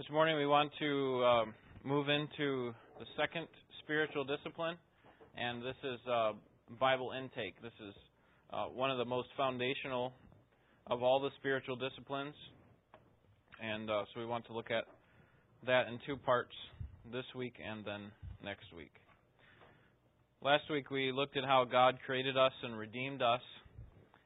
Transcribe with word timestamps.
This 0.00 0.08
morning 0.08 0.38
we 0.38 0.46
want 0.46 0.72
to 0.78 1.24
um, 1.26 1.54
move 1.84 2.08
into 2.08 2.72
the 2.98 3.04
second 3.18 3.46
spiritual 3.84 4.24
discipline, 4.24 4.76
and 5.36 5.60
this 5.60 5.74
is 5.84 6.00
uh, 6.10 6.32
Bible 6.80 7.12
intake. 7.12 7.60
This 7.60 7.74
is 7.86 7.92
uh, 8.50 8.64
one 8.72 8.90
of 8.90 8.96
the 8.96 9.04
most 9.04 9.28
foundational 9.36 10.14
of 10.86 11.02
all 11.02 11.20
the 11.20 11.28
spiritual 11.38 11.76
disciplines, 11.76 12.32
and 13.62 13.90
uh, 13.90 14.04
so 14.14 14.20
we 14.20 14.24
want 14.24 14.46
to 14.46 14.54
look 14.54 14.70
at 14.70 14.84
that 15.66 15.88
in 15.88 15.98
two 16.06 16.16
parts 16.16 16.54
this 17.12 17.26
week 17.36 17.56
and 17.62 17.84
then 17.84 18.10
next 18.42 18.72
week. 18.74 18.92
Last 20.42 20.64
week 20.70 20.90
we 20.90 21.12
looked 21.12 21.36
at 21.36 21.44
how 21.44 21.66
God 21.70 21.98
created 22.06 22.38
us 22.38 22.52
and 22.62 22.78
redeemed 22.78 23.20
us 23.20 23.42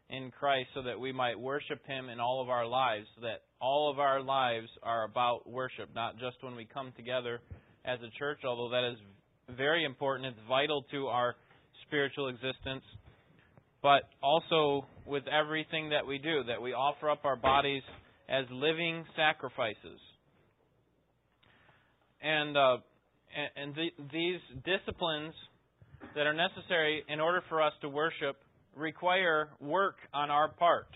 in 0.09 0.31
Christ 0.31 0.69
so 0.73 0.83
that 0.83 1.01
we 1.01 1.11
might 1.11 1.41
worship 1.41 1.85
Him 1.85 2.11
in 2.11 2.21
all 2.21 2.41
of 2.41 2.49
our 2.49 2.65
lives, 2.65 3.07
so 3.17 3.23
that 3.23 3.43
all 3.65 3.91
of 3.91 3.99
our 3.99 4.21
lives 4.21 4.69
are 4.83 5.05
about 5.05 5.49
worship, 5.49 5.89
not 5.95 6.19
just 6.19 6.37
when 6.43 6.55
we 6.55 6.67
come 6.67 6.93
together 6.99 7.41
as 7.87 7.99
a 8.01 8.19
church, 8.19 8.41
although 8.45 8.69
that 8.69 8.87
is 8.93 8.99
very 9.57 9.87
important. 9.87 10.27
It's 10.27 10.47
vital 10.47 10.85
to 10.91 11.07
our 11.07 11.35
spiritual 11.87 12.29
existence. 12.29 12.85
But 13.83 14.03
also 14.23 14.87
with 15.07 15.25
everything 15.29 15.91
that 15.91 16.07
we 16.07 16.19
do, 16.19 16.43
that 16.47 16.61
we 16.61 16.75
offer 16.75 17.09
up 17.09 17.25
our 17.25 17.37
bodies 17.37 17.83
as 18.29 18.45
living 18.51 19.03
sacrifices. 19.17 20.01
And, 22.23 22.57
uh, 22.59 22.77
and 23.57 23.75
the, 23.75 23.89
these 24.13 24.41
disciplines 24.65 25.33
that 26.15 26.27
are 26.27 26.35
necessary 26.35 27.03
in 27.09 27.19
order 27.19 27.43
for 27.49 27.63
us 27.63 27.73
to 27.81 27.89
worship 27.89 28.37
require 28.77 29.49
work 29.59 29.97
on 30.13 30.31
our 30.31 30.49
part. 30.49 30.89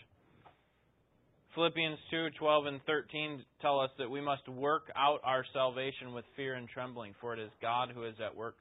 Philippians 1.59 1.98
2 2.12 2.29
12 2.39 2.67
and 2.67 2.80
13 2.87 3.43
tell 3.61 3.80
us 3.80 3.91
that 3.98 4.09
we 4.09 4.21
must 4.21 4.48
work 4.48 4.93
out 4.95 5.19
our 5.25 5.45
salvation 5.53 6.15
with 6.15 6.25
fear 6.37 6.55
and 6.55 6.69
trembling, 6.69 7.17
for 7.21 7.34
it 7.34 7.41
is 7.41 7.51
God 7.61 7.89
who 7.93 8.05
is 8.05 8.15
at 8.25 8.37
work 8.37 8.55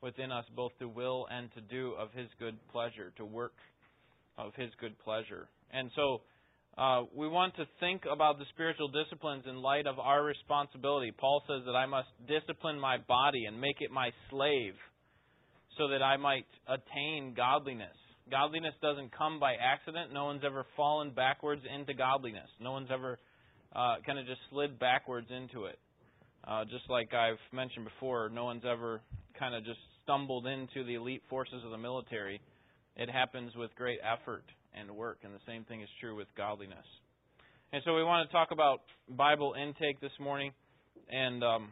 within 0.00 0.32
us 0.32 0.46
both 0.56 0.72
to 0.78 0.88
will 0.88 1.26
and 1.30 1.52
to 1.52 1.60
do 1.60 1.92
of 2.00 2.08
His 2.14 2.28
good 2.38 2.56
pleasure, 2.72 3.12
to 3.18 3.26
work 3.26 3.52
of 4.38 4.54
His 4.56 4.70
good 4.80 4.98
pleasure. 5.00 5.48
And 5.70 5.90
so 5.94 6.22
uh, 6.78 7.02
we 7.14 7.28
want 7.28 7.56
to 7.56 7.66
think 7.78 8.04
about 8.10 8.38
the 8.38 8.46
spiritual 8.54 8.88
disciplines 8.88 9.44
in 9.46 9.60
light 9.60 9.86
of 9.86 9.98
our 9.98 10.24
responsibility. 10.24 11.12
Paul 11.12 11.42
says 11.46 11.66
that 11.66 11.76
I 11.76 11.84
must 11.84 12.08
discipline 12.26 12.80
my 12.80 12.96
body 13.06 13.44
and 13.44 13.60
make 13.60 13.76
it 13.80 13.90
my 13.90 14.12
slave 14.30 14.72
so 15.76 15.88
that 15.88 16.02
I 16.02 16.16
might 16.16 16.46
attain 16.66 17.34
godliness. 17.36 17.96
Godliness 18.30 18.74
doesn't 18.80 19.16
come 19.16 19.40
by 19.40 19.54
accident. 19.54 20.12
No 20.12 20.26
one's 20.26 20.42
ever 20.44 20.64
fallen 20.76 21.10
backwards 21.10 21.62
into 21.74 21.94
godliness. 21.94 22.48
No 22.60 22.72
one's 22.72 22.90
ever 22.92 23.18
uh, 23.74 23.96
kind 24.06 24.18
of 24.18 24.26
just 24.26 24.40
slid 24.50 24.78
backwards 24.78 25.28
into 25.30 25.66
it. 25.66 25.78
Uh, 26.46 26.64
just 26.64 26.88
like 26.88 27.12
I've 27.12 27.40
mentioned 27.52 27.84
before, 27.84 28.30
no 28.30 28.44
one's 28.44 28.64
ever 28.64 29.00
kind 29.38 29.54
of 29.54 29.64
just 29.64 29.78
stumbled 30.02 30.46
into 30.46 30.84
the 30.84 30.94
elite 30.94 31.22
forces 31.28 31.62
of 31.64 31.70
the 31.70 31.78
military. 31.78 32.40
It 32.96 33.10
happens 33.10 33.54
with 33.56 33.74
great 33.76 33.98
effort 34.02 34.44
and 34.74 34.90
work, 34.90 35.18
and 35.24 35.34
the 35.34 35.40
same 35.46 35.64
thing 35.64 35.82
is 35.82 35.88
true 36.00 36.16
with 36.16 36.28
godliness. 36.36 36.86
And 37.72 37.82
so 37.84 37.94
we 37.94 38.02
want 38.02 38.28
to 38.28 38.32
talk 38.32 38.48
about 38.52 38.80
Bible 39.08 39.54
intake 39.60 40.00
this 40.00 40.12
morning, 40.18 40.52
and 41.10 41.42
um, 41.44 41.68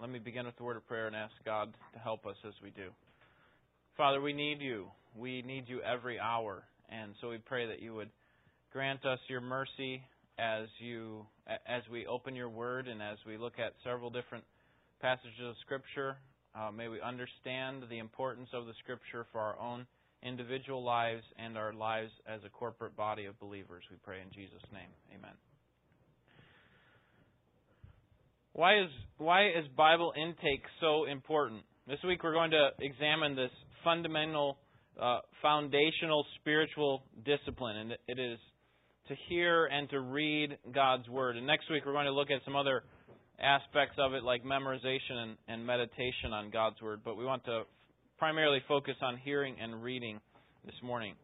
let 0.00 0.10
me 0.10 0.18
begin 0.18 0.46
with 0.46 0.56
the 0.56 0.64
word 0.64 0.76
of 0.76 0.86
prayer 0.86 1.06
and 1.06 1.16
ask 1.16 1.32
God 1.44 1.72
to 1.94 1.98
help 1.98 2.26
us 2.26 2.36
as 2.46 2.54
we 2.62 2.70
do. 2.70 2.90
Father, 3.96 4.20
we 4.20 4.32
need 4.32 4.60
you 4.60 4.88
we 5.18 5.42
need 5.42 5.64
you 5.68 5.80
every 5.80 6.18
hour. 6.20 6.64
And 6.88 7.14
so 7.20 7.30
we 7.30 7.38
pray 7.38 7.66
that 7.66 7.80
you 7.80 7.94
would 7.94 8.10
grant 8.72 9.04
us 9.04 9.18
your 9.28 9.40
mercy 9.40 10.02
as 10.38 10.66
you 10.78 11.26
as 11.66 11.82
we 11.90 12.06
open 12.06 12.34
your 12.34 12.50
word 12.50 12.88
and 12.88 13.00
as 13.00 13.16
we 13.26 13.38
look 13.38 13.54
at 13.58 13.72
several 13.82 14.10
different 14.10 14.44
passages 15.00 15.40
of 15.40 15.54
scripture. 15.62 16.16
Uh, 16.54 16.70
may 16.70 16.88
we 16.88 17.00
understand 17.00 17.84
the 17.90 17.98
importance 17.98 18.48
of 18.54 18.66
the 18.66 18.72
scripture 18.82 19.26
for 19.32 19.40
our 19.40 19.58
own 19.58 19.86
individual 20.22 20.82
lives 20.82 21.22
and 21.38 21.56
our 21.56 21.72
lives 21.72 22.10
as 22.26 22.40
a 22.44 22.48
corporate 22.48 22.96
body 22.96 23.26
of 23.26 23.38
believers. 23.40 23.82
We 23.90 23.96
pray 24.02 24.20
in 24.20 24.28
Jesus' 24.32 24.64
name. 24.72 24.90
Amen. 25.14 25.34
Why 28.52 28.80
is 28.80 28.90
why 29.18 29.48
is 29.48 29.66
Bible 29.76 30.12
intake 30.16 30.64
so 30.80 31.04
important? 31.04 31.62
This 31.88 32.00
week 32.04 32.24
we're 32.24 32.32
going 32.32 32.50
to 32.50 32.70
examine 32.80 33.36
this 33.36 33.52
fundamental 33.84 34.58
uh, 35.00 35.20
foundational 35.40 36.26
spiritual 36.40 37.04
discipline, 37.24 37.76
and 37.76 37.92
it 38.08 38.18
is 38.18 38.40
to 39.06 39.14
hear 39.28 39.66
and 39.66 39.88
to 39.90 40.00
read 40.00 40.58
God's 40.74 41.08
Word. 41.08 41.36
And 41.36 41.46
next 41.46 41.70
week 41.70 41.86
we're 41.86 41.92
going 41.92 42.06
to 42.06 42.12
look 42.12 42.32
at 42.32 42.40
some 42.44 42.56
other 42.56 42.82
aspects 43.38 43.94
of 44.00 44.14
it, 44.14 44.24
like 44.24 44.42
memorization 44.42 45.12
and, 45.12 45.36
and 45.46 45.64
meditation 45.64 46.32
on 46.32 46.50
God's 46.50 46.82
Word. 46.82 47.02
But 47.04 47.16
we 47.16 47.24
want 47.24 47.44
to 47.44 47.62
primarily 48.18 48.58
focus 48.66 48.96
on 49.00 49.16
hearing 49.18 49.54
and 49.62 49.80
reading 49.80 50.18
this 50.64 50.74
morning. 50.82 51.14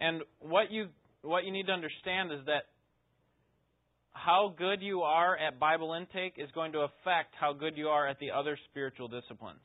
And 0.00 0.22
what 0.40 0.72
you 0.72 0.88
what 1.22 1.44
you 1.44 1.52
need 1.52 1.66
to 1.66 1.72
understand 1.72 2.32
is 2.32 2.40
that 2.46 2.64
how 4.14 4.54
good 4.56 4.80
you 4.80 5.02
are 5.02 5.36
at 5.36 5.60
Bible 5.60 5.92
intake 5.92 6.34
is 6.38 6.48
going 6.54 6.72
to 6.72 6.78
affect 6.78 7.34
how 7.38 7.52
good 7.52 7.76
you 7.76 7.88
are 7.88 8.08
at 8.08 8.18
the 8.20 8.30
other 8.30 8.58
spiritual 8.70 9.08
disciplines. 9.08 9.60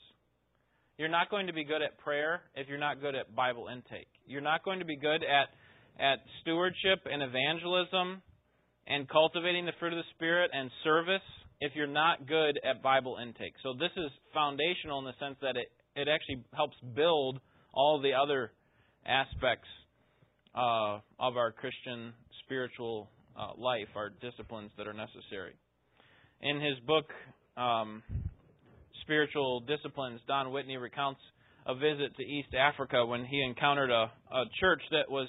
You're 0.97 1.07
not 1.07 1.29
going 1.29 1.47
to 1.47 1.53
be 1.53 1.63
good 1.63 1.81
at 1.81 1.97
prayer 1.99 2.41
if 2.55 2.67
you're 2.67 2.77
not 2.77 2.99
good 2.99 3.15
at 3.15 3.33
Bible 3.33 3.67
intake. 3.71 4.09
You're 4.25 4.41
not 4.41 4.65
going 4.65 4.79
to 4.79 4.85
be 4.85 4.97
good 4.97 5.23
at 5.23 5.47
at 5.97 6.19
stewardship 6.41 6.99
and 7.05 7.21
evangelism 7.21 8.21
and 8.87 9.07
cultivating 9.07 9.65
the 9.65 9.73
fruit 9.79 9.93
of 9.93 9.97
the 9.97 10.09
spirit 10.15 10.49
and 10.53 10.71
service 10.83 11.21
if 11.61 11.73
you're 11.75 11.87
not 11.87 12.27
good 12.27 12.59
at 12.63 12.81
Bible 12.81 13.17
intake. 13.21 13.53
So 13.63 13.73
this 13.73 13.91
is 13.97 14.09
foundational 14.33 14.99
in 14.99 15.05
the 15.05 15.13
sense 15.19 15.37
that 15.41 15.55
it 15.55 15.71
it 15.95 16.07
actually 16.07 16.43
helps 16.53 16.75
build 16.95 17.39
all 17.73 18.01
the 18.01 18.13
other 18.13 18.51
aspects 19.05 19.67
uh, 20.55 20.99
of 21.19 21.37
our 21.37 21.51
Christian 21.51 22.13
spiritual 22.43 23.09
uh, 23.39 23.51
life, 23.57 23.87
are 23.95 24.09
disciplines 24.21 24.71
that 24.77 24.87
are 24.87 24.93
necessary. 24.93 25.53
In 26.41 26.59
his 26.59 26.77
book, 26.85 27.05
um, 27.57 28.03
spiritual 29.01 29.61
disciplines, 29.61 30.19
Don 30.27 30.51
Whitney 30.51 30.77
recounts 30.77 31.21
a 31.65 31.75
visit 31.75 32.15
to 32.17 32.23
East 32.23 32.53
Africa 32.53 33.05
when 33.05 33.25
he 33.25 33.41
encountered 33.41 33.91
a, 33.91 34.11
a 34.31 34.43
church 34.59 34.81
that 34.91 35.09
was 35.09 35.27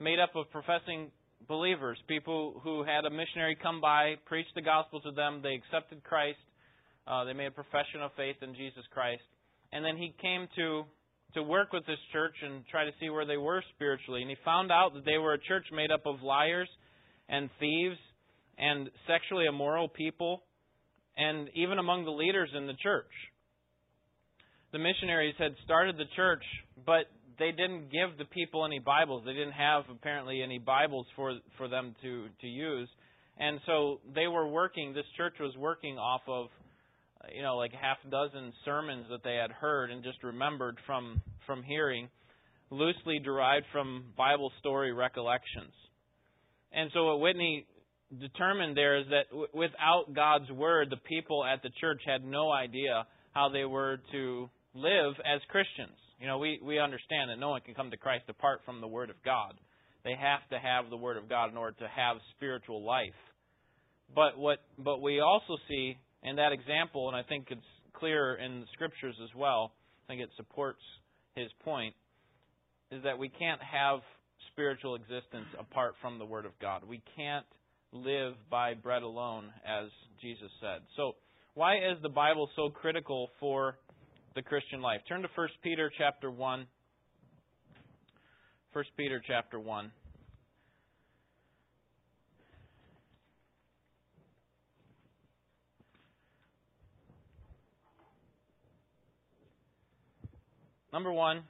made 0.00 0.18
up 0.18 0.34
of 0.34 0.50
professing 0.50 1.10
believers, 1.48 1.98
people 2.08 2.60
who 2.62 2.84
had 2.84 3.04
a 3.04 3.10
missionary 3.10 3.56
come 3.60 3.80
by, 3.80 4.14
preach 4.26 4.46
the 4.54 4.62
gospel 4.62 5.00
to 5.00 5.10
them, 5.10 5.40
they 5.42 5.54
accepted 5.54 6.02
Christ, 6.04 6.38
uh, 7.06 7.24
they 7.24 7.32
made 7.32 7.46
a 7.46 7.50
profession 7.50 8.00
of 8.00 8.10
faith 8.16 8.36
in 8.42 8.54
Jesus 8.54 8.84
Christ, 8.92 9.22
and 9.72 9.84
then 9.84 9.96
he 9.96 10.14
came 10.20 10.48
to 10.56 10.84
to 11.34 11.42
work 11.42 11.72
with 11.72 11.86
this 11.86 11.98
church 12.12 12.34
and 12.42 12.62
try 12.70 12.84
to 12.84 12.90
see 13.00 13.08
where 13.08 13.24
they 13.24 13.38
were 13.38 13.64
spiritually, 13.74 14.20
and 14.20 14.28
he 14.28 14.36
found 14.44 14.70
out 14.70 14.92
that 14.92 15.06
they 15.06 15.16
were 15.16 15.32
a 15.32 15.38
church 15.48 15.64
made 15.72 15.90
up 15.90 16.04
of 16.04 16.20
liars 16.22 16.68
and 17.28 17.50
thieves 17.58 17.98
and 18.58 18.90
sexually 19.06 19.46
immoral 19.46 19.88
people 19.88 20.42
and 21.16 21.48
even 21.54 21.78
among 21.78 22.04
the 22.04 22.10
leaders 22.10 22.50
in 22.56 22.66
the 22.66 22.74
church. 22.74 23.10
The 24.72 24.78
missionaries 24.78 25.34
had 25.38 25.54
started 25.64 25.96
the 25.96 26.08
church, 26.16 26.42
but 26.86 27.06
they 27.38 27.50
didn't 27.50 27.90
give 27.90 28.16
the 28.18 28.24
people 28.24 28.64
any 28.64 28.78
Bibles. 28.78 29.24
They 29.24 29.32
didn't 29.32 29.52
have 29.52 29.84
apparently 29.90 30.42
any 30.42 30.58
Bibles 30.58 31.06
for 31.16 31.38
for 31.58 31.68
them 31.68 31.94
to 32.02 32.26
to 32.40 32.46
use. 32.46 32.88
And 33.38 33.60
so 33.66 34.00
they 34.14 34.26
were 34.26 34.46
working 34.46 34.94
this 34.94 35.04
church 35.16 35.34
was 35.40 35.54
working 35.56 35.98
off 35.98 36.22
of 36.26 36.46
you 37.34 37.42
know 37.42 37.56
like 37.56 37.72
half 37.72 37.98
a 38.06 38.10
dozen 38.10 38.52
sermons 38.64 39.06
that 39.10 39.22
they 39.24 39.34
had 39.34 39.50
heard 39.50 39.90
and 39.90 40.02
just 40.02 40.22
remembered 40.22 40.78
from 40.86 41.20
from 41.46 41.62
hearing 41.62 42.08
loosely 42.70 43.18
derived 43.18 43.66
from 43.72 44.04
Bible 44.16 44.50
story 44.60 44.92
recollections. 44.92 45.72
And 46.74 46.90
so 46.94 47.06
what 47.06 47.20
Whitney 47.20 47.66
determined 48.20 48.76
there 48.76 48.98
is 48.98 49.06
that 49.10 49.28
w- 49.30 49.48
without 49.54 50.14
God's 50.14 50.50
word, 50.50 50.90
the 50.90 50.96
people 50.96 51.44
at 51.44 51.62
the 51.62 51.70
church 51.80 52.02
had 52.06 52.24
no 52.24 52.50
idea 52.50 53.06
how 53.32 53.48
they 53.48 53.64
were 53.64 53.98
to 54.12 54.50
live 54.74 55.14
as 55.24 55.40
Christians. 55.48 55.96
You 56.20 56.26
know, 56.26 56.38
we, 56.38 56.60
we 56.62 56.78
understand 56.78 57.30
that 57.30 57.38
no 57.38 57.50
one 57.50 57.60
can 57.62 57.74
come 57.74 57.90
to 57.90 57.96
Christ 57.96 58.24
apart 58.28 58.60
from 58.64 58.80
the 58.80 58.86
word 58.86 59.10
of 59.10 59.16
God. 59.24 59.54
They 60.04 60.14
have 60.18 60.48
to 60.50 60.58
have 60.58 60.90
the 60.90 60.96
word 60.96 61.16
of 61.16 61.28
God 61.28 61.50
in 61.50 61.56
order 61.56 61.76
to 61.78 61.88
have 61.88 62.16
spiritual 62.36 62.84
life. 62.84 63.14
But 64.14 64.36
what 64.36 64.58
but 64.78 65.00
we 65.00 65.20
also 65.20 65.56
see 65.68 65.96
in 66.22 66.36
that 66.36 66.52
example, 66.52 67.08
and 67.08 67.16
I 67.16 67.22
think 67.22 67.46
it's 67.50 67.60
clear 67.94 68.34
in 68.34 68.60
the 68.60 68.66
scriptures 68.74 69.16
as 69.22 69.30
well, 69.36 69.72
I 70.04 70.12
think 70.12 70.22
it 70.22 70.30
supports 70.36 70.80
his 71.34 71.48
point, 71.64 71.94
is 72.90 73.02
that 73.04 73.18
we 73.18 73.28
can't 73.28 73.60
have 73.62 74.00
spiritual 74.52 74.94
existence 74.94 75.46
apart 75.58 75.94
from 76.00 76.18
the 76.18 76.24
Word 76.24 76.46
of 76.46 76.52
God. 76.60 76.82
We 76.86 77.02
can't 77.16 77.46
live 77.92 78.34
by 78.50 78.74
bread 78.74 79.02
alone, 79.02 79.46
as 79.66 79.88
Jesus 80.20 80.50
said. 80.60 80.82
So, 80.96 81.12
why 81.54 81.76
is 81.76 82.00
the 82.02 82.08
Bible 82.08 82.48
so 82.56 82.70
critical 82.70 83.28
for 83.40 83.76
the 84.34 84.42
Christian 84.42 84.80
life? 84.80 85.00
Turn 85.08 85.22
to 85.22 85.28
1 85.34 85.48
Peter 85.62 85.90
chapter 85.98 86.30
1. 86.30 86.66
1 88.72 88.84
Peter 88.96 89.22
chapter 89.26 89.60
1. 89.60 89.90
Number 100.92 101.12
one, 101.12 101.42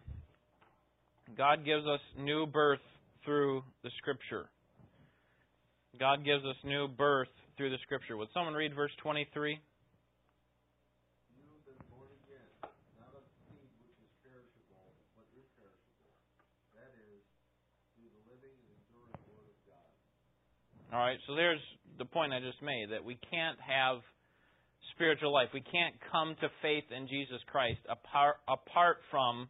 God 1.37 1.65
gives 1.65 1.85
us 1.85 1.99
new 2.17 2.47
birth 2.47 2.79
through 3.25 3.63
the 3.83 3.91
Scripture. 3.99 4.51
God 5.99 6.25
gives 6.25 6.45
us 6.45 6.57
new 6.65 6.89
birth 6.89 7.29
through 7.57 7.71
the 7.71 7.79
Scripture. 7.85 8.17
Would 8.17 8.29
someone 8.35 8.55
read 8.55 8.75
verse 8.75 8.93
23? 9.03 9.61
All 20.93 20.99
right, 20.99 21.17
so 21.27 21.35
there's 21.35 21.61
the 21.97 22.05
point 22.05 22.35
I 22.35 22.41
just 22.41 22.61
made 22.61 22.89
that 22.91 23.03
we 23.03 23.17
can't 23.31 23.57
have 23.67 24.03
spiritual 24.95 25.33
life. 25.33 25.49
We 25.55 25.63
can't 25.63 25.95
come 26.13 26.37
to 26.43 26.49
faith 26.61 26.85
in 26.95 27.09
Jesus 27.09 27.41
Christ 27.51 27.81
apart, 27.89 28.37
apart 28.47 28.99
from 29.11 29.49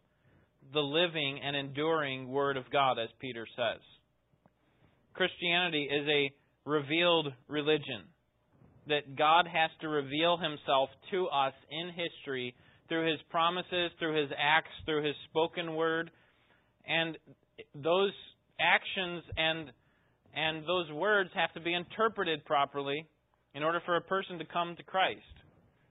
the 0.71 0.79
living 0.79 1.39
and 1.43 1.55
enduring 1.55 2.29
Word 2.29 2.57
of 2.57 2.69
God, 2.71 2.99
as 2.99 3.09
Peter 3.19 3.45
says. 3.55 3.81
Christianity 5.13 5.89
is 5.91 6.07
a 6.07 6.69
revealed 6.69 7.27
religion. 7.47 8.03
That 8.87 9.15
God 9.15 9.47
has 9.47 9.69
to 9.81 9.87
reveal 9.87 10.37
Himself 10.37 10.89
to 11.11 11.27
us 11.27 11.53
in 11.71 11.89
history 11.89 12.53
through 12.89 13.09
His 13.09 13.19
promises, 13.29 13.91
through 13.97 14.21
His 14.21 14.29
acts, 14.37 14.71
through 14.85 15.05
His 15.05 15.15
spoken 15.29 15.75
Word. 15.75 16.11
And 16.85 17.17
those 17.75 18.11
actions 18.59 19.23
and 19.37 19.71
and 20.35 20.63
those 20.63 20.91
words 20.91 21.29
have 21.35 21.53
to 21.53 21.61
be 21.61 21.73
interpreted 21.73 22.43
properly 22.43 23.07
in 23.53 23.61
order 23.61 23.79
for 23.85 23.95
a 23.95 24.01
person 24.01 24.39
to 24.39 24.45
come 24.45 24.75
to 24.75 24.83
Christ. 24.83 25.21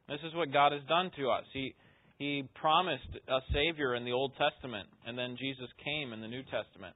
This 0.08 0.18
is 0.26 0.34
what 0.34 0.52
God 0.52 0.72
has 0.72 0.82
done 0.88 1.10
to 1.16 1.30
us. 1.30 1.44
He 1.52 1.74
he 2.22 2.48
promised 2.54 3.10
a 3.26 3.40
Savior 3.52 3.96
in 3.96 4.04
the 4.04 4.12
Old 4.12 4.30
Testament, 4.38 4.86
and 5.04 5.18
then 5.18 5.34
Jesus 5.36 5.66
came 5.82 6.12
in 6.12 6.20
the 6.20 6.28
New 6.28 6.44
Testament. 6.44 6.94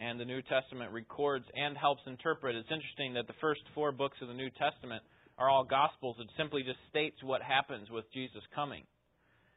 And 0.00 0.18
the 0.18 0.24
New 0.24 0.42
Testament 0.42 0.90
records 0.90 1.44
and 1.54 1.76
helps 1.76 2.02
interpret. 2.06 2.56
It's 2.56 2.68
interesting 2.74 3.14
that 3.14 3.28
the 3.28 3.38
first 3.40 3.62
four 3.72 3.92
books 3.92 4.18
of 4.20 4.26
the 4.26 4.34
New 4.34 4.50
Testament 4.58 5.02
are 5.38 5.48
all 5.48 5.62
Gospels. 5.62 6.16
It 6.18 6.26
simply 6.36 6.64
just 6.64 6.78
states 6.90 7.16
what 7.22 7.40
happens 7.40 7.88
with 7.88 8.04
Jesus 8.12 8.42
coming. 8.52 8.82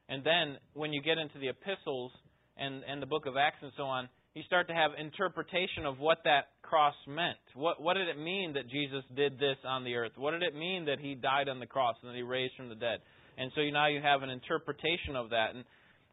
And 0.08 0.24
then 0.24 0.58
when 0.74 0.94
you 0.94 1.02
get 1.02 1.18
into 1.18 1.40
the 1.40 1.50
epistles 1.50 2.12
and, 2.56 2.84
and 2.88 3.02
the 3.02 3.10
book 3.10 3.26
of 3.26 3.38
Acts 3.38 3.60
and 3.64 3.72
so 3.76 3.84
on, 3.84 4.08
you 4.36 4.44
start 4.44 4.68
to 4.68 4.76
have 4.76 4.92
interpretation 5.02 5.86
of 5.86 6.00
what 6.00 6.20
that 6.26 6.54
cross 6.62 6.96
meant. 7.08 7.42
What, 7.56 7.82
what 7.82 7.96
did 7.96 8.08
it 8.08 8.20
mean 8.22 8.54
that 8.54 8.70
Jesus 8.70 9.04
did 9.16 9.40
this 9.40 9.58
on 9.66 9.84
the 9.84 9.96
earth? 9.96 10.14
What 10.16 10.32
did 10.32 10.44
it 10.44 10.56
mean 10.56 10.86
that 10.86 11.00
he 11.00 11.16
died 11.16 11.50
on 11.50 11.60
the 11.60 11.66
cross 11.66 11.96
and 12.04 12.12
that 12.12 12.16
he 12.16 12.22
raised 12.22 12.54
from 12.56 12.70
the 12.70 12.76
dead? 12.76 13.00
And 13.40 13.52
so 13.56 13.62
now 13.72 13.88
you 13.88 14.02
have 14.02 14.22
an 14.22 14.30
interpretation 14.30 15.16
of 15.16 15.30
that. 15.30 15.56
And, 15.56 15.64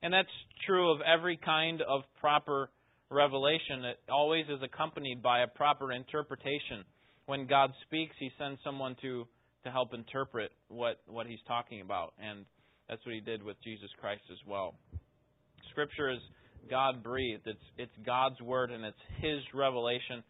and 0.02 0.14
that's 0.14 0.28
true 0.64 0.92
of 0.92 1.00
every 1.00 1.36
kind 1.36 1.82
of 1.82 2.02
proper 2.20 2.70
revelation. 3.10 3.84
It 3.84 3.98
always 4.08 4.46
is 4.46 4.62
accompanied 4.62 5.22
by 5.22 5.40
a 5.40 5.48
proper 5.48 5.92
interpretation. 5.92 6.84
When 7.26 7.48
God 7.48 7.72
speaks, 7.84 8.14
He 8.20 8.30
sends 8.38 8.60
someone 8.62 8.94
to, 9.02 9.26
to 9.64 9.70
help 9.72 9.92
interpret 9.92 10.52
what, 10.68 11.00
what 11.08 11.26
He's 11.26 11.42
talking 11.48 11.80
about. 11.80 12.14
And 12.22 12.44
that's 12.88 13.04
what 13.04 13.14
He 13.14 13.20
did 13.20 13.42
with 13.42 13.56
Jesus 13.64 13.90
Christ 14.00 14.22
as 14.30 14.38
well. 14.46 14.76
Scripture 15.70 16.10
is 16.10 16.20
God 16.70 17.02
breathed. 17.02 17.42
It's, 17.46 17.58
it's 17.76 18.06
God's 18.06 18.40
Word 18.40 18.70
and 18.70 18.84
it's 18.84 18.96
His 19.18 19.40
revelation 19.52 20.22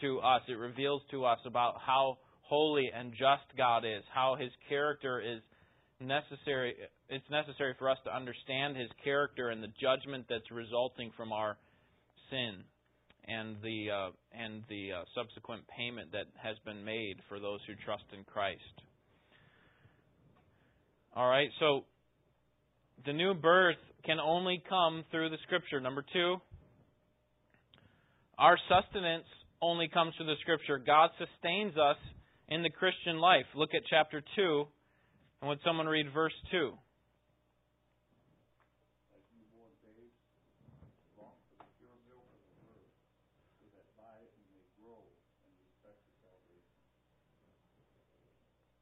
to 0.00 0.20
us. 0.20 0.40
It 0.48 0.54
reveals 0.54 1.02
to 1.10 1.26
us 1.26 1.38
about 1.44 1.74
how 1.84 2.16
holy 2.40 2.90
and 2.94 3.12
just 3.12 3.44
God 3.58 3.84
is, 3.84 4.02
how 4.14 4.36
His 4.40 4.50
character 4.70 5.20
is 5.20 5.42
necessary 6.00 6.74
it's 7.08 7.28
necessary 7.30 7.74
for 7.78 7.90
us 7.90 7.98
to 8.04 8.14
understand 8.14 8.76
his 8.76 8.88
character 9.02 9.50
and 9.50 9.62
the 9.62 9.72
judgment 9.80 10.26
that's 10.28 10.50
resulting 10.50 11.10
from 11.16 11.32
our 11.32 11.56
sin 12.30 12.64
and 13.26 13.56
the 13.62 13.88
uh, 13.90 14.10
and 14.32 14.62
the 14.68 14.92
uh, 14.92 15.02
subsequent 15.14 15.62
payment 15.76 16.12
that 16.12 16.26
has 16.42 16.56
been 16.64 16.84
made 16.84 17.16
for 17.28 17.38
those 17.38 17.60
who 17.66 17.74
trust 17.84 18.04
in 18.16 18.24
Christ. 18.24 18.60
All 21.14 21.28
right, 21.28 21.48
so 21.58 21.84
the 23.04 23.12
new 23.12 23.34
birth 23.34 23.76
can 24.04 24.18
only 24.20 24.62
come 24.68 25.04
through 25.10 25.30
the 25.30 25.38
scripture. 25.44 25.80
Number 25.80 26.04
2, 26.12 26.36
our 28.38 28.56
sustenance 28.68 29.26
only 29.60 29.88
comes 29.88 30.14
through 30.16 30.26
the 30.26 30.40
scripture. 30.40 30.78
God 30.78 31.10
sustains 31.18 31.76
us 31.76 31.96
in 32.48 32.62
the 32.62 32.70
Christian 32.70 33.18
life. 33.18 33.44
Look 33.54 33.70
at 33.74 33.82
chapter 33.90 34.22
2 34.36 34.66
and 35.40 35.48
would 35.48 35.58
someone 35.64 35.86
read 35.86 36.06
verse 36.12 36.32
2? 36.50 36.72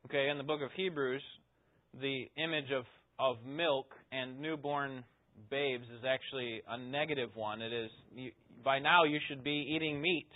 Okay, 0.07 0.31
in 0.31 0.39
the 0.39 0.45
book 0.45 0.63
of 0.63 0.71
Hebrews, 0.75 1.23
the 2.01 2.31
image 2.43 2.73
of, 2.75 2.85
of 3.19 3.37
milk 3.47 3.93
and 4.11 4.41
newborn 4.41 5.05
babes 5.51 5.85
is 5.85 6.01
actually 6.09 6.63
a 6.67 6.79
negative 6.79 7.29
one. 7.35 7.61
It 7.61 7.75
is 7.75 7.91
you, 8.15 8.31
by 8.65 8.79
now 8.79 9.05
you 9.05 9.19
should 9.29 9.45
be 9.45 9.71
eating 9.77 10.01
meat, 10.01 10.31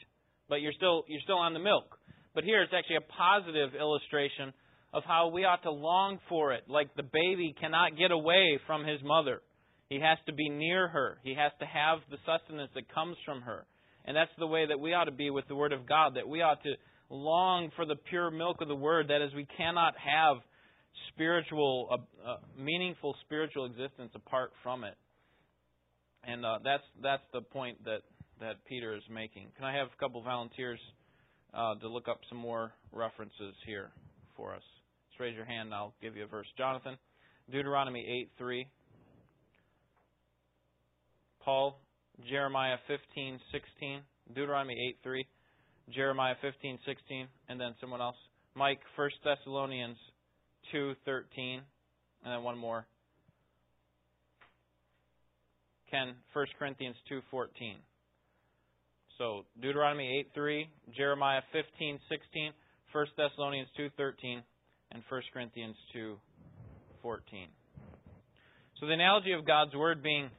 but 0.51 0.61
you're 0.61 0.75
still 0.75 1.05
you're 1.09 1.23
still 1.25 1.39
on 1.39 1.55
the 1.55 1.59
milk. 1.59 1.97
But 2.35 2.45
here 2.45 2.63
it's 2.63 2.73
actually 2.77 2.97
a 2.97 3.13
positive 3.17 3.75
illustration 3.75 4.53
of 4.93 5.05
how 5.05 5.29
we 5.29 5.45
ought 5.45 5.63
to 5.63 5.71
long 5.71 6.19
for 6.29 6.53
it, 6.53 6.65
like 6.69 6.95
the 6.95 7.03
baby 7.03 7.55
cannot 7.59 7.97
get 7.97 8.11
away 8.11 8.59
from 8.67 8.85
his 8.85 9.01
mother. 9.03 9.41
He 9.89 10.01
has 10.01 10.19
to 10.27 10.33
be 10.33 10.49
near 10.49 10.89
her. 10.89 11.19
He 11.23 11.35
has 11.35 11.53
to 11.61 11.67
have 11.67 11.99
the 12.11 12.19
sustenance 12.27 12.71
that 12.75 12.93
comes 12.95 13.17
from 13.25 13.43
her. 13.43 13.67
And 14.05 14.17
that's 14.17 14.31
the 14.39 14.47
way 14.47 14.67
that 14.67 14.81
we 14.81 14.95
ought 14.95 15.05
to 15.05 15.13
be 15.13 15.31
with 15.31 15.47
the 15.49 15.55
Word 15.55 15.73
of 15.73 15.87
God, 15.89 16.17
that 16.17 16.29
we 16.29 16.43
ought 16.43 16.63
to 16.63 16.75
long 17.09 17.71
for 17.77 17.85
the 17.85 17.97
pure 17.97 18.31
milk 18.31 18.61
of 18.61 18.69
the 18.69 18.75
Word. 18.75 19.09
That 19.09 19.23
is, 19.23 19.33
we 19.35 19.47
cannot 19.57 19.95
have 19.99 20.39
spiritual, 21.13 21.89
uh, 21.91 22.31
uh, 22.31 22.37
meaningful 22.59 23.15
spiritual 23.25 23.67
existence 23.67 24.13
apart 24.15 24.53
from 24.63 24.85
it. 24.85 24.95
And 26.25 26.45
uh, 26.45 26.59
that's 26.63 26.85
that's 27.03 27.23
the 27.33 27.41
point 27.41 27.85
that 27.85 28.03
that 28.41 28.65
Peter 28.69 28.95
is 28.95 29.03
making. 29.11 29.49
Can 29.57 29.65
I 29.65 29.77
have 29.77 29.89
a 29.89 30.01
couple 30.01 30.23
volunteers 30.23 30.81
uh, 31.53 31.75
to 31.81 31.89
look 31.89 32.09
up 32.09 32.21
some 32.29 32.39
more 32.39 32.73
references 32.93 33.55
here 33.67 33.91
for 34.37 34.55
us? 34.55 34.63
Just 35.13 35.21
raise 35.21 35.37
your 35.37 35.45
hand 35.45 35.67
and 35.67 35.75
I'll 35.75 35.93
give 36.01 36.17
you 36.17 36.25
a 36.25 36.27
verse. 36.27 36.47
Jonathan, 36.57 36.97
Deuteronomy 37.51 38.07
8 38.09 38.31
3. 38.39 38.67
Paul, 41.45 41.79
Jeremiah 42.31 42.77
15 42.89 43.39
16. 43.53 44.01
Deuteronomy 44.35 44.75
8 44.89 44.97
3. 45.03 45.27
Jeremiah 45.95 46.35
15 46.41 46.79
16. 46.87 47.27
And 47.51 47.61
then 47.61 47.75
someone 47.79 48.01
else. 48.01 48.17
Mike, 48.55 48.81
1 48.97 49.11
Thessalonians 49.23 49.99
2 50.73 50.95
13. 51.05 51.61
And 52.25 52.33
then 52.33 52.43
one 52.43 52.57
more. 52.57 52.87
Ken, 55.91 56.15
1 56.33 56.47
Corinthians 56.59 56.97
2 57.11 57.21
14. 57.31 57.77
So 59.19 59.45
Deuteronomy 59.61 60.21
8 60.21 60.29
3, 60.35 60.69
Jeremiah 60.97 61.43
15 61.53 62.01
16, 62.09 62.53
1 62.93 63.07
Thessalonians 63.19 63.69
2 63.77 63.91
13, 63.99 64.43
and 64.93 65.03
1 65.09 65.23
Corinthians 65.33 65.77
2:14. 65.93 67.49
So 68.79 68.87
the 68.87 68.93
analogy 68.93 69.33
of 69.33 69.45
God's 69.45 69.75
word 69.75 70.03
being 70.03 70.31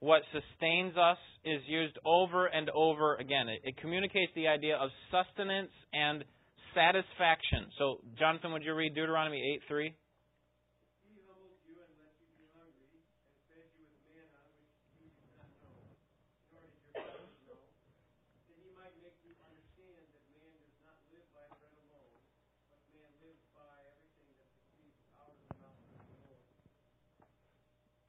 what 0.00 0.22
sustains 0.32 0.96
us 0.96 1.18
is 1.44 1.62
used 1.66 1.98
over 2.04 2.46
and 2.46 2.70
over 2.70 3.16
again. 3.16 3.48
It, 3.48 3.60
it 3.64 3.76
communicates 3.78 4.32
the 4.34 4.48
idea 4.48 4.76
of 4.76 4.90
sustenance 5.10 5.72
and 5.92 6.24
satisfaction. 6.74 7.66
So, 7.78 8.00
Jonathan, 8.18 8.52
would 8.52 8.62
you 8.62 8.74
read 8.74 8.94
Deuteronomy 8.94 9.42
8 9.56 9.62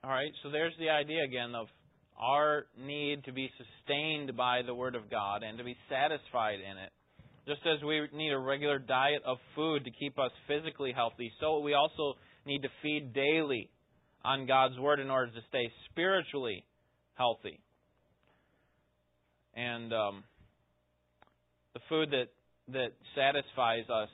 All 0.01 0.11
right, 0.11 0.31
so 0.43 0.49
there's 0.49 0.73
the 0.79 0.89
idea 0.89 1.25
again 1.25 1.53
of 1.55 1.67
our 2.17 2.67
need 2.79 3.25
to 3.25 3.33
be 3.33 3.49
sustained 3.57 4.37
by 4.37 4.61
the 4.65 4.73
Word 4.73 4.95
of 4.95 5.11
God 5.11 5.43
and 5.43 5.57
to 5.57 5.63
be 5.65 5.75
satisfied 5.89 6.59
in 6.61 6.77
it. 6.77 6.89
Just 7.45 7.59
as 7.67 7.83
we 7.83 8.07
need 8.13 8.31
a 8.31 8.39
regular 8.39 8.79
diet 8.79 9.21
of 9.25 9.39
food 9.55 9.83
to 9.83 9.91
keep 9.91 10.17
us 10.17 10.31
physically 10.47 10.93
healthy, 10.95 11.33
so 11.41 11.59
we 11.59 11.73
also 11.73 12.13
need 12.45 12.61
to 12.61 12.69
feed 12.81 13.13
daily 13.13 13.69
on 14.23 14.47
God's 14.47 14.79
Word 14.79 15.01
in 15.01 15.09
order 15.09 15.33
to 15.33 15.41
stay 15.49 15.69
spiritually 15.91 16.63
healthy. 17.15 17.59
And 19.53 19.91
um, 19.91 20.23
the 21.73 21.81
food 21.89 22.11
that, 22.11 22.27
that 22.71 22.93
satisfies 23.15 23.83
us 23.89 24.09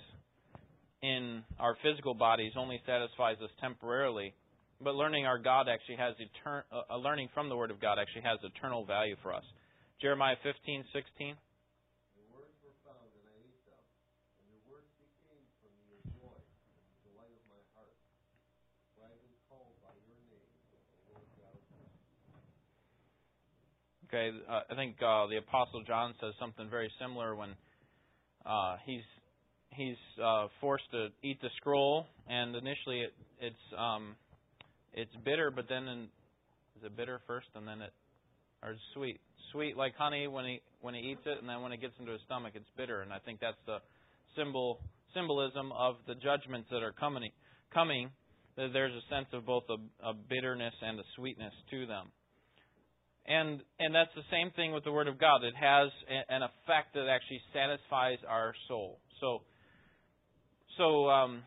in 1.04 1.44
our 1.60 1.78
physical 1.84 2.16
bodies 2.16 2.54
only 2.58 2.82
satisfies 2.88 3.38
us 3.44 3.52
temporarily 3.62 4.34
but 4.82 4.96
learning 4.96 5.26
our 5.26 5.38
God 5.38 5.68
actually 5.70 5.96
has 5.98 6.16
etern- 6.20 6.64
uh, 6.72 6.98
learning 6.98 7.30
from 7.34 7.50
the 7.50 7.56
Word 7.56 7.72
of 7.72 7.80
God 7.80 7.98
actually 8.00 8.24
has 8.24 8.40
eternal 8.44 8.86
value 8.86 9.16
for 9.22 9.34
us. 9.34 9.44
Jeremiah 10.02 10.36
15, 10.44 10.84
16. 10.94 11.36
Okay, 24.16 24.32
uh, 24.48 24.62
I 24.72 24.76
think 24.76 24.96
uh, 25.02 25.28
the 25.28 25.38
Apostle 25.38 25.84
John 25.84 26.14
says 26.22 26.34
something 26.40 26.70
very 26.70 26.90
similar 27.02 27.36
when 27.36 27.50
uh, 28.46 28.78
he's 28.86 29.04
he's 29.72 29.98
uh, 30.24 30.48
forced 30.62 30.90
to 30.92 31.08
eat 31.22 31.42
the 31.42 31.50
scroll, 31.58 32.06
and 32.30 32.56
initially 32.56 33.02
it, 33.02 33.14
it's 33.42 33.66
um, 33.78 34.16
it's 34.96 35.16
bitter, 35.24 35.52
but 35.52 35.66
then 35.70 35.88
in, 35.88 36.00
is 36.78 36.84
it 36.84 36.98
bitter 36.98 37.22
first, 37.28 37.48
and 37.56 37.68
then 37.68 37.82
it 37.82 37.94
or 38.64 38.76
sweet, 38.94 39.20
sweet 39.52 39.78
like 39.78 39.96
honey 39.96 40.28
when 40.28 40.46
he 40.46 40.62
when 40.82 40.96
he 40.96 41.02
eats 41.02 41.22
it, 41.26 41.40
and 41.40 41.48
then 41.48 41.62
when 41.62 41.72
it 41.72 41.82
gets 41.82 41.94
into 42.00 42.12
his 42.12 42.22
stomach, 42.26 42.54
it's 42.56 42.70
bitter, 42.78 43.02
and 43.02 43.14
I 43.14 43.20
think 43.20 43.40
that's 43.40 43.60
the 43.68 43.78
symbol 44.36 44.80
symbolism 45.14 45.72
of 45.72 45.96
the 46.08 46.16
judgments 46.16 46.70
that 46.72 46.82
are 46.82 46.94
coming. 46.94 47.30
Coming, 47.74 48.10
that 48.56 48.70
there's 48.72 48.94
a 48.94 49.14
sense 49.14 49.28
of 49.34 49.46
both 49.46 49.64
a, 49.70 50.08
a 50.08 50.14
bitterness 50.14 50.74
and 50.82 51.00
a 51.00 51.04
sweetness 51.16 51.54
to 51.72 51.86
them. 51.86 52.08
And 53.28 53.60
and 53.80 53.94
that's 53.94 54.14
the 54.16 54.26
same 54.32 54.52
thing 54.56 54.72
with 54.72 54.84
the 54.84 54.92
Word 54.92 55.08
of 55.08 55.20
God. 55.20 55.44
It 55.44 55.56
has 55.60 55.90
an 56.30 56.44
effect 56.44 56.94
that 56.94 57.08
actually 57.10 57.42
satisfies 57.54 58.20
our 58.30 58.54
soul. 58.68 59.00
So 59.20 59.42
so 60.78 61.10
um, 61.10 61.44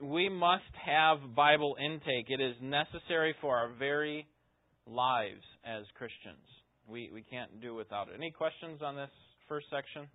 we 0.00 0.28
must 0.28 0.62
have 0.84 1.18
Bible 1.34 1.76
intake. 1.78 2.26
It 2.28 2.40
is 2.40 2.54
necessary 2.60 3.34
for 3.40 3.56
our 3.56 3.70
very 3.78 4.26
lives 4.86 5.42
as 5.64 5.84
Christians. 5.96 6.44
We 6.88 7.10
we 7.12 7.22
can't 7.22 7.60
do 7.60 7.74
without 7.74 8.08
it. 8.08 8.14
Any 8.16 8.30
questions 8.30 8.80
on 8.82 8.96
this 8.96 9.10
first 9.48 9.66
section? 9.70 10.08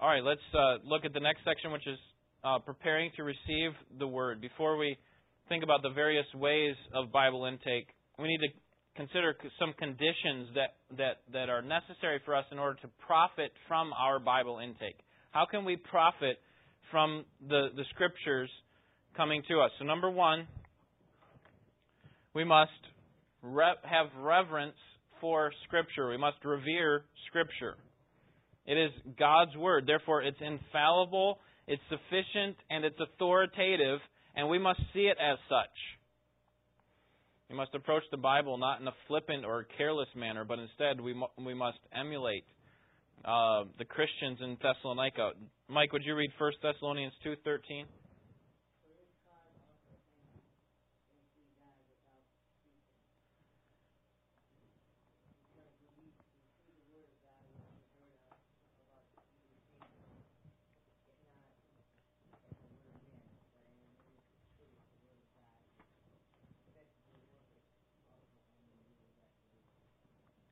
All 0.00 0.08
right, 0.08 0.22
let's 0.22 0.40
uh, 0.52 0.84
look 0.84 1.04
at 1.04 1.14
the 1.14 1.20
next 1.20 1.40
section, 1.44 1.72
which 1.72 1.86
is 1.86 1.98
uh, 2.42 2.58
preparing 2.58 3.10
to 3.16 3.22
receive 3.22 3.72
the 3.98 4.06
Word. 4.06 4.40
Before 4.40 4.76
we 4.76 4.98
think 5.48 5.64
about 5.64 5.82
the 5.82 5.90
various 5.90 6.26
ways 6.34 6.74
of 6.92 7.10
Bible 7.10 7.46
intake, 7.46 7.88
we 8.18 8.28
need 8.28 8.38
to 8.38 8.48
consider 8.96 9.34
some 9.58 9.72
conditions 9.78 10.48
that, 10.54 10.74
that, 10.98 11.22
that 11.32 11.48
are 11.48 11.62
necessary 11.62 12.20
for 12.24 12.34
us 12.34 12.44
in 12.52 12.58
order 12.58 12.78
to 12.82 12.88
profit 13.06 13.50
from 13.66 13.92
our 13.92 14.18
Bible 14.18 14.58
intake. 14.62 14.98
How 15.34 15.46
can 15.50 15.64
we 15.64 15.76
profit 15.76 16.38
from 16.90 17.24
the, 17.48 17.68
the 17.76 17.84
Scriptures 17.90 18.48
coming 19.16 19.42
to 19.48 19.60
us? 19.60 19.72
So, 19.78 19.84
number 19.84 20.08
one, 20.08 20.46
we 22.34 22.44
must 22.44 22.70
have 23.42 24.06
reverence 24.16 24.76
for 25.20 25.52
Scripture. 25.66 26.08
We 26.08 26.16
must 26.16 26.36
revere 26.44 27.04
Scripture. 27.26 27.74
It 28.64 28.78
is 28.78 28.92
God's 29.18 29.56
Word. 29.56 29.84
Therefore, 29.86 30.22
it's 30.22 30.38
infallible, 30.40 31.40
it's 31.66 31.82
sufficient, 31.90 32.56
and 32.70 32.84
it's 32.84 32.98
authoritative 33.00 33.98
and 34.36 34.48
we 34.48 34.58
must 34.58 34.80
see 34.92 35.06
it 35.06 35.16
as 35.20 35.38
such. 35.48 35.76
We 37.50 37.56
must 37.56 37.74
approach 37.74 38.02
the 38.10 38.16
Bible 38.16 38.58
not 38.58 38.80
in 38.80 38.88
a 38.88 38.94
flippant 39.06 39.44
or 39.44 39.66
careless 39.76 40.08
manner, 40.16 40.44
but 40.44 40.58
instead 40.58 41.00
we, 41.00 41.14
we 41.38 41.54
must 41.54 41.78
emulate 41.92 42.44
uh, 43.24 43.64
the 43.78 43.84
Christians 43.84 44.38
in 44.42 44.56
Thessalonica. 44.62 45.32
Mike, 45.68 45.92
would 45.92 46.04
you 46.04 46.14
read 46.14 46.30
1 46.38 46.52
Thessalonians 46.62 47.14
2.13? 47.24 47.84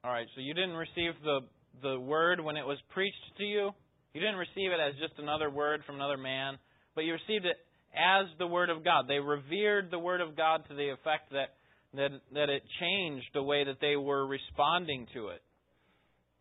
All 0.05 0.11
right, 0.11 0.27
so 0.35 0.41
you 0.41 0.53
didn't 0.53 0.75
receive 0.75 1.13
the 1.23 1.43
the 1.81 1.99
word 1.99 2.41
when 2.41 2.57
it 2.57 2.67
was 2.67 2.79
preached 2.93 3.37
to 3.39 3.45
you. 3.45 3.71
You 4.15 4.21
didn't 4.21 4.37
receive 4.37 4.71
it 4.73 4.81
as 4.81 4.95
just 5.01 5.19
another 5.19 5.49
word 5.49 5.83
from 5.87 5.97
another 5.97 6.19
man, 6.19 6.59
but 6.95 7.05
you 7.05 7.15
received 7.15 7.47
it 7.47 7.57
as 7.95 8.27
the 8.39 8.47
word 8.47 8.71
of 8.71 8.85
God. 8.85 9.07
They 9.09 9.19
revered 9.19 9.91
the 9.91 9.99
word 9.99 10.21
of 10.21 10.37
God 10.37 10.65
to 10.69 10.75
the 10.75 10.91
effect 10.91 11.33
that 11.33 11.55
that 11.95 12.11
that 12.33 12.49
it 12.49 12.63
changed 12.81 13.27
the 13.35 13.43
way 13.43 13.65
that 13.65 13.81
they 13.81 13.97
were 13.97 14.27
responding 14.27 15.07
to 15.15 15.29
it. 15.29 15.43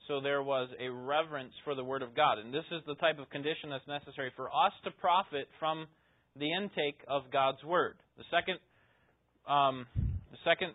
So 0.08 0.20
there 0.20 0.44
was 0.44 0.70
a 0.80 0.90
reverence 0.90 1.54
for 1.64 1.76
the 1.76 1.84
word 1.84 2.02
of 2.02 2.16
God, 2.16 2.40
and 2.40 2.54
this 2.54 2.66
is 2.72 2.82
the 2.88 2.96
type 2.96 3.20
of 3.20 3.30
condition 3.30 3.70
that's 3.70 3.88
necessary 3.88 4.32
for 4.36 4.48
us 4.48 4.74
to 4.84 4.92
profit 4.92 5.48
from 5.60 5.88
the 6.36 6.52
intake 6.52 7.00
of 7.08 7.24
God's 7.32 7.64
word. 7.64 7.96
The 8.18 8.24
second 8.32 8.60
um, 9.48 9.88
the 10.32 10.38
second 10.44 10.74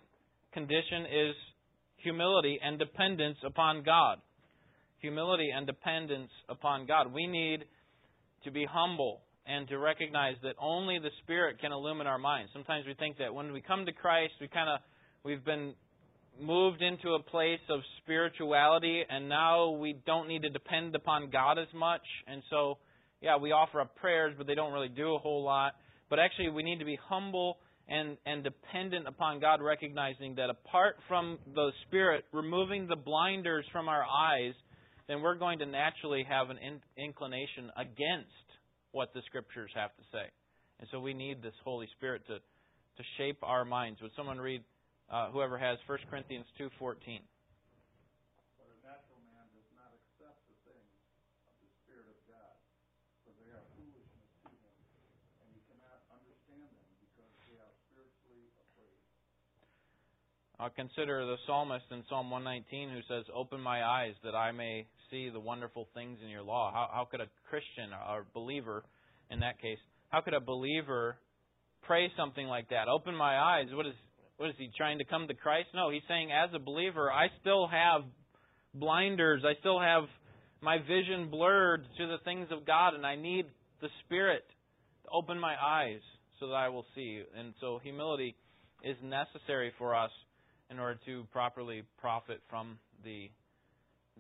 condition 0.53 1.05
is 1.07 1.35
humility 1.99 2.59
and 2.63 2.79
dependence 2.79 3.39
upon 3.45 3.83
God. 3.83 4.19
Humility 5.07 5.51
and 5.55 5.69
dependence 5.69 6.33
upon 6.49 6.85
God. 6.85 7.15
We 7.15 7.29
need 7.29 7.65
to 8.43 8.51
be 8.51 8.67
humble 8.69 9.21
and 9.47 9.69
to 9.69 9.79
recognize 9.79 10.35
that 10.43 10.57
only 10.61 10.99
the 10.99 11.11
Spirit 11.23 11.61
can 11.61 11.71
illumine 11.71 12.09
our 12.09 12.19
minds. 12.19 12.51
Sometimes 12.53 12.87
we 12.89 12.95
think 12.95 13.19
that 13.19 13.33
when 13.33 13.53
we 13.53 13.61
come 13.61 13.87
to 13.87 13.93
Christ, 13.93 14.33
we 14.41 14.49
kind 14.49 14.69
of 14.69 14.81
we've 15.23 15.45
been 15.45 15.75
moved 16.43 16.83
into 16.83 17.11
a 17.11 17.23
place 17.23 17.61
of 17.71 17.83
spirituality 18.03 19.05
and 19.09 19.29
now 19.29 19.71
we 19.71 19.97
don't 20.07 20.27
need 20.27 20.43
to 20.43 20.51
depend 20.51 20.97
upon 20.97 21.31
God 21.31 21.57
as 21.57 21.69
much. 21.73 22.03
And 22.27 22.43
so, 22.51 22.79
yeah, 23.21 23.37
we 23.37 23.53
offer 23.53 23.81
up 23.81 23.95
prayers, 23.95 24.35
but 24.37 24.49
they 24.49 24.57
don't 24.57 24.73
really 24.73 24.89
do 24.89 25.15
a 25.15 25.19
whole 25.19 25.45
lot. 25.45 25.75
But 26.11 26.19
actually, 26.19 26.49
we 26.49 26.65
need 26.65 26.81
to 26.81 26.85
be 26.85 26.99
humble 27.09 27.59
and, 27.89 28.17
and 28.27 28.43
dependent 28.43 29.07
upon 29.07 29.39
God, 29.39 29.63
recognizing 29.63 30.35
that 30.35 30.51
apart 30.51 30.97
from 31.07 31.39
the 31.55 31.71
Spirit 31.87 32.25
removing 32.33 32.89
the 32.89 32.97
blinders 32.97 33.65
from 33.71 33.89
our 33.89 34.03
eyes, 34.03 34.55
then 35.09 35.23
we're 35.23 35.37
going 35.37 35.59
to 35.61 35.67
naturally 35.67 36.25
have 36.29 36.51
an 36.51 36.59
in, 36.59 36.81
inclination 36.97 37.71
against 37.77 38.31
what 38.93 39.13
the 39.15 39.23
Scriptures 39.27 39.71
have 39.75 39.91
to 39.97 40.03
say. 40.13 40.27
And 40.81 40.89
so 40.91 41.01
we 41.01 41.15
need 41.15 41.43
this 41.43 41.55
Holy 41.65 41.89
Spirit 41.97 42.27
to, 42.27 42.35
to 42.35 43.03
shape 43.19 43.39
our 43.43 43.65
minds. 43.65 44.01
Would 44.03 44.13
someone 44.17 44.39
read, 44.39 44.63
uh, 45.11 45.31
whoever 45.31 45.59
has 45.59 45.79
1 45.87 45.99
Corinthians 46.11 46.47
2.14? 46.61 47.21
Consider 60.75 61.25
the 61.27 61.37
psalmist 61.47 61.85
in 61.91 62.03
Psalm 62.09 62.31
119 62.31 62.91
who 62.91 63.01
says, 63.09 63.25
Open 63.35 63.61
my 63.61 63.85
eyes 63.85 64.15
that 64.25 64.35
I 64.35 64.53
may 64.53 64.87
see 65.11 65.29
the 65.29 65.41
wonderful 65.41 65.87
things 65.95 66.19
in 66.25 66.31
your 66.31 66.43
law. 66.43 66.73
How, 66.73 66.89
how 66.93 67.09
could 67.11 67.21
a 67.21 67.29
Christian 67.49 67.93
or 67.93 68.27
believer, 68.35 68.85
in 69.31 69.41
that 69.41 69.61
case, 69.61 69.79
how 70.09 70.23
could 70.23 70.35
a 70.35 70.41
believer 70.41 71.17
pray 71.83 72.11
something 72.17 72.47
like 72.47 72.71
that? 72.71 72.89
Open 72.89 73.15
my 73.15 73.39
eyes. 73.39 73.67
What 73.71 73.87
is, 73.87 73.95
what 74.39 74.49
is 74.49 74.57
he 74.59 74.71
trying 74.77 74.99
to 74.99 75.05
come 75.05 75.29
to 75.29 75.35
Christ? 75.35 75.69
No, 75.75 75.91
he's 75.91 76.03
saying, 76.09 76.31
as 76.33 76.51
a 76.55 76.59
believer, 76.59 77.13
I 77.13 77.27
still 77.41 77.69
have 77.69 78.03
blinders. 78.75 79.43
I 79.45 79.59
still 79.61 79.81
have 79.81 80.05
my 80.63 80.79
vision 80.79 81.31
blurred 81.31 81.85
to 81.99 82.07
the 82.07 82.19
things 82.25 82.49
of 82.51 82.67
God, 82.67 82.95
and 82.95 83.05
I 83.05 83.17
need 83.17 83.45
the 83.83 83.89
Spirit 84.05 84.45
to 85.05 85.11
open 85.13 85.39
my 85.39 85.55
eyes 85.55 86.01
so 86.41 86.49
that 86.49 86.55
I 86.55 86.71
will 86.71 86.87
see. 86.95 87.23
And 87.39 87.53
so 87.61 87.79
humility 87.83 88.37
is 88.83 88.97
necessary 89.03 89.73
for 89.79 89.95
us 89.95 90.11
in 90.71 90.79
order 90.79 90.99
to 91.07 91.25
properly 91.33 91.83
profit 92.01 92.41
from 92.49 92.79
the 93.05 93.29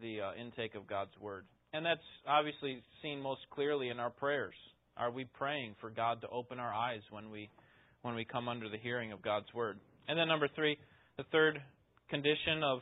the 0.00 0.20
uh, 0.20 0.32
intake 0.38 0.74
of 0.74 0.86
God's 0.86 1.12
word. 1.20 1.44
And 1.72 1.84
that's 1.84 2.00
obviously 2.28 2.82
seen 3.02 3.20
most 3.20 3.40
clearly 3.50 3.88
in 3.88 3.98
our 3.98 4.10
prayers. 4.10 4.54
Are 4.96 5.10
we 5.10 5.24
praying 5.24 5.74
for 5.80 5.90
God 5.90 6.20
to 6.20 6.28
open 6.28 6.58
our 6.58 6.72
eyes 6.72 7.00
when 7.10 7.30
we 7.30 7.48
when 8.02 8.14
we 8.14 8.24
come 8.24 8.48
under 8.48 8.68
the 8.68 8.78
hearing 8.78 9.12
of 9.12 9.22
God's 9.22 9.52
word? 9.54 9.78
And 10.08 10.18
then 10.18 10.28
number 10.28 10.48
3, 10.54 10.78
the 11.16 11.24
third 11.32 11.60
condition 12.08 12.62
of 12.62 12.80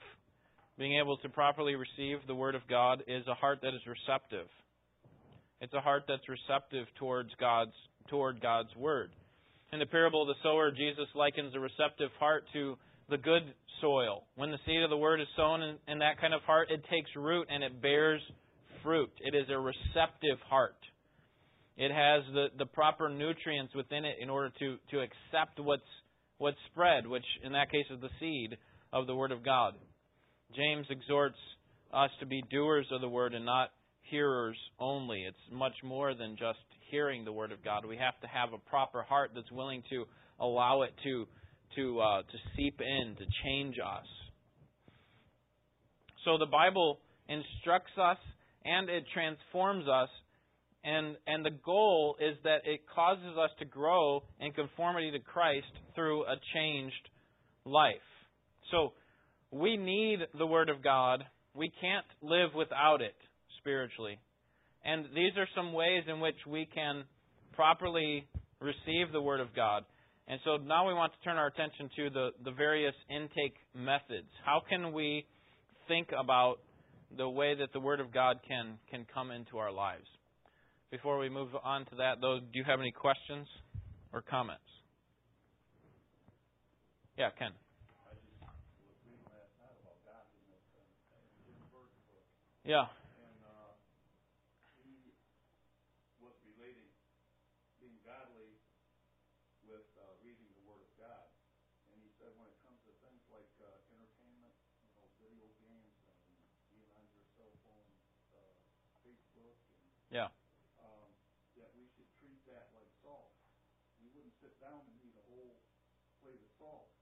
being 0.78 0.99
able 1.00 1.16
to 1.18 1.28
properly 1.28 1.75
receive 1.76 2.18
the 2.26 2.35
word 2.35 2.54
of 2.54 2.62
God 2.68 3.02
is 3.06 3.26
a 3.28 3.35
heart 3.35 3.61
that 3.62 3.75
is 3.75 3.80
receptive. 3.87 4.47
It's 5.61 5.73
a 5.73 5.80
heart 5.80 6.04
that's 6.09 6.28
receptive 6.28 6.87
towards 6.99 7.30
God's 7.40 7.73
toward 8.11 8.40
God's 8.40 8.75
word. 8.76 9.11
In 9.73 9.78
the 9.78 9.87
parable 9.87 10.23
of 10.23 10.28
the 10.28 10.35
sower, 10.42 10.71
Jesus 10.71 11.09
likens 11.14 11.54
a 11.54 11.61
receptive 11.61 12.11
heart 12.18 12.44
to 12.52 12.76
the 13.08 13.18
good 13.18 13.42
soil. 13.80 14.25
When 14.37 14.50
the 14.50 14.58
seed 14.66 14.82
of 14.82 14.90
the 14.90 14.96
word 14.96 15.20
is 15.20 15.26
sown 15.37 15.62
in, 15.62 15.76
in 15.88 15.99
that 15.99 16.20
kind 16.20 16.34
of 16.34 16.42
heart, 16.42 16.70
it 16.70 16.82
takes 16.90 17.11
root 17.16 17.49
and 17.50 17.62
it 17.62 17.80
bears 17.82 18.20
fruit. 18.82 19.11
It 19.20 19.34
is 19.34 19.46
a 19.50 19.58
receptive 19.58 20.38
heart. 20.49 20.76
It 21.76 21.90
has 21.90 22.23
the, 22.32 22.46
the 22.56 22.66
proper 22.66 23.08
nutrients 23.08 23.75
within 23.75 24.04
it 24.04 24.16
in 24.20 24.30
order 24.30 24.52
to, 24.61 24.76
to 24.90 25.00
accept 25.00 25.58
what's 25.58 25.82
what's 26.38 26.58
spread, 26.73 27.06
which 27.06 27.25
in 27.44 27.52
that 27.52 27.70
case 27.70 27.87
is 27.90 28.00
the 28.00 28.11
seed 28.18 28.56
of 28.92 29.06
the 29.06 29.14
Word 29.14 29.32
of 29.32 29.44
God. 29.44 29.75
James 30.54 30.87
exhorts 30.90 31.38
us 31.92 32.11
to 32.20 32.26
be 32.26 32.42
doers 32.50 32.87
of 32.90 33.00
the 33.00 33.08
Word 33.08 33.34
and 33.34 33.46
not 33.46 33.70
hearers 34.02 34.56
only. 34.78 35.23
It's 35.23 35.37
much 35.52 35.75
more 35.82 36.14
than 36.14 36.37
just 36.37 36.58
hearing 36.90 37.25
the 37.25 37.32
Word 37.32 37.52
of 37.52 37.64
God. 37.64 37.84
We 37.84 37.96
have 37.96 38.18
to 38.20 38.26
have 38.26 38.52
a 38.52 38.58
proper 38.68 39.02
heart 39.02 39.30
that's 39.34 39.50
willing 39.50 39.82
to 39.90 40.04
allow 40.40 40.82
it 40.82 40.92
to 41.04 41.26
to 41.76 42.00
uh, 42.00 42.23
to 42.23 42.38
seep 42.57 42.81
in, 42.81 43.16
to 43.16 43.25
change 43.45 43.76
us. 43.78 44.07
So 46.25 46.38
the 46.38 46.47
Bible 46.47 46.99
instructs 47.28 47.93
us 48.00 48.19
and 48.64 48.88
it 48.88 49.04
transforms 49.12 49.87
us 49.88 50.09
and 50.85 51.16
and 51.26 51.45
the 51.45 51.50
goal 51.64 52.16
is 52.21 52.37
that 52.45 52.61
it 52.64 52.81
causes 52.95 53.37
us 53.38 53.50
to 53.59 53.64
grow 53.64 54.23
in 54.40 54.52
conformity 54.52 55.11
to 55.11 55.19
Christ 55.19 55.66
through 55.95 56.25
a 56.25 56.37
changed 56.54 57.09
life. 57.64 57.95
So 58.71 58.93
we 59.50 59.76
need 59.76 60.19
the 60.37 60.47
word 60.47 60.69
of 60.69 60.83
God. 60.83 61.25
We 61.54 61.73
can't 61.81 62.07
live 62.23 62.50
without 62.54 63.00
it 63.00 63.14
spiritually. 63.59 64.19
And 64.85 65.07
these 65.14 65.33
are 65.38 65.49
some 65.57 65.73
ways 65.73 66.04
in 66.07 66.21
which 66.21 66.37
we 66.47 66.69
can 66.75 67.04
properly 67.54 68.26
receive 68.61 69.12
the 69.12 69.23
word 69.23 69.40
of 69.40 69.54
God. 69.54 69.85
And 70.26 70.40
so 70.45 70.57
now 70.57 70.87
we 70.88 70.95
want 70.95 71.12
to 71.12 71.19
turn 71.23 71.37
our 71.37 71.49
attention 71.49 71.90
to 71.97 72.11
the, 72.11 72.31
the 72.45 72.50
various 72.50 72.95
intake 73.11 73.57
methods. 73.75 74.28
How 74.45 74.62
can 74.66 74.93
we 74.93 75.26
think 75.87 76.09
about 76.19 76.57
the 77.16 77.28
way 77.28 77.54
that 77.54 77.73
the 77.73 77.81
Word 77.81 78.00
of 78.00 78.12
God 78.12 78.40
can, 78.49 78.78
can 78.90 79.07
come 79.12 79.31
into 79.31 79.59
our 79.59 79.71
lives? 79.71 80.07
Before 80.90 81.19
we 81.19 81.28
move 81.28 81.50
on 81.62 81.85
to 81.87 81.97
that, 81.97 82.21
though, 82.21 82.38
do 82.40 82.59
you 82.59 82.64
have 82.64 82.81
any 82.81 82.93
questions 82.93 83.47
or 84.12 84.23
comments? 84.23 84.62
Yeah, 87.19 87.31
Ken. 87.38 87.50
Yeah. 92.64 92.85
Yeah. 110.14 110.30
Um, 110.78 111.11
that 111.59 111.75
we 111.75 111.90
should 111.99 112.06
treat 112.23 112.38
that 112.47 112.71
like 112.71 112.87
salt. 113.02 113.35
We 113.99 114.06
wouldn't 114.14 114.38
sit 114.38 114.54
down 114.62 114.78
and 114.78 114.94
eat 115.02 115.18
a 115.18 115.26
whole 115.26 115.59
plate 116.23 116.38
of 116.38 116.50
salt. 116.54 116.94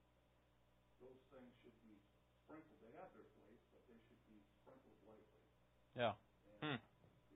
Those 0.97 1.21
things 1.29 1.53
should 1.61 1.77
be 1.85 2.01
sprinkled. 2.41 2.81
They 2.81 2.97
have 2.97 3.13
their 3.13 3.29
place, 3.37 3.61
but 3.77 3.85
they 3.85 4.01
should 4.09 4.23
be 4.33 4.41
sprinkled 4.65 4.97
lightly. 5.05 5.45
Yeah. 5.93 6.17
And 6.65 6.81
hmm. 6.81 6.81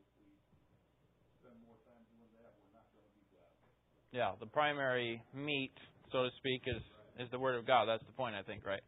if 0.01 0.09
we 0.17 0.41
spend 1.45 1.61
more 1.69 1.77
time 1.85 2.09
doing 2.09 2.33
that, 2.41 2.57
we're 2.57 2.73
not 2.73 2.89
going 2.97 3.05
to 3.05 3.13
be 3.13 3.29
godly. 3.29 3.69
Yeah, 4.17 4.33
the 4.41 4.49
primary 4.49 5.21
meat, 5.37 5.77
so 6.09 6.25
to 6.25 6.33
speak, 6.41 6.65
is 6.65 6.81
is 7.21 7.29
the 7.33 7.39
Word 7.39 7.57
of 7.57 7.69
God. 7.69 7.85
That's 7.85 8.05
the 8.05 8.17
point, 8.17 8.33
I 8.33 8.45
think, 8.49 8.65
right? 8.65 8.85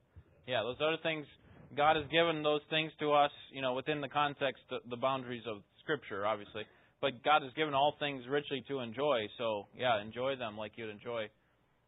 Yeah, 0.48 0.64
those 0.64 0.80
other 0.80 1.00
things, 1.02 1.28
God 1.76 1.96
has 1.96 2.04
given 2.08 2.42
those 2.42 2.60
things 2.68 2.92
to 3.00 3.12
us, 3.12 3.32
you 3.52 3.60
know, 3.60 3.72
within 3.72 4.00
the 4.00 4.08
context, 4.08 4.64
the 4.68 4.96
boundaries 4.96 5.44
of 5.48 5.60
Scripture, 5.80 6.26
obviously. 6.26 6.64
But 7.00 7.22
God 7.22 7.42
has 7.42 7.52
given 7.54 7.74
all 7.74 7.94
things 7.98 8.24
richly 8.28 8.64
to 8.68 8.80
enjoy. 8.80 9.26
So 9.38 9.66
yeah, 9.76 10.02
enjoy 10.02 10.36
them 10.36 10.56
like 10.56 10.72
you'd 10.76 10.90
enjoy, 10.90 11.28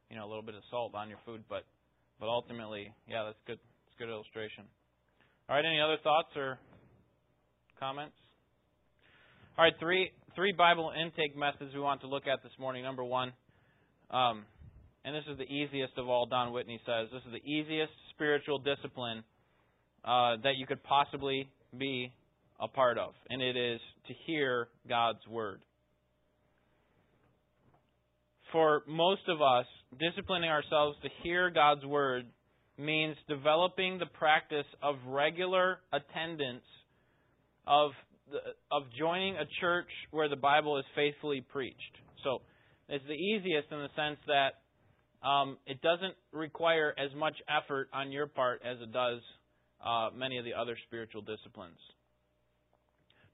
you 0.08 0.16
know, 0.16 0.24
a 0.24 0.28
little 0.28 0.42
bit 0.42 0.54
of 0.54 0.62
salt 0.70 0.94
on 0.94 1.08
your 1.08 1.18
food. 1.26 1.42
But 1.48 1.64
but 2.20 2.28
ultimately, 2.28 2.92
yeah, 3.08 3.24
that's 3.24 3.38
good. 3.46 3.58
It's 3.86 3.96
good 3.98 4.08
illustration. 4.08 4.64
All 5.48 5.56
right, 5.56 5.64
any 5.64 5.80
other 5.80 5.96
thoughts 6.02 6.28
or 6.36 6.58
comments? 7.80 8.14
All 9.58 9.64
right, 9.64 9.74
three 9.80 10.10
three 10.36 10.52
Bible 10.52 10.92
intake 10.94 11.36
methods 11.36 11.74
we 11.74 11.80
want 11.80 12.02
to 12.02 12.06
look 12.06 12.26
at 12.26 12.42
this 12.42 12.52
morning. 12.58 12.84
Number 12.84 13.02
one, 13.02 13.32
um, 14.10 14.44
and 15.04 15.14
this 15.14 15.24
is 15.30 15.38
the 15.38 15.44
easiest 15.44 15.98
of 15.98 16.08
all. 16.08 16.26
Don 16.26 16.52
Whitney 16.52 16.80
says 16.86 17.08
this 17.12 17.22
is 17.26 17.32
the 17.32 17.50
easiest 17.50 17.92
spiritual 18.14 18.58
discipline 18.58 19.24
uh, 20.04 20.36
that 20.44 20.54
you 20.56 20.66
could 20.66 20.82
possibly 20.84 21.48
be 21.76 22.12
a 22.60 22.68
part 22.68 22.98
of, 22.98 23.14
and 23.28 23.40
it 23.40 23.56
is 23.56 23.80
to 24.06 24.14
hear 24.26 24.68
God's 24.88 25.26
Word. 25.28 25.62
For 28.52 28.82
most 28.86 29.22
of 29.28 29.40
us, 29.40 29.66
disciplining 29.98 30.50
ourselves 30.50 30.98
to 31.02 31.08
hear 31.22 31.50
God's 31.50 31.84
Word 31.84 32.26
means 32.78 33.16
developing 33.28 33.98
the 33.98 34.06
practice 34.06 34.66
of 34.82 34.96
regular 35.06 35.78
attendance, 35.92 36.64
of, 37.66 37.92
the, 38.30 38.38
of 38.70 38.82
joining 38.98 39.36
a 39.36 39.44
church 39.60 39.88
where 40.10 40.28
the 40.28 40.36
Bible 40.36 40.78
is 40.78 40.84
faithfully 40.94 41.44
preached. 41.52 41.96
So 42.24 42.42
it's 42.88 43.04
the 43.06 43.14
easiest 43.14 43.70
in 43.70 43.78
the 43.78 43.88
sense 43.96 44.18
that 44.26 45.26
um, 45.26 45.58
it 45.66 45.80
doesn't 45.82 46.14
require 46.32 46.94
as 46.98 47.10
much 47.16 47.36
effort 47.48 47.88
on 47.92 48.10
your 48.10 48.26
part 48.26 48.62
as 48.64 48.78
it 48.80 48.92
does 48.92 49.20
uh, 49.84 50.08
many 50.14 50.38
of 50.38 50.44
the 50.44 50.54
other 50.54 50.76
spiritual 50.86 51.22
disciplines. 51.22 51.78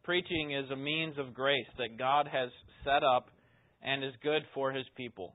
Preaching 0.07 0.53
is 0.53 0.71
a 0.71 0.77
means 0.77 1.19
of 1.19 1.35
grace 1.35 1.67
that 1.79 1.99
God 1.99 2.29
has 2.31 2.49
set 2.85 3.03
up 3.03 3.27
and 3.83 4.05
is 4.05 4.13
good 4.23 4.43
for 4.55 4.71
his 4.71 4.87
people. 4.97 5.35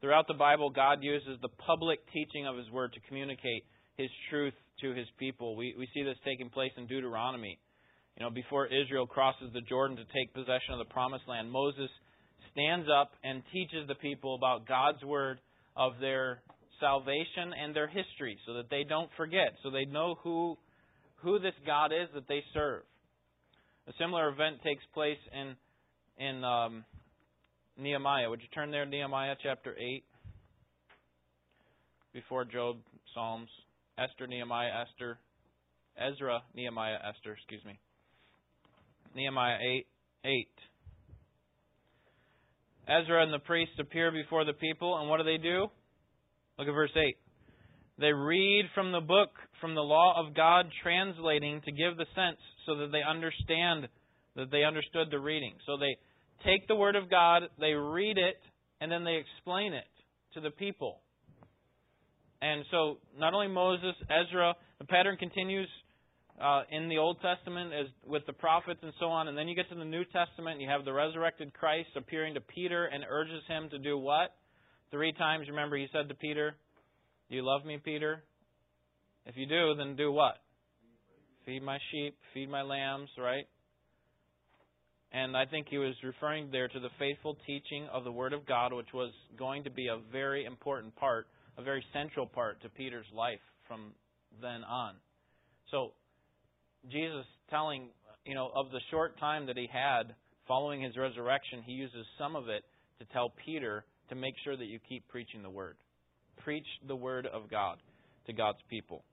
Throughout 0.00 0.26
the 0.26 0.34
Bible, 0.34 0.68
God 0.68 0.98
uses 1.00 1.38
the 1.40 1.48
public 1.64 2.00
teaching 2.12 2.44
of 2.48 2.56
his 2.56 2.68
word 2.72 2.92
to 2.94 3.00
communicate 3.06 3.62
his 3.96 4.10
truth 4.30 4.54
to 4.80 4.92
his 4.92 5.06
people. 5.16 5.54
We, 5.54 5.76
we 5.78 5.86
see 5.94 6.02
this 6.02 6.16
taking 6.24 6.50
place 6.50 6.72
in 6.76 6.88
Deuteronomy. 6.88 7.60
You 8.18 8.24
know, 8.24 8.30
before 8.30 8.66
Israel 8.66 9.06
crosses 9.06 9.52
the 9.54 9.60
Jordan 9.60 9.96
to 9.96 10.04
take 10.12 10.34
possession 10.34 10.72
of 10.72 10.78
the 10.80 10.92
promised 10.92 11.28
land, 11.28 11.48
Moses 11.48 11.88
stands 12.50 12.88
up 12.90 13.12
and 13.22 13.44
teaches 13.52 13.86
the 13.86 13.94
people 13.94 14.34
about 14.34 14.66
God's 14.66 15.04
word 15.04 15.38
of 15.76 15.92
their 16.00 16.42
salvation 16.80 17.54
and 17.62 17.76
their 17.76 17.86
history 17.86 18.36
so 18.44 18.54
that 18.54 18.70
they 18.70 18.82
don't 18.82 19.10
forget, 19.16 19.54
so 19.62 19.70
they 19.70 19.84
know 19.84 20.16
who 20.24 20.58
who 21.22 21.38
this 21.38 21.54
God 21.64 21.92
is 21.92 22.08
that 22.14 22.26
they 22.26 22.42
serve. 22.52 22.82
A 23.88 23.92
similar 23.98 24.28
event 24.28 24.62
takes 24.62 24.84
place 24.94 25.18
in 25.32 25.56
in 26.18 26.44
um, 26.44 26.84
Nehemiah. 27.76 28.30
Would 28.30 28.40
you 28.40 28.48
turn 28.54 28.70
there, 28.70 28.86
Nehemiah 28.86 29.34
chapter 29.42 29.76
eight? 29.78 30.04
Before 32.12 32.44
Job, 32.44 32.76
Psalms, 33.14 33.48
Esther, 33.98 34.26
Nehemiah, 34.26 34.70
Esther, 34.82 35.18
Ezra, 35.96 36.42
Nehemiah, 36.54 36.98
Esther. 37.08 37.32
Excuse 37.32 37.64
me. 37.64 37.78
Nehemiah 39.16 39.58
eight 39.60 39.86
eight. 40.24 40.48
Ezra 42.86 43.22
and 43.22 43.32
the 43.32 43.38
priests 43.38 43.74
appear 43.78 44.10
before 44.10 44.44
the 44.44 44.52
people, 44.52 44.98
and 44.98 45.08
what 45.08 45.18
do 45.18 45.24
they 45.24 45.38
do? 45.38 45.66
Look 46.58 46.68
at 46.68 46.74
verse 46.74 46.90
8. 46.94 47.16
They 47.98 48.12
read 48.12 48.64
from 48.74 48.92
the 48.92 49.00
book, 49.00 49.30
from 49.60 49.74
the 49.74 49.82
law 49.82 50.14
of 50.18 50.34
God, 50.34 50.66
translating 50.82 51.60
to 51.64 51.72
give 51.72 51.96
the 51.96 52.06
sense 52.14 52.38
so 52.66 52.76
that 52.76 52.92
they 52.92 53.02
understand 53.02 53.88
that 54.36 54.50
they 54.50 54.64
understood 54.64 55.08
the 55.10 55.18
reading. 55.18 55.54
So 55.66 55.76
they 55.76 55.96
take 56.44 56.66
the 56.68 56.74
Word 56.74 56.96
of 56.96 57.10
God, 57.10 57.42
they 57.60 57.72
read 57.72 58.18
it, 58.18 58.36
and 58.80 58.90
then 58.90 59.04
they 59.04 59.16
explain 59.16 59.72
it 59.72 59.84
to 60.34 60.40
the 60.40 60.50
people. 60.50 61.00
And 62.40 62.64
so 62.70 62.98
not 63.18 63.34
only 63.34 63.48
Moses, 63.48 63.94
Ezra, 64.10 64.54
the 64.78 64.86
pattern 64.86 65.16
continues 65.16 65.68
uh, 66.42 66.62
in 66.70 66.88
the 66.88 66.98
Old 66.98 67.18
Testament 67.20 67.72
as 67.72 67.86
with 68.04 68.26
the 68.26 68.32
prophets 68.32 68.80
and 68.82 68.92
so 68.98 69.06
on, 69.06 69.28
and 69.28 69.38
then 69.38 69.46
you 69.46 69.54
get 69.54 69.68
to 69.68 69.76
the 69.76 69.84
New 69.84 70.04
Testament, 70.06 70.54
and 70.54 70.60
you 70.60 70.68
have 70.68 70.84
the 70.84 70.92
resurrected 70.92 71.54
Christ 71.54 71.90
appearing 71.96 72.34
to 72.34 72.40
Peter 72.40 72.86
and 72.86 73.04
urges 73.08 73.42
him 73.46 73.68
to 73.70 73.78
do 73.78 73.96
what? 73.96 74.34
Three 74.90 75.12
times, 75.12 75.46
remember, 75.48 75.76
he 75.76 75.86
said 75.92 76.08
to 76.08 76.14
Peter, 76.14 76.56
Do 77.30 77.36
you 77.36 77.46
love 77.46 77.64
me, 77.64 77.78
Peter? 77.82 78.24
If 79.24 79.36
you 79.36 79.46
do, 79.46 79.74
then 79.76 79.94
do 79.94 80.10
what? 80.10 80.41
Feed 81.44 81.62
my 81.62 81.78
sheep, 81.90 82.16
feed 82.34 82.48
my 82.48 82.62
lambs, 82.62 83.08
right? 83.18 83.46
And 85.12 85.36
I 85.36 85.44
think 85.44 85.66
he 85.68 85.78
was 85.78 85.94
referring 86.02 86.50
there 86.50 86.68
to 86.68 86.80
the 86.80 86.88
faithful 86.98 87.36
teaching 87.46 87.86
of 87.92 88.04
the 88.04 88.12
Word 88.12 88.32
of 88.32 88.46
God, 88.46 88.72
which 88.72 88.92
was 88.94 89.12
going 89.38 89.64
to 89.64 89.70
be 89.70 89.88
a 89.88 89.98
very 90.10 90.44
important 90.44 90.94
part, 90.96 91.26
a 91.58 91.62
very 91.62 91.84
central 91.92 92.26
part 92.26 92.62
to 92.62 92.68
Peter's 92.70 93.06
life 93.14 93.40
from 93.68 93.92
then 94.40 94.64
on. 94.64 94.94
So, 95.70 95.92
Jesus 96.90 97.26
telling, 97.50 97.88
you 98.24 98.34
know, 98.34 98.50
of 98.54 98.70
the 98.70 98.80
short 98.90 99.18
time 99.18 99.46
that 99.46 99.56
he 99.56 99.68
had 99.70 100.14
following 100.48 100.80
his 100.80 100.96
resurrection, 100.96 101.62
he 101.64 101.72
uses 101.72 102.06
some 102.18 102.34
of 102.34 102.48
it 102.48 102.64
to 102.98 103.04
tell 103.12 103.32
Peter 103.44 103.84
to 104.08 104.14
make 104.14 104.34
sure 104.44 104.56
that 104.56 104.66
you 104.66 104.78
keep 104.88 105.06
preaching 105.08 105.42
the 105.42 105.50
Word. 105.50 105.76
Preach 106.42 106.66
the 106.88 106.96
Word 106.96 107.26
of 107.26 107.50
God 107.50 107.78
to 108.26 108.32
God's 108.32 108.58
people. 108.70 109.04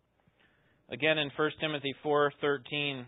Again, 0.91 1.19
in 1.19 1.29
1 1.37 1.51
Timothy 1.59 1.93
4:13, 2.03 3.05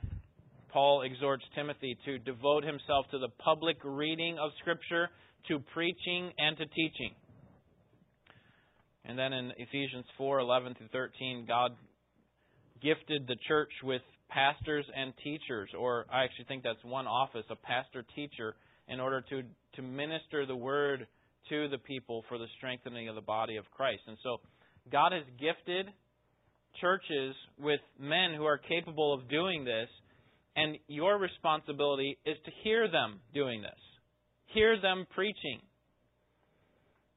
Paul 0.70 1.02
exhorts 1.02 1.44
Timothy 1.56 1.98
to 2.06 2.20
devote 2.20 2.63
himself 2.63 3.10
to 3.10 3.17
the 3.17 3.30
public 3.39 3.78
reading 3.84 4.38
of 4.38 4.52
Scripture, 4.60 5.10
to 5.48 5.58
preaching, 5.74 6.32
and 6.38 6.56
to 6.58 6.65
teaching. 6.67 7.15
And 9.06 9.17
then 9.17 9.34
in 9.34 9.52
Ephesians 9.58 10.06
4 10.15 10.39
11 10.39 10.76
through 10.76 10.89
13, 10.89 11.46
God 11.48 11.72
gifted 12.84 13.26
the 13.26 13.36
church 13.48 13.72
with 13.84 14.04
pastors 14.30 14.86
and 14.96 15.12
teachers, 15.24 15.72
or 15.76 16.06
I 16.13 16.24
actually 16.24 16.46
think 16.46 16.62
that's 16.62 16.84
one 16.84 17.08
office, 17.08 17.46
a 17.50 17.56
pastor 17.56 18.06
teacher, 18.15 18.56
in 18.89 19.00
order 19.00 19.22
to, 19.22 19.41
to 19.76 19.82
minister 19.82 20.46
the 20.46 20.56
word 20.56 21.08
to 21.50 21.67
the 21.67 21.80
people 21.80 22.24
for 22.30 22.38
the 22.38 22.48
strengthening 22.58 23.10
of 23.10 23.15
the 23.15 23.22
body 23.22 23.56
of 23.56 23.65
Christ. 23.72 24.04
And 24.08 24.17
so 24.22 24.39
God 24.91 25.13
has 25.13 25.24
gifted 25.39 25.88
churches 26.79 27.36
with 27.60 27.79
men 27.99 28.34
who 28.36 28.45
are 28.45 28.57
capable 28.57 29.13
of 29.13 29.29
doing 29.29 29.65
this, 29.65 29.89
and 30.55 30.77
your 30.88 31.17
responsibility 31.17 32.17
is 32.25 32.38
to 32.45 32.51
hear 32.63 32.89
them 32.89 33.19
doing 33.34 33.62
this. 33.62 33.79
Hear 34.53 34.79
them 34.81 35.05
preaching. 35.13 35.62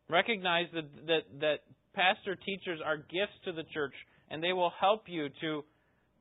Recognize 0.09 0.67
that, 0.75 0.85
that, 1.07 1.41
that 1.41 1.59
pastor 1.95 2.37
teachers 2.37 2.81
are 2.85 2.97
gifts 2.97 3.37
to 3.45 3.53
the 3.53 3.65
church, 3.73 3.95
and 4.31 4.43
they 4.43 4.53
will 4.53 4.73
help 4.81 5.05
you 5.07 5.29
to, 5.41 5.65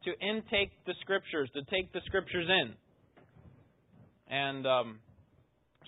to 0.06 0.12
intake 0.26 0.72
the 0.86 0.94
scriptures, 1.02 1.50
to 1.54 1.62
take 1.70 1.92
the 1.94 2.02
scriptures 2.06 2.48
in. 2.50 2.74
And 4.30 4.66
um, 4.66 5.00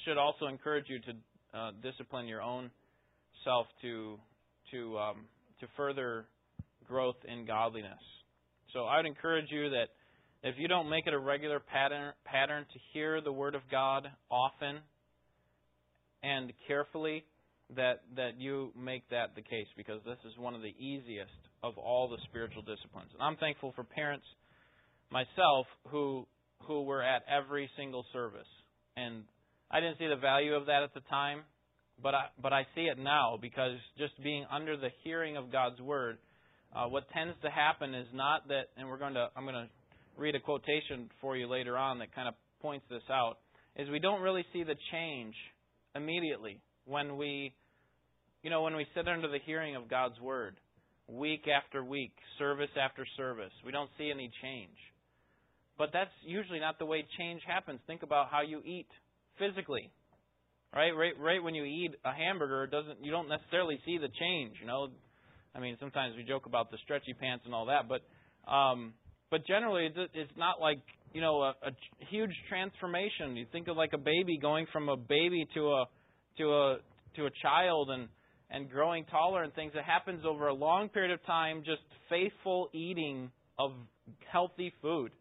should 0.05 0.17
also 0.17 0.45
encourage 0.47 0.85
you 0.87 0.99
to 0.99 1.57
uh, 1.57 1.71
discipline 1.81 2.27
your 2.27 2.41
own 2.41 2.69
self 3.43 3.67
to 3.81 4.17
to 4.71 4.97
um, 4.97 5.25
to 5.59 5.67
further 5.77 6.25
growth 6.87 7.17
in 7.27 7.45
godliness. 7.45 7.99
So 8.73 8.85
I 8.85 8.97
would 8.97 9.05
encourage 9.05 9.51
you 9.51 9.69
that 9.69 9.87
if 10.43 10.55
you 10.57 10.67
don't 10.67 10.89
make 10.89 11.07
it 11.07 11.13
a 11.13 11.19
regular 11.19 11.59
pattern 11.59 12.13
pattern 12.25 12.65
to 12.73 12.79
hear 12.93 13.21
the 13.21 13.31
word 13.31 13.55
of 13.55 13.61
God 13.71 14.07
often 14.29 14.79
and 16.21 16.51
carefully, 16.67 17.25
that 17.75 18.01
that 18.15 18.39
you 18.39 18.71
make 18.77 19.09
that 19.09 19.35
the 19.35 19.41
case 19.41 19.67
because 19.75 20.01
this 20.05 20.17
is 20.25 20.37
one 20.37 20.53
of 20.53 20.61
the 20.61 20.75
easiest 20.77 21.31
of 21.63 21.77
all 21.77 22.07
the 22.09 22.17
spiritual 22.29 22.61
disciplines. 22.61 23.09
And 23.13 23.21
I'm 23.23 23.37
thankful 23.37 23.73
for 23.75 23.83
parents 23.83 24.25
myself 25.11 25.65
who 25.87 26.27
who 26.67 26.83
were 26.83 27.01
at 27.01 27.23
every 27.29 27.69
single 27.77 28.05
service. 28.13 28.47
And 28.97 29.23
I 29.71 29.79
didn't 29.79 29.97
see 29.97 30.07
the 30.07 30.15
value 30.15 30.53
of 30.53 30.67
that 30.67 30.83
at 30.83 30.93
the 30.93 31.01
time, 31.09 31.41
but 32.01 32.13
I 32.13 32.25
but 32.41 32.53
I 32.53 32.67
see 32.75 32.81
it 32.81 32.97
now 32.97 33.37
because 33.41 33.77
just 33.97 34.21
being 34.23 34.45
under 34.51 34.77
the 34.77 34.89
hearing 35.03 35.37
of 35.37 35.51
God's 35.51 35.79
word, 35.81 36.17
uh, 36.75 36.87
what 36.87 37.09
tends 37.09 37.35
to 37.41 37.49
happen 37.49 37.95
is 37.95 38.07
not 38.13 38.47
that 38.49 38.65
and 38.77 38.87
we're 38.87 38.97
going 38.97 39.13
to 39.13 39.29
I'm 39.35 39.43
going 39.43 39.55
to 39.55 39.69
read 40.17 40.35
a 40.35 40.39
quotation 40.39 41.09
for 41.21 41.35
you 41.35 41.47
later 41.47 41.77
on 41.77 41.99
that 41.99 42.13
kind 42.13 42.27
of 42.27 42.35
points 42.61 42.85
this 42.89 43.03
out 43.09 43.37
is 43.75 43.89
we 43.89 43.99
don't 43.99 44.21
really 44.21 44.45
see 44.53 44.63
the 44.63 44.75
change 44.91 45.35
immediately 45.95 46.59
when 46.85 47.17
we, 47.17 47.53
you 48.43 48.49
know, 48.49 48.61
when 48.61 48.75
we 48.75 48.85
sit 48.95 49.07
under 49.07 49.27
the 49.27 49.39
hearing 49.45 49.75
of 49.75 49.89
God's 49.89 50.19
Word, 50.19 50.55
week 51.07 51.45
after 51.47 51.83
week, 51.83 52.13
service 52.39 52.69
after 52.81 53.05
service, 53.17 53.51
we 53.65 53.71
don't 53.71 53.89
see 53.97 54.11
any 54.13 54.31
change. 54.41 54.77
But 55.77 55.89
that's 55.91 56.13
usually 56.25 56.59
not 56.59 56.79
the 56.79 56.85
way 56.85 57.05
change 57.17 57.41
happens. 57.45 57.79
Think 57.85 58.03
about 58.03 58.29
how 58.31 58.41
you 58.41 58.61
eat 58.63 58.87
physically. 59.37 59.91
Right? 60.73 60.91
Right 60.91 61.13
right 61.19 61.43
when 61.43 61.55
you 61.55 61.63
eat 61.63 61.91
a 62.03 62.13
hamburger, 62.13 62.67
doesn't 62.67 63.03
you 63.03 63.11
don't 63.11 63.29
necessarily 63.29 63.79
see 63.85 63.97
the 63.97 64.09
change, 64.19 64.55
you 64.59 64.67
know. 64.67 64.89
I 65.55 65.59
mean, 65.59 65.77
sometimes 65.79 66.15
we 66.15 66.23
joke 66.23 66.45
about 66.45 66.69
the 66.71 66.77
stretchy 66.83 67.13
pants 67.13 67.45
and 67.45 67.53
all 67.53 67.67
that, 67.67 67.87
but 67.87 68.01
um 68.51 68.93
but 69.31 69.45
generally 69.47 69.89
it's 70.13 70.37
not 70.37 70.61
like 70.61 70.79
you 71.13 71.21
know 71.21 71.41
a, 71.41 71.49
a 71.63 71.71
huge 72.09 72.31
transformation. 72.49 73.35
You 73.35 73.45
think 73.51 73.67
of 73.67 73.77
like 73.77 73.93
a 73.93 73.97
baby 73.97 74.37
going 74.41 74.67
from 74.71 74.89
a 74.89 74.97
baby 74.97 75.47
to 75.55 75.71
a 75.71 75.85
to 76.37 76.53
a 76.53 76.77
to 77.15 77.25
a 77.25 77.29
child 77.41 77.89
and 77.89 78.07
and 78.51 78.69
growing 78.69 79.05
taller 79.05 79.43
and 79.43 79.53
things. 79.53 79.71
It 79.75 79.83
happens 79.83 80.23
over 80.25 80.47
a 80.47 80.53
long 80.53 80.89
period 80.89 81.11
of 81.11 81.25
time, 81.25 81.63
just 81.65 81.81
faithful 82.09 82.69
eating 82.73 83.31
of 83.57 83.71
healthy 84.31 84.73
food, 84.81 85.11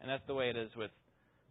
and 0.00 0.10
that's 0.10 0.26
the 0.26 0.34
way 0.34 0.50
it 0.50 0.56
is 0.56 0.70
with 0.76 0.90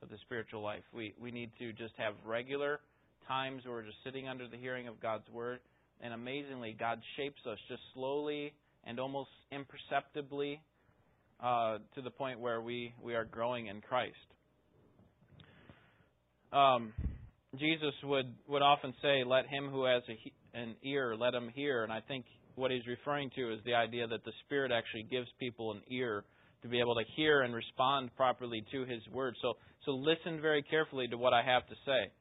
with 0.02 0.10
the 0.10 0.18
spiritual 0.26 0.62
life. 0.62 0.84
We 0.94 1.14
we 1.22 1.32
need 1.32 1.52
to 1.60 1.72
just 1.74 1.94
have 1.98 2.14
regular 2.26 2.80
times 3.28 3.64
where 3.64 3.76
we're 3.76 3.86
just 3.86 4.04
sitting 4.04 4.28
under 4.28 4.48
the 4.48 4.58
hearing 4.58 4.88
of 4.88 5.00
God's 5.00 5.30
word, 5.30 5.60
and 6.04 6.14
amazingly, 6.14 6.76
God 6.78 7.00
shapes 7.18 7.42
us 7.50 7.58
just 7.68 7.82
slowly 7.96 8.54
and 8.84 9.00
almost 9.00 9.30
imperceptibly 9.52 10.62
uh, 11.42 11.80
to 11.96 12.02
the 12.02 12.12
point 12.12 12.40
where 12.40 12.62
we 12.62 12.94
we 13.02 13.16
are 13.16 13.26
growing 13.26 13.68
in 13.68 13.82
Christ. 13.82 14.16
Um, 16.52 16.94
Jesus 17.60 17.94
would, 18.04 18.34
would 18.48 18.62
often 18.62 18.94
say, 19.02 19.24
Let 19.26 19.48
him 19.48 19.70
who 19.70 19.86
has 19.86 20.04
a, 20.10 20.58
an 20.58 20.76
ear, 20.84 21.16
let 21.18 21.34
him 21.34 21.50
hear. 21.54 21.84
And 21.84 21.92
I 21.92 22.02
think 22.02 22.26
what 22.56 22.72
he's 22.72 22.86
referring 22.88 23.32
to 23.36 23.54
is 23.54 23.60
the 23.66 23.74
idea 23.74 24.08
that 24.08 24.24
the 24.24 24.32
Spirit 24.46 24.72
actually 24.72 25.04
gives 25.04 25.28
people 25.40 25.72
an 25.72 25.82
ear 25.90 26.24
to 26.62 26.68
be 26.68 26.80
able 26.80 26.96
to 26.96 27.04
hear 27.16 27.42
and 27.42 27.54
respond 27.54 28.10
properly 28.16 28.64
to 28.72 28.86
his 28.86 29.02
word. 29.12 29.36
So, 29.42 29.54
so 29.86 29.92
listen 29.92 30.42
very 30.42 30.64
carefully 30.64 31.08
to 31.08 31.18
what 31.18 31.34
I 31.34 31.44
have 31.44 31.68
to 31.68 31.76
say. 31.86 32.12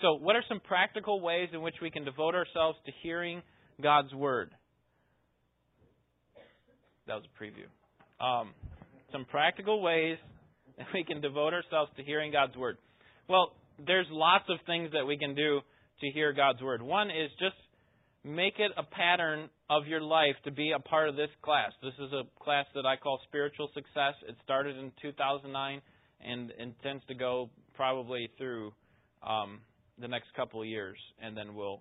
So, 0.00 0.14
what 0.14 0.36
are 0.36 0.44
some 0.48 0.60
practical 0.60 1.20
ways 1.20 1.48
in 1.52 1.62
which 1.62 1.76
we 1.80 1.90
can 1.90 2.04
devote 2.04 2.34
ourselves 2.34 2.78
to 2.86 2.92
hearing 3.02 3.42
God's 3.80 4.12
word? 4.14 4.50
That 7.06 7.14
was 7.14 7.24
a 7.24 7.42
preview. 7.42 7.66
Um, 8.24 8.50
some 9.10 9.24
practical 9.24 9.82
ways 9.82 10.18
that 10.78 10.86
we 10.94 11.04
can 11.04 11.20
devote 11.20 11.52
ourselves 11.52 11.90
to 11.96 12.02
hearing 12.02 12.32
God's 12.32 12.56
word. 12.56 12.78
Well, 13.28 13.52
there's 13.84 14.06
lots 14.10 14.44
of 14.48 14.58
things 14.66 14.90
that 14.92 15.06
we 15.06 15.18
can 15.18 15.34
do 15.34 15.60
to 16.00 16.10
hear 16.10 16.32
God's 16.32 16.62
word. 16.62 16.82
One 16.82 17.10
is 17.10 17.30
just 17.38 17.56
make 18.24 18.54
it 18.58 18.70
a 18.76 18.82
pattern 18.82 19.48
of 19.68 19.86
your 19.86 20.00
life 20.00 20.36
to 20.44 20.50
be 20.50 20.72
a 20.72 20.78
part 20.78 21.08
of 21.08 21.16
this 21.16 21.30
class. 21.42 21.72
This 21.82 21.94
is 21.94 22.12
a 22.12 22.22
class 22.42 22.66
that 22.74 22.86
I 22.86 22.96
call 22.96 23.20
Spiritual 23.28 23.68
Success. 23.74 24.14
It 24.28 24.36
started 24.44 24.76
in 24.76 24.92
2009 25.02 25.80
and 26.24 26.52
intends 26.58 27.04
to 27.06 27.14
go 27.14 27.50
probably 27.74 28.28
through 28.38 28.72
um, 29.26 29.60
the 30.02 30.08
next 30.08 30.28
couple 30.36 30.60
of 30.60 30.68
years, 30.68 30.98
and 31.22 31.34
then 31.34 31.54
we'll 31.54 31.80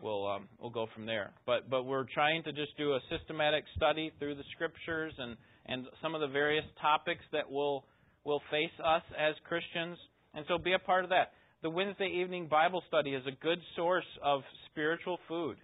we'll 0.00 0.28
um, 0.28 0.48
we'll 0.60 0.70
go 0.70 0.86
from 0.94 1.06
there. 1.06 1.32
But 1.46 1.68
but 1.68 1.84
we're 1.84 2.06
trying 2.14 2.44
to 2.44 2.52
just 2.52 2.76
do 2.76 2.92
a 2.92 3.00
systematic 3.10 3.64
study 3.76 4.12
through 4.20 4.36
the 4.36 4.44
scriptures 4.54 5.12
and 5.18 5.36
and 5.66 5.86
some 6.00 6.14
of 6.14 6.20
the 6.20 6.28
various 6.28 6.64
topics 6.80 7.24
that 7.32 7.50
will 7.50 7.84
will 8.24 8.42
face 8.50 8.70
us 8.84 9.02
as 9.18 9.34
Christians 9.48 9.98
and 10.34 10.44
so 10.48 10.58
be 10.58 10.72
a 10.72 10.78
part 10.78 11.04
of 11.04 11.10
that. 11.10 11.32
The 11.62 11.70
Wednesday 11.70 12.08
evening 12.22 12.48
Bible 12.48 12.82
study 12.88 13.10
is 13.14 13.22
a 13.26 13.44
good 13.44 13.58
source 13.76 14.06
of 14.22 14.40
spiritual 14.70 15.18
food 15.28 15.56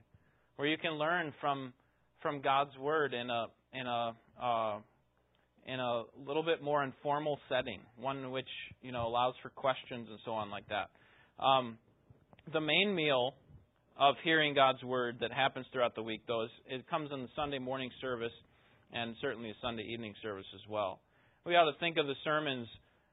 where 0.56 0.68
you 0.68 0.76
can 0.76 0.92
learn 0.92 1.32
from 1.40 1.72
from 2.22 2.40
God's 2.40 2.76
word 2.78 3.14
in 3.14 3.30
a 3.30 3.46
in 3.72 3.86
a 3.86 4.14
uh, 4.40 4.78
in 5.66 5.80
a 5.80 6.02
little 6.26 6.42
bit 6.42 6.62
more 6.62 6.84
informal 6.84 7.38
setting, 7.48 7.80
one 7.96 8.30
which 8.30 8.48
you 8.82 8.92
know 8.92 9.06
allows 9.06 9.34
for 9.42 9.48
questions 9.50 10.08
and 10.10 10.18
so 10.24 10.32
on 10.32 10.50
like 10.50 10.66
that. 10.68 10.90
Um, 11.42 11.78
the 12.52 12.60
main 12.60 12.94
meal 12.94 13.34
of 13.98 14.14
hearing 14.22 14.54
God's 14.54 14.82
word 14.82 15.18
that 15.20 15.32
happens 15.32 15.66
throughout 15.72 15.94
the 15.94 16.02
week, 16.02 16.22
though, 16.26 16.44
is 16.44 16.50
it 16.68 16.88
comes 16.88 17.10
in 17.12 17.22
the 17.22 17.28
Sunday 17.34 17.58
morning 17.58 17.90
service 18.00 18.32
and 18.92 19.14
certainly 19.20 19.50
a 19.50 19.54
Sunday 19.60 19.82
evening 19.82 20.14
service 20.22 20.46
as 20.54 20.60
well. 20.68 21.00
We 21.44 21.56
ought 21.56 21.70
to 21.70 21.78
think 21.78 21.96
of 21.96 22.06
the 22.06 22.14
sermons 22.24 22.68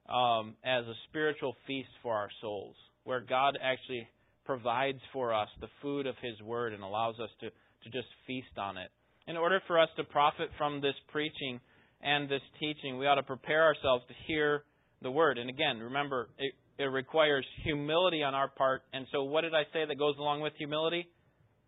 um, 0.07 0.55
as 0.63 0.85
a 0.85 0.93
spiritual 1.09 1.55
feast 1.67 1.89
for 2.03 2.15
our 2.15 2.29
souls, 2.41 2.75
where 3.03 3.19
God 3.19 3.57
actually 3.61 4.07
provides 4.45 4.99
for 5.11 5.33
us 5.33 5.49
the 5.59 5.67
food 5.81 6.05
of 6.05 6.15
His 6.21 6.39
Word 6.41 6.73
and 6.73 6.83
allows 6.83 7.15
us 7.19 7.29
to, 7.41 7.49
to 7.49 7.89
just 7.91 8.07
feast 8.27 8.57
on 8.57 8.77
it. 8.77 8.89
In 9.27 9.37
order 9.37 9.59
for 9.67 9.79
us 9.79 9.89
to 9.97 10.03
profit 10.03 10.49
from 10.57 10.81
this 10.81 10.95
preaching 11.11 11.59
and 12.01 12.29
this 12.29 12.41
teaching, 12.59 12.99
we 12.99 13.07
ought 13.07 13.15
to 13.15 13.23
prepare 13.23 13.63
ourselves 13.63 14.03
to 14.07 14.13
hear 14.27 14.63
the 15.01 15.11
Word. 15.11 15.39
And 15.39 15.49
again, 15.49 15.79
remember, 15.79 16.29
it, 16.37 16.53
it 16.77 16.85
requires 16.85 17.45
humility 17.63 18.23
on 18.23 18.33
our 18.33 18.49
part. 18.49 18.83
And 18.93 19.05
so, 19.11 19.23
what 19.23 19.41
did 19.41 19.53
I 19.53 19.63
say 19.71 19.85
that 19.87 19.97
goes 19.97 20.15
along 20.17 20.41
with 20.41 20.53
humility? 20.57 21.07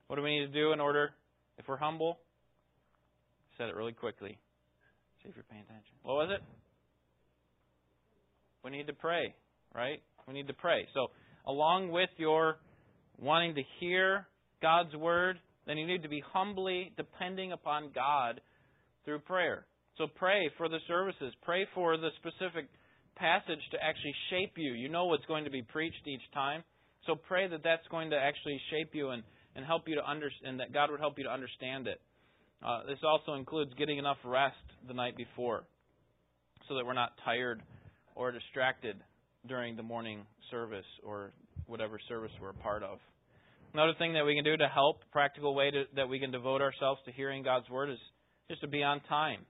What 0.07 0.17
do 0.17 0.21
we 0.21 0.39
need 0.39 0.47
to 0.47 0.53
do 0.53 0.73
in 0.73 0.79
order, 0.79 1.11
if 1.57 1.67
we're 1.67 1.77
humble? 1.77 2.19
I 3.51 3.57
said 3.57 3.69
it 3.69 3.75
really 3.75 3.93
quickly. 3.93 4.37
See 5.23 5.29
if 5.29 5.35
you're 5.35 5.45
paying 5.49 5.63
attention. 5.63 5.95
What 6.03 6.15
was 6.15 6.29
it? 6.33 6.43
We 8.63 8.71
need 8.71 8.87
to 8.87 8.93
pray, 8.93 9.33
right? 9.73 10.01
We 10.27 10.33
need 10.33 10.47
to 10.47 10.53
pray. 10.53 10.87
So, 10.93 11.07
along 11.45 11.91
with 11.91 12.09
your 12.17 12.57
wanting 13.17 13.55
to 13.55 13.63
hear 13.79 14.27
God's 14.61 14.93
word, 14.95 15.39
then 15.65 15.77
you 15.77 15.87
need 15.87 16.03
to 16.03 16.09
be 16.09 16.21
humbly 16.33 16.91
depending 16.97 17.53
upon 17.53 17.91
God 17.95 18.41
through 19.05 19.19
prayer. 19.19 19.65
So, 19.97 20.07
pray 20.07 20.49
for 20.57 20.67
the 20.67 20.79
services, 20.87 21.33
pray 21.43 21.65
for 21.73 21.95
the 21.95 22.09
specific 22.17 22.67
passage 23.17 23.59
to 23.71 23.77
actually 23.83 24.13
shape 24.29 24.53
you. 24.55 24.73
You 24.73 24.89
know 24.89 25.05
what's 25.05 25.25
going 25.25 25.43
to 25.43 25.51
be 25.51 25.61
preached 25.61 26.07
each 26.07 26.21
time. 26.33 26.63
So, 27.05 27.15
pray 27.15 27.47
that 27.47 27.63
that's 27.63 27.87
going 27.89 28.09
to 28.11 28.17
actually 28.17 28.59
shape 28.71 28.89
you 28.93 29.09
and, 29.09 29.23
and 29.55 29.65
help 29.65 29.83
you 29.87 29.95
to 29.95 30.05
understand, 30.05 30.59
that 30.59 30.73
God 30.73 30.91
would 30.91 30.99
help 30.99 31.17
you 31.17 31.23
to 31.23 31.31
understand 31.31 31.87
it. 31.87 32.01
Uh, 32.65 32.81
this 32.87 32.99
also 33.03 33.33
includes 33.33 33.71
getting 33.77 33.97
enough 33.97 34.17
rest 34.25 34.55
the 34.87 34.93
night 34.93 35.15
before 35.15 35.63
so 36.67 36.75
that 36.75 36.85
we're 36.85 36.93
not 36.93 37.11
tired 37.23 37.61
or 38.15 38.31
distracted 38.31 38.97
during 39.47 39.75
the 39.75 39.83
morning 39.83 40.25
service 40.51 40.85
or 41.03 41.31
whatever 41.67 41.99
service 42.09 42.31
we're 42.41 42.49
a 42.49 42.53
part 42.53 42.83
of. 42.83 42.97
Another 43.73 43.93
thing 43.99 44.13
that 44.13 44.25
we 44.25 44.35
can 44.35 44.43
do 44.43 44.57
to 44.57 44.67
help, 44.67 45.01
practical 45.11 45.53
way 45.53 45.69
to, 45.71 45.83
that 45.95 46.09
we 46.09 46.19
can 46.19 46.31
devote 46.31 46.61
ourselves 46.61 46.99
to 47.05 47.11
hearing 47.11 47.43
God's 47.43 47.69
word 47.69 47.89
is 47.89 47.99
just 48.49 48.61
to 48.61 48.67
be 48.67 48.81
on 48.81 49.01
time. 49.07 49.41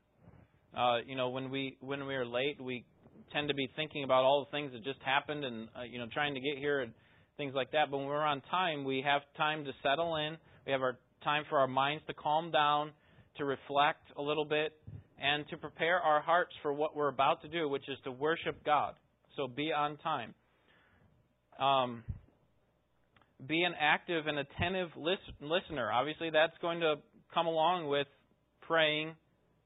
Uh, 0.77 0.97
you 1.05 1.15
know, 1.15 1.29
when 1.29 1.49
we 1.49 1.77
when 1.79 2.05
we 2.05 2.13
are 2.15 2.25
late, 2.25 2.61
we 2.61 2.85
tend 3.31 3.47
to 3.47 3.53
be 3.53 3.69
thinking 3.75 4.03
about 4.03 4.23
all 4.23 4.45
the 4.45 4.51
things 4.51 4.71
that 4.73 4.83
just 4.83 4.99
happened 5.03 5.43
and 5.43 5.67
uh, 5.77 5.83
you 5.83 5.99
know 5.99 6.07
trying 6.13 6.33
to 6.33 6.39
get 6.39 6.57
here 6.57 6.81
and 6.81 6.93
things 7.37 7.53
like 7.55 7.71
that. 7.71 7.91
But 7.91 7.97
when 7.97 8.07
we're 8.07 8.25
on 8.25 8.41
time, 8.49 8.83
we 8.83 9.03
have 9.05 9.21
time 9.37 9.65
to 9.65 9.71
settle 9.83 10.15
in. 10.15 10.37
We 10.65 10.71
have 10.71 10.81
our 10.81 10.97
time 11.23 11.43
for 11.49 11.59
our 11.59 11.67
minds 11.67 12.03
to 12.07 12.13
calm 12.13 12.51
down, 12.51 12.91
to 13.37 13.45
reflect 13.45 14.03
a 14.17 14.21
little 14.21 14.45
bit, 14.45 14.73
and 15.21 15.47
to 15.49 15.57
prepare 15.57 15.99
our 15.99 16.21
hearts 16.21 16.51
for 16.61 16.73
what 16.73 16.95
we're 16.95 17.07
about 17.07 17.41
to 17.43 17.47
do, 17.47 17.69
which 17.69 17.87
is 17.87 17.97
to 18.03 18.11
worship 18.11 18.63
God. 18.65 18.93
So 19.35 19.47
be 19.47 19.71
on 19.71 19.97
time. 19.97 20.33
Um, 21.59 22.03
be 23.47 23.63
an 23.63 23.73
active 23.79 24.25
and 24.27 24.39
attentive 24.39 24.89
listener. 24.97 25.91
Obviously, 25.91 26.29
that's 26.31 26.57
going 26.61 26.79
to 26.79 26.95
come 27.33 27.45
along 27.45 27.87
with 27.87 28.07
praying, 28.61 29.13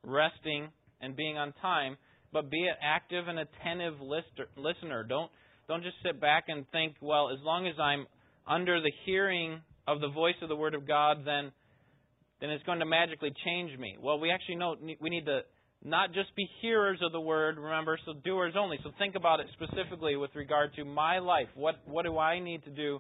resting, 0.04 0.70
and 1.00 1.16
being 1.16 1.38
on 1.38 1.54
time. 1.62 1.98
But 2.34 2.50
be 2.50 2.62
an 2.62 2.76
active 2.82 3.28
and 3.28 3.40
attentive 3.40 3.96
listener. 4.02 5.04
Don't 5.04 5.32
don't 5.68 5.84
just 5.84 5.96
sit 6.04 6.20
back 6.20 6.46
and 6.48 6.66
think, 6.72 6.96
well, 7.02 7.30
as 7.30 7.40
long 7.44 7.68
as 7.68 7.76
I'm 7.80 8.06
under 8.48 8.82
the 8.82 8.92
hearing 9.06 9.62
of 9.88 10.02
the 10.02 10.10
voice 10.10 10.36
of 10.42 10.50
the 10.50 10.56
Word 10.56 10.74
of 10.74 10.88
God, 10.88 11.20
then 11.26 11.52
then 12.40 12.50
it's 12.50 12.64
going 12.64 12.80
to 12.80 12.86
magically 12.86 13.32
change 13.46 13.78
me. 13.80 13.98
Well, 14.02 14.20
we 14.20 14.32
actually 14.32 14.56
know 14.56 14.76
we 15.00 15.10
need 15.10 15.26
to 15.26 15.42
not 15.84 16.14
just 16.14 16.36
be 16.36 16.48
hearers 16.62 17.00
of 17.02 17.12
the 17.12 17.20
word, 17.20 17.58
remember, 17.58 17.98
so 18.06 18.14
doers 18.24 18.54
only. 18.58 18.78
So 18.84 18.92
think 19.00 19.16
about 19.16 19.40
it 19.40 19.48
specifically 19.54 20.16
with 20.16 20.32
regard 20.36 20.74
to 20.76 20.86
my 20.86 21.20
life. 21.20 21.48
What 21.56 21.76
what 21.86 22.06
do 22.06 22.18
I 22.18 22.40
need 22.40 22.64
to 22.66 22.70
do 22.70 23.00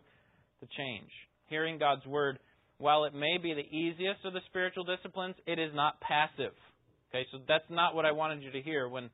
to 0.61 0.67
change? 0.77 1.09
Hearing 1.47 1.77
God's 1.77 2.05
word, 2.05 2.39
while 2.77 3.05
it 3.05 3.13
may 3.13 3.37
be 3.41 3.53
the 3.53 3.77
easiest 3.77 4.25
of 4.25 4.33
the 4.33 4.41
spiritual 4.47 4.83
disciplines, 4.83 5.35
it 5.45 5.59
is 5.59 5.71
not 5.73 5.99
passive. 6.01 6.53
Okay, 7.09 7.25
so 7.31 7.39
that's 7.47 7.69
not 7.69 7.93
what 7.93 8.05
I 8.05 8.11
wanted 8.13 8.41
you 8.41 8.51
to 8.51 8.61
hear 8.61 8.87
when 8.87 9.09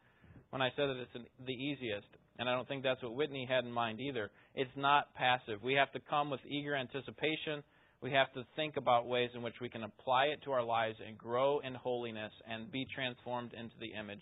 when 0.49 0.61
I 0.61 0.69
said 0.75 0.87
that 0.87 0.97
it's 0.97 1.25
the 1.45 1.53
easiest. 1.53 2.07
And 2.39 2.47
I 2.47 2.53
don't 2.53 2.67
think 2.67 2.83
that's 2.83 3.01
what 3.01 3.15
Whitney 3.15 3.47
had 3.49 3.65
in 3.65 3.71
mind 3.71 3.99
either. 3.99 4.29
It's 4.53 4.69
not 4.75 5.13
passive. 5.15 5.63
We 5.63 5.73
have 5.73 5.91
to 5.93 5.99
come 6.07 6.29
with 6.29 6.39
eager 6.47 6.75
anticipation 6.75 7.63
we 8.01 8.11
have 8.11 8.31
to 8.33 8.45
think 8.55 8.77
about 8.77 9.07
ways 9.07 9.29
in 9.33 9.41
which 9.41 9.55
we 9.59 9.69
can 9.69 9.83
apply 9.83 10.25
it 10.25 10.41
to 10.43 10.51
our 10.51 10.63
lives 10.63 10.97
and 11.05 11.17
grow 11.17 11.59
in 11.59 11.73
holiness 11.73 12.31
and 12.47 12.71
be 12.71 12.85
transformed 12.93 13.53
into 13.53 13.73
the 13.79 13.99
image 13.99 14.21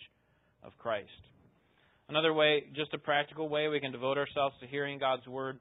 of 0.64 0.72
Christ. 0.78 1.10
Another 2.08 2.34
way, 2.34 2.64
just 2.74 2.94
a 2.94 2.98
practical 2.98 3.50
way 3.50 3.68
we 3.68 3.80
can 3.80 3.92
devote 3.92 4.18
ourselves 4.18 4.56
to 4.62 4.68
hearing 4.68 5.00
God's 5.00 5.28
word 5.28 5.60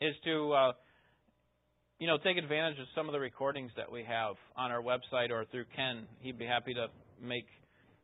is 0.00 0.14
to 0.24 0.52
uh, 0.52 0.72
you 1.98 2.06
know 2.06 2.18
take 2.18 2.36
advantage 2.36 2.78
of 2.78 2.86
some 2.94 3.08
of 3.08 3.12
the 3.12 3.20
recordings 3.20 3.72
that 3.76 3.90
we 3.90 4.04
have 4.04 4.36
on 4.56 4.70
our 4.70 4.82
website 4.82 5.30
or 5.30 5.44
through 5.50 5.64
Ken. 5.74 6.06
He'd 6.20 6.38
be 6.38 6.46
happy 6.46 6.74
to 6.74 6.86
make 7.20 7.46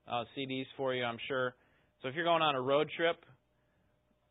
uh, 0.08 0.24
CDs 0.36 0.66
for 0.76 0.94
you, 0.94 1.04
I'm 1.04 1.18
sure. 1.28 1.54
So 2.02 2.08
if 2.08 2.14
you're 2.14 2.24
going 2.24 2.42
on 2.42 2.54
a 2.54 2.60
road 2.60 2.88
trip, 2.96 3.16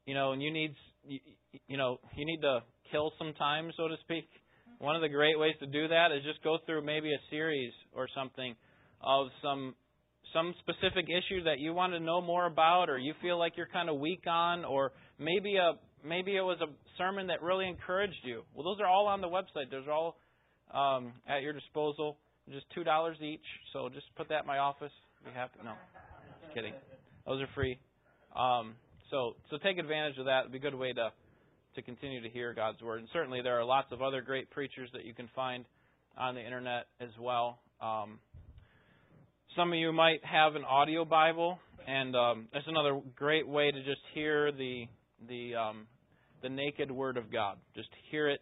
you 0.06 0.14
know, 0.14 0.32
and 0.34 0.42
you 0.42 0.52
need 0.52 0.76
you, 1.08 1.20
you 1.68 1.78
know 1.78 2.00
you 2.16 2.26
need 2.26 2.42
to 2.42 2.60
kill 2.92 3.12
some 3.18 3.34
time, 3.34 3.72
so 3.76 3.88
to 3.88 3.96
speak 4.04 4.28
one 4.80 4.96
of 4.96 5.02
the 5.02 5.10
great 5.10 5.40
ways 5.40 5.56
to 5.60 5.68
do 5.68 5.88
that 5.88 6.12
is 6.12 6.24
just 6.24 6.44
go 6.44 6.58
through 6.66 6.84
maybe 6.84 7.14
a 7.14 7.20
series 7.30 7.72
or 7.94 8.08
something 8.16 8.56
of 9.02 9.28
some 9.42 9.76
some 10.34 10.54
specific 10.60 11.06
issue 11.06 11.44
that 11.44 11.60
you 11.60 11.74
want 11.74 11.94
to 11.94 12.00
know 12.00 12.20
more 12.20 12.46
about 12.46 12.90
or 12.90 12.98
you 12.98 13.14
feel 13.22 13.40
like 13.40 13.54
you're 13.56 13.70
kind 13.72 13.90
of 13.90 14.00
weak 14.00 14.24
on 14.28 14.66
or 14.66 14.92
maybe 15.18 15.56
a 15.56 15.74
maybe 16.06 16.36
it 16.36 16.42
was 16.42 16.58
a 16.62 16.68
sermon 16.98 17.28
that 17.28 17.42
really 17.42 17.68
encouraged 17.68 18.20
you. 18.24 18.44
Well, 18.54 18.66
those 18.66 18.82
are 18.82 18.88
all 18.88 19.08
on 19.08 19.22
the 19.22 19.28
website. 19.28 19.72
Those 19.72 19.88
are 19.88 19.94
all 19.94 20.18
um, 20.74 21.14
at 21.28 21.42
your 21.42 21.54
disposal. 21.54 22.18
Just 22.52 22.66
two 22.76 22.84
dollars 22.84 23.18
each. 23.22 23.46
So 23.72 23.90
just 23.90 24.06
put 24.18 24.30
that 24.30 24.42
in 24.42 24.48
my 24.48 24.58
office. 24.58 24.92
Be 25.26 25.32
happy. 25.32 25.60
No, 25.64 25.74
just 26.44 26.54
kidding. 26.54 26.74
Those 27.26 27.42
are 27.42 27.50
free. 27.56 27.80
Um, 28.36 28.76
so 29.10 29.36
so 29.50 29.58
take 29.58 29.80
advantage 29.80 30.20
of 30.20 30.26
that. 30.26 30.42
It'd 30.42 30.52
be 30.52 30.60
a 30.60 30.62
good 30.62 30.76
way 30.76 30.94
to 30.94 31.12
to 31.76 31.82
continue 31.82 32.22
to 32.22 32.30
hear 32.30 32.54
God's 32.54 32.82
word. 32.82 33.00
And 33.00 33.10
certainly 33.12 33.42
there 33.42 33.60
are 33.60 33.66
lots 33.66 33.92
of 33.92 34.04
other 34.04 34.22
great 34.22 34.52
preachers 34.52 34.90
that 34.94 35.04
you 35.04 35.14
can 35.16 35.28
find 35.36 35.66
on 36.16 36.36
the 36.36 36.42
internet 36.42 36.86
as 37.02 37.10
well. 37.20 37.60
Um, 37.82 38.20
some 39.56 39.74
of 39.74 39.80
you 39.80 39.92
might 39.92 40.24
have 40.24 40.56
an 40.56 40.64
audio 40.64 41.06
Bible, 41.06 41.58
and 41.88 42.16
um, 42.16 42.48
that's 42.54 42.68
another 42.68 43.02
great 43.16 43.48
way 43.48 43.72
to 43.72 43.84
just 43.84 44.02
hear 44.14 44.52
the 44.52 44.86
the 45.28 45.56
um, 45.56 45.88
the 46.44 46.50
naked 46.50 46.92
Word 46.92 47.18
of 47.18 47.32
God. 47.32 47.58
Just 47.76 47.90
hear 48.12 48.30
it 48.30 48.42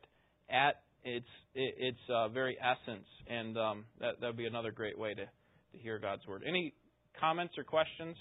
at 0.50 0.82
its 1.04 1.28
its 1.56 2.00
uh, 2.14 2.28
very 2.28 2.58
essence, 2.60 3.08
and 3.28 3.58
um, 3.58 3.86
that 4.02 4.20
that 4.20 4.28
would 4.28 4.38
be 4.38 4.48
another 4.48 4.72
great 4.72 4.98
way 4.98 5.14
to 5.14 5.26
to 5.74 5.78
hear 5.80 6.00
God's 6.00 6.26
Word. 6.28 6.44
Any 6.48 6.74
comments 7.20 7.58
or 7.58 7.64
questions 7.64 8.16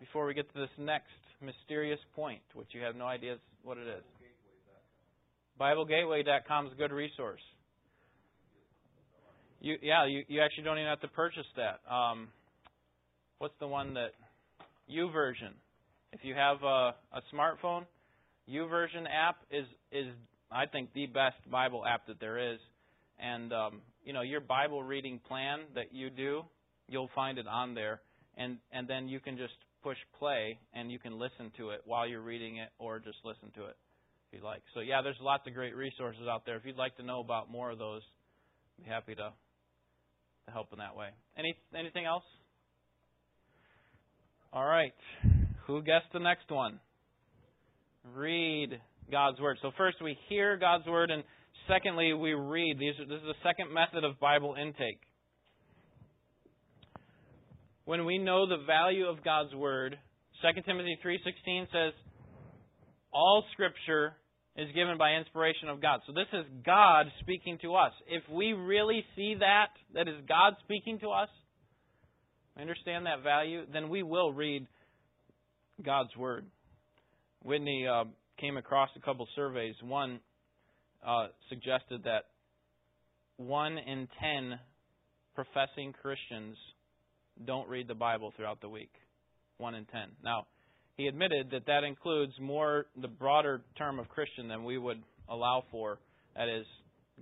before 0.00 0.26
we 0.26 0.34
get 0.34 0.52
to 0.52 0.60
this 0.60 0.70
next 0.78 1.10
mysterious 1.40 1.98
point, 2.14 2.42
which 2.54 2.68
you 2.72 2.82
have 2.82 2.96
no 2.96 3.06
idea 3.06 3.36
what 3.62 3.78
it 3.78 3.86
is. 3.86 4.02
BibleGateway.com 5.60 6.66
is 6.66 6.72
a 6.72 6.76
good 6.76 6.92
resource. 6.92 7.40
You, 9.60 9.76
yeah, 9.82 10.06
you, 10.06 10.22
you 10.28 10.40
actually 10.40 10.64
don't 10.64 10.78
even 10.78 10.88
have 10.88 11.00
to 11.00 11.08
purchase 11.08 11.46
that. 11.56 11.80
Um, 11.92 12.28
what's 13.38 13.54
the 13.58 13.66
one 13.66 13.94
that 13.94 14.12
YouVersion? 14.90 15.52
If 16.12 16.20
you 16.22 16.34
have 16.34 16.62
a, 16.62 16.94
a 17.12 17.22
smartphone, 17.34 17.84
YouVersion 18.48 19.04
app 19.12 19.36
is 19.50 19.66
is 19.92 20.06
I 20.50 20.66
think 20.66 20.92
the 20.94 21.06
best 21.06 21.36
Bible 21.50 21.84
app 21.84 22.06
that 22.06 22.20
there 22.20 22.52
is. 22.52 22.58
And 23.18 23.52
um, 23.52 23.80
you 24.04 24.12
know 24.12 24.22
your 24.22 24.40
Bible 24.40 24.82
reading 24.82 25.20
plan 25.26 25.60
that 25.74 25.92
you 25.92 26.10
do, 26.10 26.42
you'll 26.88 27.10
find 27.14 27.38
it 27.38 27.46
on 27.46 27.74
there, 27.74 28.00
and 28.36 28.58
and 28.72 28.88
then 28.88 29.08
you 29.08 29.20
can 29.20 29.36
just 29.36 29.54
push 29.82 29.98
play 30.18 30.58
and 30.74 30.90
you 30.90 30.98
can 30.98 31.18
listen 31.18 31.52
to 31.56 31.70
it 31.70 31.80
while 31.84 32.06
you're 32.06 32.20
reading 32.20 32.56
it 32.56 32.68
or 32.78 32.98
just 32.98 33.18
listen 33.24 33.50
to 33.54 33.64
it 33.66 33.76
if 34.26 34.38
you'd 34.38 34.44
like. 34.44 34.62
So 34.74 34.80
yeah, 34.80 35.02
there's 35.02 35.16
lots 35.20 35.46
of 35.46 35.54
great 35.54 35.74
resources 35.74 36.22
out 36.28 36.44
there. 36.44 36.56
If 36.56 36.64
you'd 36.64 36.76
like 36.76 36.96
to 36.96 37.02
know 37.02 37.20
about 37.20 37.50
more 37.50 37.70
of 37.70 37.78
those, 37.78 38.02
I'd 38.78 38.84
be 38.84 38.90
happy 38.90 39.14
to 39.14 39.32
to 40.46 40.52
help 40.52 40.72
in 40.72 40.78
that 40.78 40.96
way. 40.96 41.08
Any 41.36 41.54
anything 41.76 42.06
else? 42.06 42.24
All 44.52 44.64
right. 44.64 44.94
Who 45.66 45.82
guessed 45.82 46.12
the 46.12 46.20
next 46.20 46.50
one? 46.50 46.80
Read 48.14 48.80
God's 49.10 49.38
word. 49.40 49.58
So 49.60 49.70
first 49.76 49.98
we 50.02 50.16
hear 50.28 50.56
God's 50.56 50.86
word 50.86 51.10
and 51.10 51.22
secondly 51.68 52.12
we 52.14 52.32
read. 52.32 52.78
These 52.78 52.94
this 52.98 53.20
is 53.20 53.28
the 53.28 53.38
second 53.42 53.72
method 53.72 54.04
of 54.04 54.18
Bible 54.18 54.56
intake 54.60 55.00
when 57.88 58.04
we 58.04 58.18
know 58.18 58.46
the 58.46 58.62
value 58.66 59.06
of 59.06 59.24
God's 59.24 59.54
word, 59.54 59.98
2 60.42 60.62
Timothy 60.66 60.98
3:16 61.02 61.68
says 61.72 61.94
all 63.10 63.42
scripture 63.52 64.14
is 64.56 64.70
given 64.72 64.98
by 64.98 65.14
inspiration 65.14 65.70
of 65.70 65.80
God. 65.80 66.02
So 66.06 66.12
this 66.12 66.26
is 66.34 66.44
God 66.66 67.10
speaking 67.20 67.56
to 67.62 67.76
us. 67.76 67.94
If 68.06 68.28
we 68.28 68.52
really 68.52 69.06
see 69.16 69.36
that 69.36 69.68
that 69.94 70.06
is 70.06 70.20
God 70.28 70.54
speaking 70.64 70.98
to 70.98 71.12
us, 71.12 71.30
understand 72.60 73.06
that 73.06 73.22
value, 73.22 73.64
then 73.72 73.88
we 73.88 74.02
will 74.02 74.34
read 74.34 74.66
God's 75.82 76.14
word. 76.14 76.44
Whitney 77.42 77.86
uh, 77.86 78.04
came 78.36 78.58
across 78.58 78.90
a 78.96 79.00
couple 79.00 79.26
surveys. 79.34 79.76
One 79.80 80.20
uh, 81.06 81.28
suggested 81.48 82.04
that 82.04 82.24
one 83.36 83.78
in 83.78 84.08
ten 84.20 84.58
professing 85.34 85.94
Christians 86.02 86.56
don't 87.46 87.68
read 87.68 87.88
the 87.88 87.94
Bible 87.94 88.32
throughout 88.36 88.60
the 88.60 88.68
week. 88.68 88.90
One 89.58 89.74
in 89.74 89.84
ten. 89.86 90.08
Now, 90.22 90.46
he 90.96 91.06
admitted 91.06 91.50
that 91.52 91.66
that 91.66 91.84
includes 91.84 92.32
more 92.40 92.86
the 93.00 93.08
broader 93.08 93.62
term 93.76 93.98
of 93.98 94.08
Christian 94.08 94.48
than 94.48 94.64
we 94.64 94.78
would 94.78 95.00
allow 95.28 95.64
for. 95.70 95.98
That 96.36 96.48
is 96.48 96.66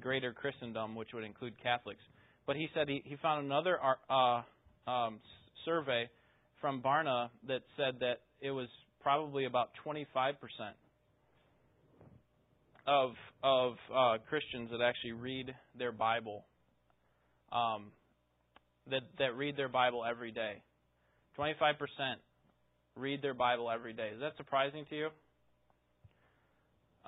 greater 0.01 0.33
Christendom, 0.33 0.95
which 0.95 1.09
would 1.13 1.25
include 1.25 1.55
Catholics. 1.63 2.01
But 2.47 2.57
he 2.57 2.69
said 2.75 2.89
he, 2.89 3.03
he 3.05 3.17
found 3.17 3.45
another 3.45 3.79
uh, 4.09 4.43
um, 4.91 5.19
survey 5.65 6.09
from 6.61 6.81
Barna 6.81 7.29
that 7.49 7.61
said 7.77 8.01
that 8.01 8.21
it 8.41 8.51
was 8.51 8.69
probably 9.03 9.45
about 9.45 9.71
25 9.85 10.41
percent 10.41 10.77
of 12.87 13.13
of 13.43 13.75
uh, 13.95 14.19
Christians 14.29 14.71
that 14.71 14.81
actually 14.81 15.13
read 15.13 15.55
their 15.79 15.93
Bible 15.93 16.45
um, 17.53 17.87
that, 18.91 19.03
that 19.19 19.37
read 19.37 19.57
their 19.57 19.69
Bible 19.69 20.05
every 20.09 20.33
day. 20.33 20.63
25% 21.39 21.75
read 22.97 23.23
their 23.23 23.35
Bible 23.35 23.71
every 23.71 23.93
day. 23.93 24.11
Is 24.15 24.21
that 24.21 24.37
surprising 24.37 24.87
to 24.91 24.97
you? 24.97 25.09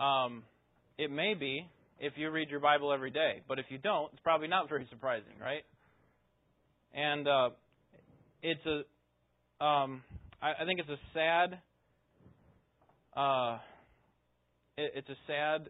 Um, 0.02 0.44
it 0.96 1.10
may 1.10 1.34
be 1.34 1.66
if 1.98 2.12
you 2.16 2.30
read 2.30 2.50
your 2.50 2.60
Bible 2.60 2.92
every 2.92 3.10
day, 3.10 3.42
but 3.48 3.58
if 3.58 3.66
you 3.68 3.78
don't, 3.78 4.12
it's 4.12 4.22
probably 4.22 4.48
not 4.48 4.68
very 4.68 4.86
surprising, 4.90 5.32
right? 5.40 5.64
And 6.94 7.26
uh, 7.26 7.50
it's 8.42 8.64
a 8.66 9.64
um, 9.64 10.02
I, 10.40 10.62
I 10.62 10.64
think 10.66 10.80
it's 10.80 10.88
a 10.88 10.98
sad. 11.12 11.58
Uh, 13.16 13.58
it's 14.80 15.08
a 15.08 15.16
sad 15.26 15.68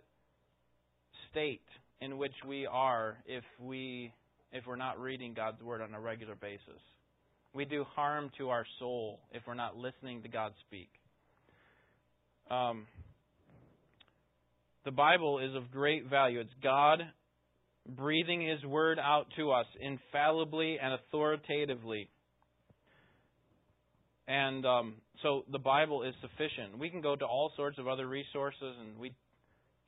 state 1.31 1.63
in 2.01 2.19
which 2.19 2.35
we 2.47 2.67
are 2.67 3.17
if 3.27 3.45
we 3.59 4.13
if 4.53 4.67
we're 4.67 4.77
not 4.77 5.01
reading 5.01 5.35
God's 5.35 5.63
word 5.63 5.81
on 5.81 5.95
a 5.95 6.01
regular 6.01 6.35
basis. 6.35 6.81
We 7.55 7.65
do 7.65 7.85
harm 7.97 8.31
to 8.39 8.51
our 8.51 8.67
soul 8.79 9.21
if 9.33 9.43
we're 9.47 9.55
not 9.55 9.77
listening 9.77 10.23
to 10.23 10.29
God 10.29 10.53
speak. 10.67 10.91
Um, 12.51 12.87
the 14.85 14.91
Bible 14.91 15.39
is 15.39 15.55
of 15.55 15.71
great 15.71 16.09
value. 16.09 16.41
It's 16.41 16.51
God 16.63 17.01
breathing 17.89 18.47
His 18.47 18.63
word 18.65 18.99
out 18.99 19.27
to 19.37 19.53
us 19.53 19.67
infallibly 19.81 20.79
and 20.83 20.95
authoritatively. 20.95 22.11
And 24.27 24.65
um, 24.67 24.95
so 25.23 25.45
the 25.51 25.59
Bible 25.59 26.03
is 26.03 26.15
sufficient. 26.21 26.79
We 26.79 26.91
can 26.91 27.01
go 27.01 27.17
to 27.17 27.25
all 27.25 27.53
sorts 27.57 27.79
of 27.79 27.89
other 27.89 28.07
resources 28.07 28.75
and 28.81 28.99
we 28.99 29.13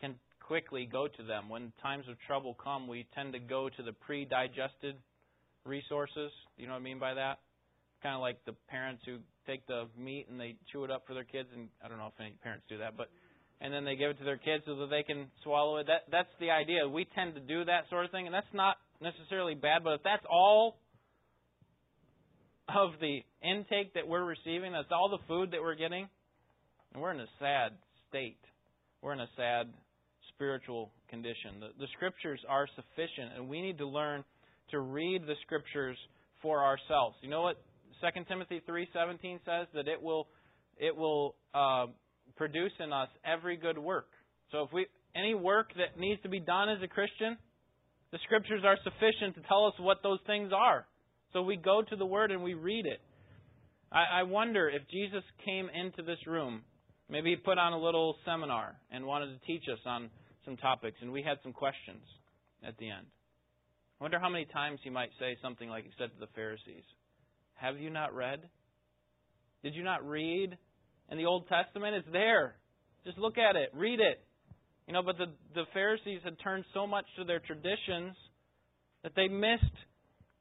can 0.01 0.17
quickly 0.41 0.89
go 0.91 1.07
to 1.07 1.23
them. 1.23 1.49
When 1.49 1.73
times 1.83 2.07
of 2.09 2.17
trouble 2.27 2.57
come, 2.63 2.89
we 2.89 3.07
tend 3.15 3.33
to 3.35 3.39
go 3.39 3.69
to 3.69 3.83
the 3.83 3.93
pre 3.93 4.25
digested 4.25 4.97
resources. 5.65 6.33
You 6.57 6.67
know 6.67 6.73
what 6.73 6.81
I 6.81 6.83
mean 6.83 6.99
by 6.99 7.15
that? 7.15 7.39
Kind 8.03 8.15
of 8.15 8.21
like 8.21 8.45
the 8.47 8.55
parents 8.69 9.03
who 9.07 9.19
take 9.47 9.67
the 9.67 9.87
meat 9.97 10.27
and 10.29 10.41
they 10.41 10.57
chew 10.73 10.85
it 10.85 10.91
up 10.91 11.05
for 11.07 11.15
their 11.15 11.25
kids, 11.25 11.49
and 11.55 11.69
I 11.85 11.89
don't 11.89 11.99
know 11.99 12.11
if 12.15 12.21
any 12.21 12.35
parents 12.43 12.65
do 12.69 12.79
that, 12.79 12.97
but 12.97 13.09
and 13.61 13.73
then 13.75 13.85
they 13.85 13.95
give 13.95 14.11
it 14.11 14.19
to 14.19 14.25
their 14.25 14.39
kids 14.39 14.65
so 14.67 14.75
that 14.77 14.91
they 14.91 15.03
can 15.03 15.27
swallow 15.45 15.77
it. 15.77 15.87
That 15.87 16.11
that's 16.11 16.33
the 16.41 16.51
idea. 16.51 16.89
We 16.89 17.07
tend 17.15 17.35
to 17.35 17.41
do 17.41 17.65
that 17.67 17.85
sort 17.91 18.05
of 18.05 18.11
thing, 18.11 18.27
and 18.27 18.35
that's 18.35 18.55
not 18.55 18.77
necessarily 19.01 19.55
bad. 19.55 19.85
But 19.85 19.95
if 19.95 20.03
that's 20.03 20.25
all 20.31 20.77
of 22.77 22.93
the 23.01 23.21
intake 23.43 23.95
that 23.95 24.07
we're 24.07 24.25
receiving, 24.25 24.73
that's 24.73 24.93
all 24.93 25.09
the 25.09 25.23
food 25.27 25.53
that 25.53 25.61
we're 25.61 25.77
getting, 25.77 26.09
and 26.93 27.03
we're 27.03 27.13
in 27.13 27.21
a 27.21 27.31
sad 27.39 27.73
state. 28.09 28.39
We're 29.03 29.13
in 29.13 29.21
a 29.21 29.29
sad 29.37 29.69
spiritual 30.35 30.91
condition. 31.09 31.61
The, 31.61 31.69
the 31.79 31.87
scriptures 31.97 32.41
are 32.49 32.67
sufficient, 32.77 33.37
and 33.37 33.49
we 33.49 33.61
need 33.61 33.79
to 33.79 33.87
learn 33.87 34.25
to 34.71 34.81
read 34.81 35.23
the 35.27 35.35
scriptures 35.45 35.97
for 36.43 36.63
ourselves. 36.65 37.17
You 37.23 37.31
know 37.31 37.43
what 37.43 37.57
2 38.01 38.25
Timothy 38.29 38.63
3:17 38.69 39.41
says 39.45 39.67
that 39.75 39.89
it 39.89 40.01
will 40.01 40.29
it 40.79 40.97
will 40.97 41.37
uh, 41.55 41.87
produce 42.37 42.73
in 42.81 42.93
us 42.93 43.09
every 43.25 43.57
good 43.57 43.79
work. 43.79 44.09
So 44.51 44.63
if 44.63 44.73
we 44.73 44.87
any 45.15 45.35
work 45.35 45.73
that 45.77 45.99
needs 45.99 46.23
to 46.23 46.29
be 46.29 46.41
done 46.41 46.69
as 46.69 46.83
a 46.83 46.89
Christian, 46.89 47.37
the 48.13 48.19
scriptures 48.25 48.63
are 48.65 48.77
sufficient 48.83 49.35
to 49.35 49.43
tell 49.49 49.67
us 49.67 49.75
what 49.79 49.99
those 50.03 50.19
things 50.27 50.53
are. 50.55 50.87
So 51.33 51.43
we 51.43 51.57
go 51.57 51.83
to 51.83 51.97
the 51.97 52.07
Word 52.07 52.31
and 52.33 52.43
we 52.43 52.55
read 52.55 52.87
it. 52.87 53.01
I, 53.93 54.21
I 54.21 54.23
wonder 54.25 54.69
if 54.69 54.83
Jesus 54.91 55.23
came 55.45 55.69
into 55.69 56.03
this 56.03 56.19
room, 56.27 56.63
maybe 57.09 57.31
he 57.31 57.37
put 57.37 57.59
on 57.59 57.73
a 57.73 57.79
little 57.79 58.17
seminar 58.25 58.77
and 58.91 59.05
wanted 59.05 59.39
to 59.39 59.47
teach 59.47 59.65
us 59.73 59.79
on 59.87 60.11
some 60.45 60.57
topics, 60.57 60.97
and 61.03 61.13
we 61.13 61.23
had 61.23 61.39
some 61.43 61.53
questions 61.53 62.03
at 62.67 62.77
the 62.79 62.89
end. 62.89 63.07
I 64.01 64.05
wonder 64.05 64.19
how 64.19 64.29
many 64.29 64.47
times 64.47 64.81
he 64.83 64.91
might 64.91 65.11
say 65.19 65.37
something 65.43 65.69
like 65.69 65.85
he 65.85 65.91
said 65.99 66.11
to 66.13 66.21
the 66.21 66.33
Pharisees 66.35 66.85
Have 67.55 67.79
you 67.79 67.91
not 67.91 68.15
read? 68.15 68.41
Did 69.63 69.75
you 69.75 69.85
not 69.85 70.09
read 70.09 70.57
in 71.11 71.19
the 71.19 71.27
Old 71.27 71.47
Testament? 71.49 71.95
It's 71.95 72.09
there. 72.13 72.55
Just 73.05 73.19
look 73.19 73.39
at 73.39 73.57
it, 73.57 73.71
read 73.75 74.01
it. 74.01 74.25
You 74.87 74.95
know, 74.95 75.03
but 75.03 75.19
the, 75.19 75.27
the 75.55 75.65
Pharisees 75.73 76.21
had 76.25 76.37
turned 76.43 76.65
so 76.75 76.87
much 76.87 77.05
to 77.19 77.25
their 77.25 77.41
traditions 77.41 78.17
that 79.03 79.13
they 79.15 79.29
missed 79.29 79.77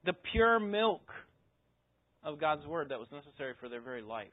the 0.06 0.14
pure 0.32 0.60
milk 0.60 1.02
of 2.24 2.40
God's 2.40 2.66
Word 2.66 2.90
that 2.90 3.00
was 3.00 3.08
necessary 3.12 3.54
for 3.60 3.70
their 3.70 3.82
very 3.82 4.02
life. 4.02 4.28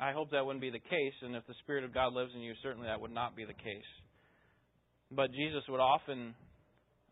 I 0.00 0.12
hope 0.12 0.30
that 0.32 0.44
wouldn't 0.44 0.60
be 0.60 0.70
the 0.70 0.80
case, 0.80 1.14
and 1.22 1.36
if 1.36 1.46
the 1.46 1.54
Spirit 1.62 1.84
of 1.84 1.94
God 1.94 2.12
lives 2.12 2.32
in 2.34 2.40
you, 2.40 2.54
certainly 2.62 2.88
that 2.88 3.00
would 3.00 3.12
not 3.12 3.36
be 3.36 3.44
the 3.44 3.54
case. 3.54 3.90
But 5.10 5.30
Jesus 5.32 5.62
would 5.68 5.80
often 5.80 6.34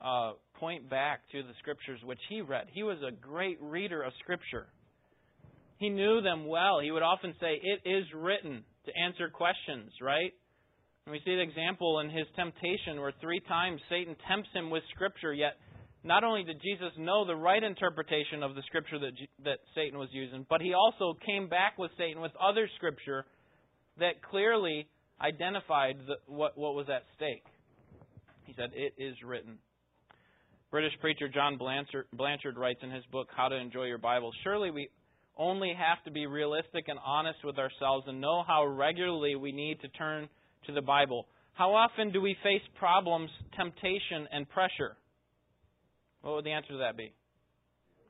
uh, 0.00 0.32
point 0.58 0.90
back 0.90 1.20
to 1.30 1.42
the 1.42 1.54
Scriptures 1.60 2.00
which 2.04 2.18
he 2.28 2.40
read. 2.40 2.66
He 2.72 2.82
was 2.82 2.98
a 3.06 3.12
great 3.12 3.58
reader 3.60 4.02
of 4.02 4.12
Scripture. 4.20 4.66
He 5.78 5.88
knew 5.88 6.20
them 6.22 6.46
well. 6.46 6.80
He 6.80 6.90
would 6.90 7.02
often 7.02 7.34
say, 7.40 7.60
It 7.62 7.88
is 7.88 8.04
written 8.14 8.64
to 8.86 8.92
answer 9.00 9.28
questions, 9.28 9.92
right? 10.00 10.32
And 11.06 11.12
we 11.12 11.20
see 11.24 11.34
the 11.34 11.42
example 11.42 12.00
in 12.00 12.10
his 12.10 12.26
temptation 12.36 13.00
where 13.00 13.12
three 13.20 13.40
times 13.40 13.80
Satan 13.88 14.16
tempts 14.28 14.50
him 14.54 14.70
with 14.70 14.82
Scripture, 14.94 15.32
yet 15.32 15.54
not 16.04 16.24
only 16.24 16.42
did 16.42 16.60
Jesus 16.60 16.90
know 16.98 17.24
the 17.24 17.36
right 17.36 17.62
interpretation 17.62 18.42
of 18.42 18.54
the 18.54 18.62
scripture 18.66 18.98
that, 18.98 19.12
that 19.44 19.58
Satan 19.74 19.98
was 19.98 20.08
using, 20.12 20.44
but 20.48 20.60
he 20.60 20.74
also 20.74 21.16
came 21.24 21.48
back 21.48 21.78
with 21.78 21.90
Satan 21.96 22.20
with 22.20 22.32
other 22.40 22.68
scripture 22.76 23.24
that 23.98 24.22
clearly 24.22 24.88
identified 25.20 25.96
the, 26.06 26.14
what, 26.26 26.58
what 26.58 26.74
was 26.74 26.86
at 26.88 27.04
stake. 27.16 27.44
He 28.46 28.54
said, 28.56 28.70
It 28.74 28.94
is 28.98 29.14
written. 29.24 29.58
British 30.70 30.92
preacher 31.00 31.28
John 31.28 31.58
Blanchard, 31.58 32.06
Blanchard 32.12 32.56
writes 32.56 32.80
in 32.82 32.90
his 32.90 33.04
book, 33.12 33.28
How 33.36 33.48
to 33.48 33.56
Enjoy 33.56 33.84
Your 33.84 33.98
Bible 33.98 34.32
Surely 34.42 34.70
we 34.70 34.88
only 35.36 35.72
have 35.76 36.02
to 36.04 36.10
be 36.10 36.26
realistic 36.26 36.88
and 36.88 36.98
honest 37.04 37.38
with 37.44 37.58
ourselves 37.58 38.06
and 38.08 38.20
know 38.20 38.42
how 38.46 38.66
regularly 38.66 39.34
we 39.34 39.52
need 39.52 39.80
to 39.80 39.88
turn 39.88 40.28
to 40.66 40.72
the 40.72 40.82
Bible. 40.82 41.26
How 41.54 41.74
often 41.74 42.10
do 42.10 42.20
we 42.20 42.36
face 42.42 42.62
problems, 42.78 43.30
temptation, 43.56 44.26
and 44.32 44.48
pressure? 44.48 44.96
What 46.22 46.36
would 46.36 46.44
the 46.44 46.52
answer 46.52 46.72
to 46.72 46.78
that 46.78 46.96
be? 46.96 47.12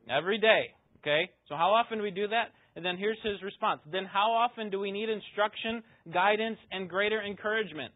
Every 0.08 0.38
day. 0.38 0.74
Okay? 1.00 1.30
So 1.48 1.56
how 1.56 1.72
often 1.74 1.98
do 1.98 2.04
we 2.04 2.10
do 2.10 2.28
that? 2.28 2.52
And 2.76 2.84
then 2.84 2.96
here's 2.96 3.18
his 3.22 3.42
response. 3.42 3.80
Then 3.90 4.04
how 4.04 4.32
often 4.32 4.70
do 4.70 4.80
we 4.80 4.92
need 4.92 5.08
instruction, 5.08 5.82
guidance, 6.12 6.58
and 6.70 6.88
greater 6.88 7.20
encouragement? 7.22 7.92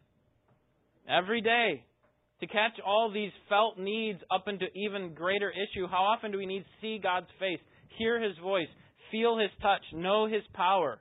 Every 1.09 1.41
day. 1.41 1.83
To 2.41 2.47
catch 2.47 2.73
all 2.85 3.11
these 3.11 3.31
felt 3.49 3.79
needs 3.79 4.19
up 4.29 4.47
into 4.47 4.65
even 4.75 5.15
greater 5.15 5.49
issue, 5.49 5.87
how 5.87 6.03
often 6.03 6.31
do 6.31 6.37
we 6.37 6.45
need 6.45 6.59
to 6.59 6.81
see 6.81 6.99
God's 7.01 7.25
face, 7.39 7.59
hear 7.97 8.21
his 8.21 8.37
voice, 8.43 8.67
feel 9.11 9.39
his 9.39 9.49
touch, 9.59 9.81
know 9.91 10.27
his 10.27 10.43
power? 10.53 10.99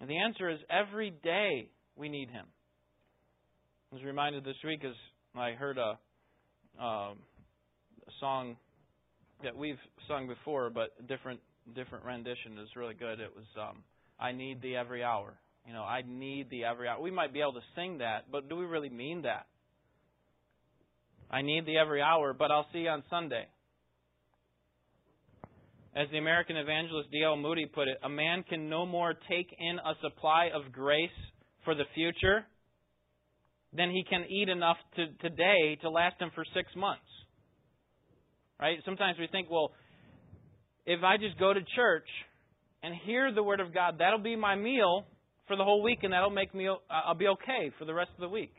And 0.00 0.08
the 0.08 0.18
answer 0.18 0.48
is 0.48 0.58
every 0.70 1.10
day 1.22 1.68
we 1.96 2.08
need 2.08 2.30
him. 2.30 2.46
I 3.92 3.96
was 3.96 4.04
reminded 4.04 4.44
this 4.44 4.56
week 4.64 4.82
as 4.82 4.94
I 5.36 5.52
heard 5.52 5.76
a 5.76 5.98
um, 6.82 7.18
song 8.20 8.56
that 9.42 9.56
we've 9.56 9.78
sung 10.08 10.26
before, 10.26 10.70
but 10.70 11.06
different 11.08 11.40
different 11.74 12.04
rendition 12.04 12.58
is 12.62 12.68
really 12.76 12.94
good. 12.94 13.20
It 13.20 13.30
was 13.34 13.46
um, 13.60 13.82
"I 14.18 14.32
Need 14.32 14.62
Thee 14.62 14.76
Every 14.76 15.02
Hour." 15.02 15.34
You 15.66 15.72
know, 15.72 15.82
I 15.82 16.02
need 16.06 16.50
thee 16.50 16.64
every 16.64 16.88
hour. 16.88 17.00
We 17.00 17.10
might 17.10 17.32
be 17.32 17.40
able 17.40 17.54
to 17.54 17.62
sing 17.74 17.98
that, 17.98 18.30
but 18.30 18.48
do 18.48 18.56
we 18.56 18.66
really 18.66 18.90
mean 18.90 19.22
that? 19.22 19.46
I 21.30 21.40
need 21.40 21.64
thee 21.64 21.78
every 21.80 22.02
hour, 22.02 22.34
but 22.34 22.50
I'll 22.50 22.66
see 22.72 22.80
you 22.80 22.90
on 22.90 23.02
Sunday. 23.08 23.46
As 25.96 26.08
the 26.10 26.18
American 26.18 26.56
evangelist 26.56 27.10
D.L. 27.12 27.36
Moody 27.36 27.66
put 27.66 27.88
it, 27.88 27.98
a 28.02 28.08
man 28.08 28.42
can 28.42 28.68
no 28.68 28.84
more 28.84 29.14
take 29.28 29.54
in 29.58 29.78
a 29.78 29.94
supply 30.02 30.50
of 30.54 30.72
grace 30.72 31.08
for 31.64 31.74
the 31.74 31.84
future 31.94 32.44
than 33.72 33.90
he 33.90 34.04
can 34.08 34.24
eat 34.28 34.48
enough 34.48 34.76
to, 34.96 35.06
today 35.28 35.78
to 35.82 35.90
last 35.90 36.20
him 36.20 36.30
for 36.34 36.44
six 36.54 36.68
months. 36.76 37.02
Right? 38.60 38.78
Sometimes 38.84 39.18
we 39.18 39.26
think, 39.26 39.50
well, 39.50 39.72
if 40.86 41.02
I 41.02 41.16
just 41.16 41.38
go 41.38 41.52
to 41.52 41.60
church 41.74 42.06
and 42.82 42.94
hear 43.04 43.32
the 43.32 43.42
Word 43.42 43.60
of 43.60 43.74
God, 43.74 43.96
that'll 43.98 44.18
be 44.18 44.36
my 44.36 44.54
meal 44.54 45.06
for 45.46 45.56
the 45.56 45.64
whole 45.64 45.82
week, 45.82 45.98
and 46.02 46.12
that'll 46.12 46.30
make 46.30 46.54
me, 46.54 46.68
uh, 46.68 46.74
I'll 46.90 47.14
be 47.14 47.28
okay 47.28 47.70
for 47.78 47.84
the 47.84 47.94
rest 47.94 48.10
of 48.14 48.20
the 48.20 48.28
week. 48.28 48.54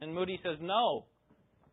And 0.00 0.14
Moody 0.14 0.38
says, 0.42 0.56
no. 0.60 1.04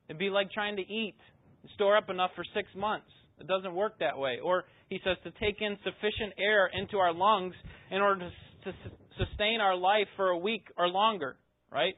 It'd 0.07 0.19
be 0.19 0.29
like 0.29 0.51
trying 0.51 0.75
to 0.77 0.81
eat 0.81 1.15
and 1.61 1.71
store 1.75 1.97
up 1.97 2.09
enough 2.09 2.31
for 2.35 2.45
six 2.53 2.67
months. 2.75 3.07
It 3.39 3.47
doesn't 3.47 3.73
work 3.73 3.99
that 3.99 4.17
way. 4.17 4.37
Or 4.43 4.63
he 4.89 4.99
says 5.03 5.17
to 5.23 5.31
take 5.31 5.61
in 5.61 5.77
sufficient 5.83 6.33
air 6.37 6.69
into 6.73 6.97
our 6.97 7.13
lungs 7.13 7.55
in 7.91 8.01
order 8.01 8.29
to, 8.63 8.71
to 8.71 8.77
sustain 9.17 9.59
our 9.61 9.75
life 9.75 10.07
for 10.15 10.29
a 10.29 10.37
week 10.37 10.63
or 10.77 10.87
longer, 10.87 11.35
right? 11.71 11.95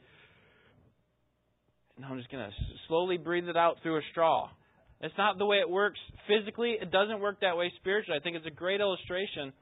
Now 2.00 2.08
I'm 2.12 2.18
just 2.18 2.32
going 2.32 2.46
to 2.46 2.56
slowly 2.88 3.18
breathe 3.18 3.48
it 3.48 3.58
out 3.58 3.78
through 3.84 3.98
a 3.98 4.02
straw. 4.12 4.50
It's 5.02 5.18
not 5.18 5.38
the 5.38 5.46
way 5.46 5.58
it 5.58 5.70
works 5.70 6.00
physically. 6.28 6.76
It 6.82 6.92
doesn't 6.92 7.20
work 7.20 7.42
that 7.42 7.56
way 7.56 7.72
spiritually. 7.80 8.18
I 8.20 8.24
think 8.24 8.36
it's 8.36 8.48
a 8.48 8.52
great 8.52 8.82
illustration 8.82 9.54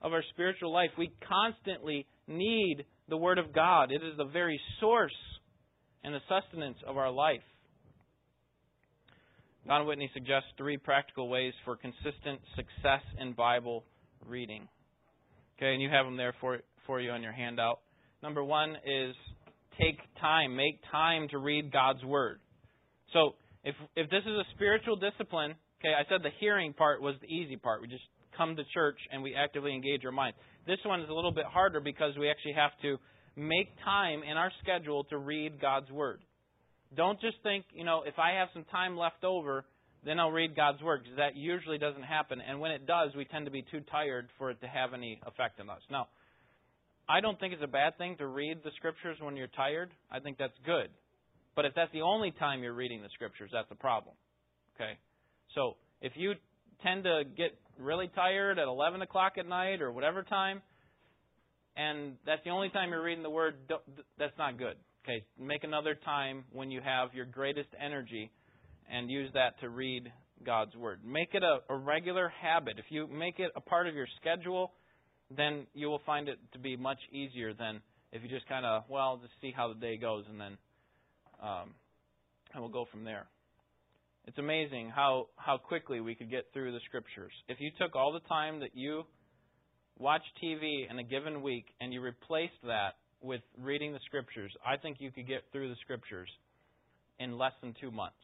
of 0.00 0.12
our 0.12 0.22
spiritual 0.30 0.72
life. 0.72 0.90
We 0.96 1.12
constantly 1.28 2.06
need 2.26 2.84
the 3.08 3.16
Word 3.16 3.38
of 3.38 3.52
God. 3.52 3.92
It 3.92 4.02
is 4.02 4.16
the 4.16 4.24
very 4.24 4.60
source 4.80 5.16
and 6.04 6.14
the 6.14 6.20
sustenance 6.28 6.78
of 6.86 6.96
our 6.96 7.10
life. 7.10 7.42
Don 9.66 9.86
Whitney 9.86 10.10
suggests 10.14 10.48
three 10.56 10.78
practical 10.78 11.28
ways 11.28 11.52
for 11.64 11.76
consistent 11.76 12.40
success 12.56 13.02
in 13.20 13.34
Bible 13.34 13.84
reading. 14.26 14.66
Okay, 15.58 15.72
and 15.72 15.82
you 15.82 15.90
have 15.90 16.06
them 16.06 16.16
there 16.16 16.34
for, 16.40 16.60
for 16.86 17.00
you 17.00 17.10
on 17.10 17.22
your 17.22 17.32
handout. 17.32 17.80
Number 18.22 18.42
one 18.42 18.76
is 18.86 19.14
take 19.78 19.98
time, 20.20 20.56
make 20.56 20.80
time 20.90 21.28
to 21.28 21.38
read 21.38 21.70
God's 21.70 22.02
Word. 22.04 22.40
So, 23.12 23.34
if 23.64 23.74
if 23.96 24.10
this 24.10 24.22
is 24.22 24.32
a 24.32 24.44
spiritual 24.54 24.96
discipline, 24.96 25.54
okay, 25.80 25.94
I 25.94 26.08
said 26.08 26.22
the 26.22 26.34
hearing 26.40 26.72
part 26.72 27.02
was 27.02 27.14
the 27.20 27.28
easy 27.28 27.56
part. 27.56 27.80
We 27.80 27.88
just 27.88 28.04
come 28.36 28.56
to 28.56 28.62
church 28.72 28.98
and 29.12 29.22
we 29.22 29.34
actively 29.34 29.74
engage 29.74 30.04
our 30.04 30.12
minds. 30.12 30.38
This 30.66 30.78
one 30.84 31.00
is 31.00 31.08
a 31.08 31.12
little 31.12 31.32
bit 31.32 31.44
harder 31.46 31.80
because 31.80 32.16
we 32.18 32.30
actually 32.30 32.54
have 32.54 32.72
to 32.82 32.98
make 33.36 33.68
time 33.84 34.22
in 34.22 34.36
our 34.36 34.52
schedule 34.62 35.04
to 35.04 35.18
read 35.18 35.60
God's 35.60 35.90
Word. 35.90 36.20
Don't 36.96 37.20
just 37.20 37.36
think, 37.42 37.64
you 37.74 37.84
know, 37.84 38.02
if 38.06 38.18
I 38.18 38.38
have 38.38 38.48
some 38.54 38.64
time 38.64 38.96
left 38.96 39.22
over, 39.24 39.64
then 40.04 40.18
I'll 40.18 40.30
read 40.30 40.56
God's 40.56 40.80
Word, 40.82 41.02
because 41.02 41.16
that 41.18 41.36
usually 41.36 41.78
doesn't 41.78 42.02
happen. 42.02 42.40
And 42.40 42.60
when 42.60 42.70
it 42.70 42.86
does, 42.86 43.10
we 43.16 43.24
tend 43.24 43.44
to 43.46 43.50
be 43.50 43.64
too 43.70 43.80
tired 43.90 44.28
for 44.38 44.50
it 44.50 44.60
to 44.60 44.66
have 44.66 44.94
any 44.94 45.20
effect 45.26 45.60
on 45.60 45.68
us. 45.68 45.80
Now, 45.90 46.08
I 47.08 47.20
don't 47.20 47.38
think 47.40 47.52
it's 47.52 47.62
a 47.62 47.68
bad 47.68 47.98
thing 47.98 48.16
to 48.18 48.26
read 48.26 48.58
the 48.64 48.70
Scriptures 48.76 49.18
when 49.20 49.36
you're 49.36 49.48
tired. 49.48 49.90
I 50.10 50.20
think 50.20 50.38
that's 50.38 50.56
good. 50.64 50.88
But 51.58 51.64
if 51.64 51.74
that's 51.74 51.90
the 51.90 52.02
only 52.02 52.30
time 52.30 52.62
you're 52.62 52.72
reading 52.72 53.02
the 53.02 53.08
Scriptures, 53.14 53.50
that's 53.52 53.66
a 53.72 53.74
problem. 53.74 54.14
Okay? 54.76 54.92
So, 55.56 55.74
if 56.00 56.12
you 56.14 56.34
tend 56.84 57.02
to 57.02 57.22
get 57.36 57.58
really 57.80 58.08
tired 58.14 58.60
at 58.60 58.68
11 58.68 59.02
o'clock 59.02 59.32
at 59.38 59.48
night 59.48 59.82
or 59.82 59.90
whatever 59.90 60.22
time, 60.22 60.62
and 61.76 62.12
that's 62.24 62.44
the 62.44 62.50
only 62.50 62.68
time 62.68 62.90
you're 62.90 63.02
reading 63.02 63.24
the 63.24 63.30
Word, 63.30 63.56
that's 64.20 64.38
not 64.38 64.56
good. 64.56 64.76
Okay, 65.02 65.24
make 65.36 65.64
another 65.64 65.96
time 65.96 66.44
when 66.52 66.70
you 66.70 66.80
have 66.80 67.12
your 67.12 67.26
greatest 67.26 67.70
energy 67.84 68.30
and 68.88 69.10
use 69.10 69.28
that 69.34 69.58
to 69.58 69.68
read 69.68 70.12
God's 70.46 70.76
Word. 70.76 71.00
Make 71.04 71.30
it 71.34 71.42
a, 71.42 71.58
a 71.68 71.76
regular 71.76 72.32
habit. 72.40 72.74
If 72.78 72.84
you 72.90 73.08
make 73.08 73.40
it 73.40 73.50
a 73.56 73.60
part 73.60 73.88
of 73.88 73.96
your 73.96 74.06
schedule, 74.20 74.74
then 75.36 75.66
you 75.74 75.88
will 75.88 76.02
find 76.06 76.28
it 76.28 76.38
to 76.52 76.60
be 76.60 76.76
much 76.76 77.00
easier 77.10 77.52
than 77.52 77.80
if 78.12 78.22
you 78.22 78.28
just 78.28 78.46
kind 78.46 78.64
of, 78.64 78.84
well, 78.88 79.18
just 79.20 79.32
see 79.40 79.52
how 79.56 79.72
the 79.72 79.80
day 79.80 79.96
goes 79.96 80.24
and 80.30 80.40
then 80.40 80.56
um, 81.42 81.74
and 82.52 82.62
we'll 82.62 82.72
go 82.72 82.86
from 82.90 83.04
there. 83.04 83.26
It's 84.26 84.38
amazing 84.38 84.90
how, 84.94 85.28
how 85.36 85.56
quickly 85.56 86.00
we 86.00 86.14
could 86.14 86.30
get 86.30 86.46
through 86.52 86.72
the 86.72 86.80
scriptures. 86.86 87.32
If 87.48 87.60
you 87.60 87.70
took 87.80 87.96
all 87.96 88.12
the 88.12 88.26
time 88.28 88.60
that 88.60 88.74
you 88.74 89.04
watch 89.98 90.22
TV 90.42 90.90
in 90.90 90.98
a 90.98 91.02
given 91.02 91.42
week 91.42 91.66
and 91.80 91.92
you 91.92 92.00
replaced 92.00 92.60
that 92.66 92.96
with 93.22 93.40
reading 93.58 93.92
the 93.92 94.00
scriptures, 94.04 94.52
I 94.66 94.76
think 94.76 94.98
you 95.00 95.10
could 95.10 95.26
get 95.26 95.44
through 95.50 95.70
the 95.70 95.76
scriptures 95.82 96.28
in 97.18 97.38
less 97.38 97.52
than 97.62 97.74
two 97.80 97.90
months. 97.90 98.16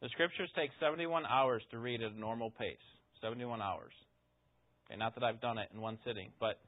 The 0.00 0.08
scriptures 0.10 0.48
take 0.56 0.70
71 0.80 1.24
hours 1.26 1.62
to 1.70 1.78
read 1.78 2.02
at 2.02 2.12
a 2.12 2.18
normal 2.18 2.50
pace. 2.50 2.76
71 3.20 3.60
hours. 3.60 3.92
Okay, 4.86 4.98
not 4.98 5.14
that 5.14 5.24
I've 5.24 5.40
done 5.40 5.58
it 5.58 5.68
in 5.74 5.80
one 5.80 5.98
sitting, 6.06 6.30
but 6.40 6.58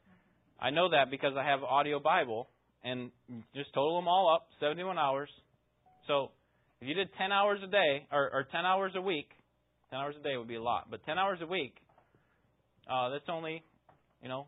I 0.61 0.70
know 0.70 0.91
that 0.91 1.11
because 1.11 1.32
I 1.38 1.45
have 1.45 1.62
audio 1.62 2.01
Bible 2.01 2.49
and 2.83 3.11
just 3.55 3.72
total 3.74 3.97
them 3.97 4.09
all 4.09 4.35
up, 4.35 4.49
71 4.61 4.99
hours. 4.99 5.28
So 6.07 6.31
if 6.81 6.89
you 6.89 6.95
did 6.95 7.09
10 7.18 7.33
hours 7.33 7.61
a 7.62 7.66
day 7.66 8.07
or, 8.11 8.31
or 8.33 8.47
10 8.51 8.64
hours 8.64 8.93
a 8.97 9.01
week, 9.01 9.28
10 9.91 9.99
hours 9.99 10.14
a 10.18 10.22
day 10.22 10.37
would 10.37 10.49
be 10.49 10.57
a 10.57 10.62
lot, 10.62 10.89
but 10.91 11.05
10 11.05 11.18
hours 11.18 11.39
a 11.43 11.47
week, 11.47 11.74
uh, 12.91 13.11
that's 13.11 13.28
only, 13.28 13.62
you 14.22 14.28
know, 14.28 14.47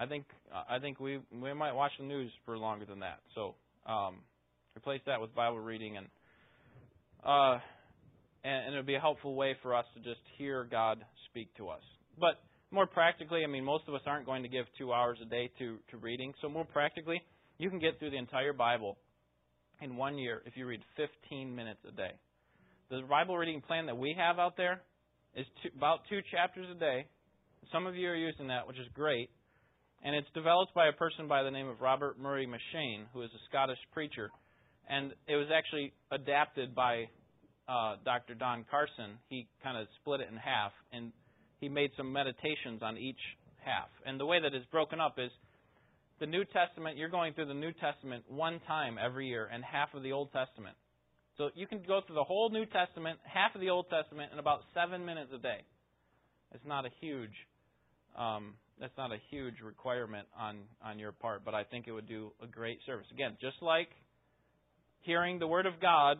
I 0.00 0.06
think 0.06 0.24
I 0.68 0.80
think 0.80 0.98
we 0.98 1.20
we 1.32 1.54
might 1.54 1.72
watch 1.72 1.92
the 1.98 2.04
news 2.04 2.30
for 2.44 2.58
longer 2.58 2.84
than 2.84 3.00
that. 3.00 3.20
So 3.34 3.54
um, 3.86 4.16
replace 4.76 5.00
that 5.06 5.20
with 5.20 5.34
Bible 5.34 5.60
reading 5.60 5.96
and 5.96 6.06
uh, 7.24 7.58
and, 8.42 8.66
and 8.66 8.74
it 8.74 8.76
would 8.78 8.86
be 8.86 8.96
a 8.96 9.00
helpful 9.00 9.34
way 9.34 9.56
for 9.62 9.74
us 9.74 9.86
to 9.94 10.00
just 10.00 10.20
hear 10.36 10.66
God 10.68 11.04
speak 11.30 11.54
to 11.56 11.68
us. 11.68 11.80
But 12.18 12.42
more 12.74 12.86
practically, 12.86 13.44
I 13.44 13.46
mean, 13.46 13.64
most 13.64 13.84
of 13.88 13.94
us 13.94 14.00
aren't 14.06 14.26
going 14.26 14.42
to 14.42 14.48
give 14.48 14.66
two 14.76 14.92
hours 14.92 15.18
a 15.22 15.24
day 15.24 15.50
to, 15.58 15.78
to 15.90 15.96
reading. 15.96 16.34
So, 16.42 16.48
more 16.48 16.64
practically, 16.64 17.22
you 17.58 17.70
can 17.70 17.78
get 17.78 17.98
through 17.98 18.10
the 18.10 18.18
entire 18.18 18.52
Bible 18.52 18.98
in 19.80 19.96
one 19.96 20.18
year 20.18 20.42
if 20.44 20.56
you 20.56 20.66
read 20.66 20.80
15 20.96 21.54
minutes 21.54 21.80
a 21.88 21.92
day. 21.92 22.12
The 22.90 23.02
Bible 23.08 23.38
reading 23.38 23.60
plan 23.60 23.86
that 23.86 23.96
we 23.96 24.14
have 24.18 24.38
out 24.38 24.56
there 24.56 24.82
is 25.34 25.46
two, 25.62 25.70
about 25.76 26.00
two 26.10 26.20
chapters 26.30 26.66
a 26.70 26.78
day. 26.78 27.06
Some 27.72 27.86
of 27.86 27.96
you 27.96 28.08
are 28.08 28.16
using 28.16 28.48
that, 28.48 28.66
which 28.66 28.78
is 28.78 28.86
great. 28.92 29.30
And 30.02 30.14
it's 30.14 30.28
developed 30.34 30.74
by 30.74 30.88
a 30.88 30.92
person 30.92 31.28
by 31.28 31.42
the 31.42 31.50
name 31.50 31.68
of 31.68 31.80
Robert 31.80 32.18
Murray 32.18 32.46
M'Cheyne, 32.46 33.06
who 33.12 33.22
is 33.22 33.30
a 33.34 33.42
Scottish 33.48 33.78
preacher. 33.92 34.30
And 34.88 35.12
it 35.26 35.36
was 35.36 35.46
actually 35.54 35.94
adapted 36.12 36.74
by 36.74 37.04
uh, 37.68 37.96
Dr. 38.04 38.34
Don 38.34 38.66
Carson. 38.70 39.16
He 39.28 39.48
kind 39.62 39.78
of 39.78 39.86
split 40.00 40.20
it 40.20 40.28
in 40.30 40.36
half, 40.36 40.72
and 40.92 41.12
he 41.64 41.70
made 41.70 41.90
some 41.96 42.12
meditations 42.12 42.82
on 42.82 42.98
each 42.98 43.20
half. 43.64 43.88
And 44.04 44.20
the 44.20 44.26
way 44.26 44.38
that 44.38 44.52
it's 44.52 44.66
broken 44.66 45.00
up 45.00 45.14
is 45.18 45.30
the 46.20 46.26
New 46.26 46.44
Testament, 46.44 46.98
you're 46.98 47.08
going 47.08 47.32
through 47.32 47.46
the 47.46 47.54
New 47.54 47.72
Testament 47.72 48.24
one 48.28 48.60
time 48.66 48.98
every 49.02 49.28
year 49.28 49.48
and 49.50 49.64
half 49.64 49.94
of 49.94 50.02
the 50.02 50.12
Old 50.12 50.30
Testament. 50.30 50.76
So 51.38 51.48
you 51.54 51.66
can 51.66 51.80
go 51.88 52.02
through 52.06 52.16
the 52.16 52.24
whole 52.24 52.50
New 52.50 52.66
Testament, 52.66 53.18
half 53.24 53.54
of 53.54 53.62
the 53.62 53.70
Old 53.70 53.86
Testament, 53.88 54.30
in 54.32 54.38
about 54.38 54.60
seven 54.74 55.06
minutes 55.06 55.30
a 55.34 55.38
day. 55.38 55.64
It's 56.52 56.66
not 56.66 56.84
a 56.84 56.90
huge, 57.00 57.32
um, 58.16 58.54
that's 58.78 58.96
not 58.98 59.10
a 59.10 59.16
huge 59.30 59.54
requirement 59.64 60.28
on 60.38 60.58
on 60.84 60.98
your 60.98 61.12
part, 61.12 61.46
but 61.46 61.54
I 61.54 61.64
think 61.64 61.88
it 61.88 61.92
would 61.92 62.06
do 62.06 62.30
a 62.42 62.46
great 62.46 62.78
service. 62.86 63.06
Again, 63.10 63.38
just 63.40 63.56
like 63.62 63.88
hearing 65.00 65.38
the 65.38 65.48
Word 65.48 65.66
of 65.66 65.80
God, 65.80 66.18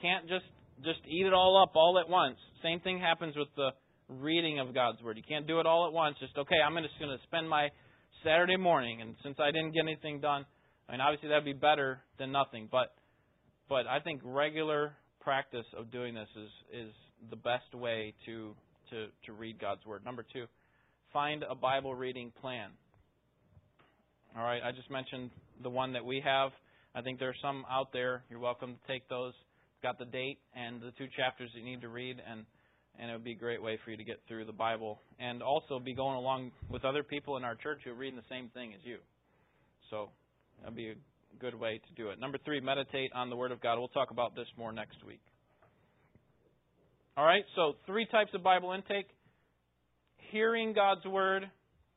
can't 0.00 0.26
just 0.28 0.46
just 0.82 1.00
eat 1.06 1.26
it 1.26 1.32
all 1.32 1.62
up 1.62 1.76
all 1.76 2.00
at 2.00 2.08
once. 2.08 2.38
Same 2.62 2.80
thing 2.80 2.98
happens 2.98 3.36
with 3.36 3.48
the 3.54 3.70
reading 4.08 4.58
of 4.58 4.74
God's 4.74 5.02
Word. 5.02 5.16
You 5.16 5.22
can't 5.28 5.46
do 5.46 5.60
it 5.60 5.66
all 5.66 5.86
at 5.86 5.92
once. 5.92 6.16
Just, 6.20 6.36
okay, 6.36 6.56
I'm 6.64 6.74
just 6.82 6.98
going 6.98 7.10
to 7.10 7.22
spend 7.24 7.48
my 7.48 7.68
Saturday 8.24 8.56
morning, 8.56 9.00
and 9.00 9.14
since 9.22 9.36
I 9.40 9.50
didn't 9.50 9.72
get 9.72 9.82
anything 9.82 10.20
done, 10.20 10.44
I 10.88 10.92
mean, 10.92 11.00
obviously 11.00 11.28
that'd 11.28 11.44
be 11.44 11.52
better 11.52 12.00
than 12.18 12.32
nothing. 12.32 12.68
But, 12.70 12.94
but 13.68 13.86
I 13.86 14.00
think 14.00 14.20
regular 14.24 14.94
practice 15.20 15.66
of 15.78 15.90
doing 15.90 16.14
this 16.14 16.28
is 16.36 16.50
is 16.86 16.92
the 17.30 17.36
best 17.36 17.74
way 17.74 18.12
to 18.26 18.54
to 18.90 19.06
to 19.26 19.32
read 19.32 19.60
God's 19.60 19.84
Word. 19.86 20.04
Number 20.04 20.24
two, 20.32 20.46
find 21.12 21.44
a 21.48 21.54
Bible 21.54 21.94
reading 21.94 22.32
plan. 22.40 22.70
All 24.36 24.44
right, 24.44 24.62
I 24.64 24.72
just 24.72 24.90
mentioned 24.90 25.30
the 25.62 25.70
one 25.70 25.92
that 25.92 26.04
we 26.04 26.22
have. 26.24 26.50
I 26.94 27.02
think 27.02 27.18
there 27.18 27.28
are 27.28 27.42
some 27.42 27.64
out 27.70 27.92
there. 27.92 28.24
You're 28.30 28.40
welcome 28.40 28.74
to 28.74 28.92
take 28.92 29.08
those. 29.08 29.32
Got 29.82 29.98
the 29.98 30.04
date 30.04 30.38
and 30.54 30.80
the 30.80 30.92
two 30.96 31.06
chapters 31.16 31.50
you 31.54 31.64
need 31.64 31.80
to 31.80 31.88
read, 31.88 32.16
and 32.28 32.44
and 32.98 33.10
it 33.10 33.14
would 33.14 33.24
be 33.24 33.32
a 33.32 33.36
great 33.36 33.62
way 33.62 33.78
for 33.84 33.90
you 33.90 33.96
to 33.96 34.04
get 34.04 34.20
through 34.28 34.44
the 34.44 34.52
Bible 34.52 35.00
and 35.18 35.42
also 35.42 35.78
be 35.78 35.94
going 35.94 36.16
along 36.16 36.52
with 36.68 36.84
other 36.84 37.02
people 37.02 37.36
in 37.36 37.44
our 37.44 37.54
church 37.54 37.80
who 37.84 37.90
are 37.90 37.94
reading 37.94 38.16
the 38.16 38.34
same 38.34 38.48
thing 38.54 38.74
as 38.74 38.80
you. 38.84 38.98
So 39.90 40.10
that'd 40.60 40.76
be 40.76 40.90
a 40.90 40.94
good 41.38 41.54
way 41.54 41.80
to 41.86 42.02
do 42.02 42.10
it. 42.10 42.20
Number 42.20 42.38
three, 42.44 42.60
meditate 42.60 43.10
on 43.14 43.30
the 43.30 43.36
Word 43.36 43.52
of 43.52 43.60
God. 43.60 43.78
We'll 43.78 43.88
talk 43.88 44.10
about 44.10 44.34
this 44.34 44.46
more 44.56 44.72
next 44.72 45.04
week. 45.06 45.20
All 47.16 47.24
right, 47.24 47.44
so 47.56 47.74
three 47.86 48.06
types 48.06 48.30
of 48.34 48.42
Bible 48.42 48.72
intake 48.72 49.06
hearing 50.30 50.72
God's 50.72 51.04
Word, 51.04 51.44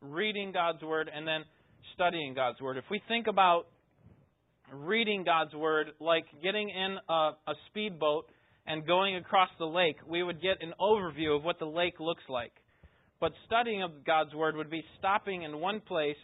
reading 0.02 0.52
God's 0.52 0.84
Word, 0.84 1.10
and 1.14 1.26
then 1.26 1.46
studying 1.94 2.34
God's 2.34 2.60
Word. 2.60 2.78
If 2.78 2.84
we 2.92 3.02
think 3.08 3.28
about 3.28 3.68
reading 4.74 5.24
God's 5.24 5.54
Word 5.54 5.88
like 6.00 6.26
getting 6.44 6.70
in 6.70 6.98
a, 7.08 7.14
a 7.48 7.54
speedboat 7.70 8.30
and 8.68 8.86
going 8.86 9.16
across 9.16 9.50
the 9.60 9.66
lake, 9.66 9.98
we 10.08 10.24
would 10.24 10.42
get 10.42 10.62
an 10.62 10.74
overview 10.80 11.36
of 11.36 11.44
what 11.44 11.60
the 11.60 11.66
lake 11.66 12.00
looks 12.00 12.24
like. 12.30 12.52
But 13.20 13.32
studying 13.46 13.84
of 13.84 14.06
God's 14.06 14.34
Word 14.34 14.56
would 14.56 14.70
be 14.70 14.84
stopping 15.00 15.44
in 15.44 15.60
one 15.60 15.80
place 15.80 16.18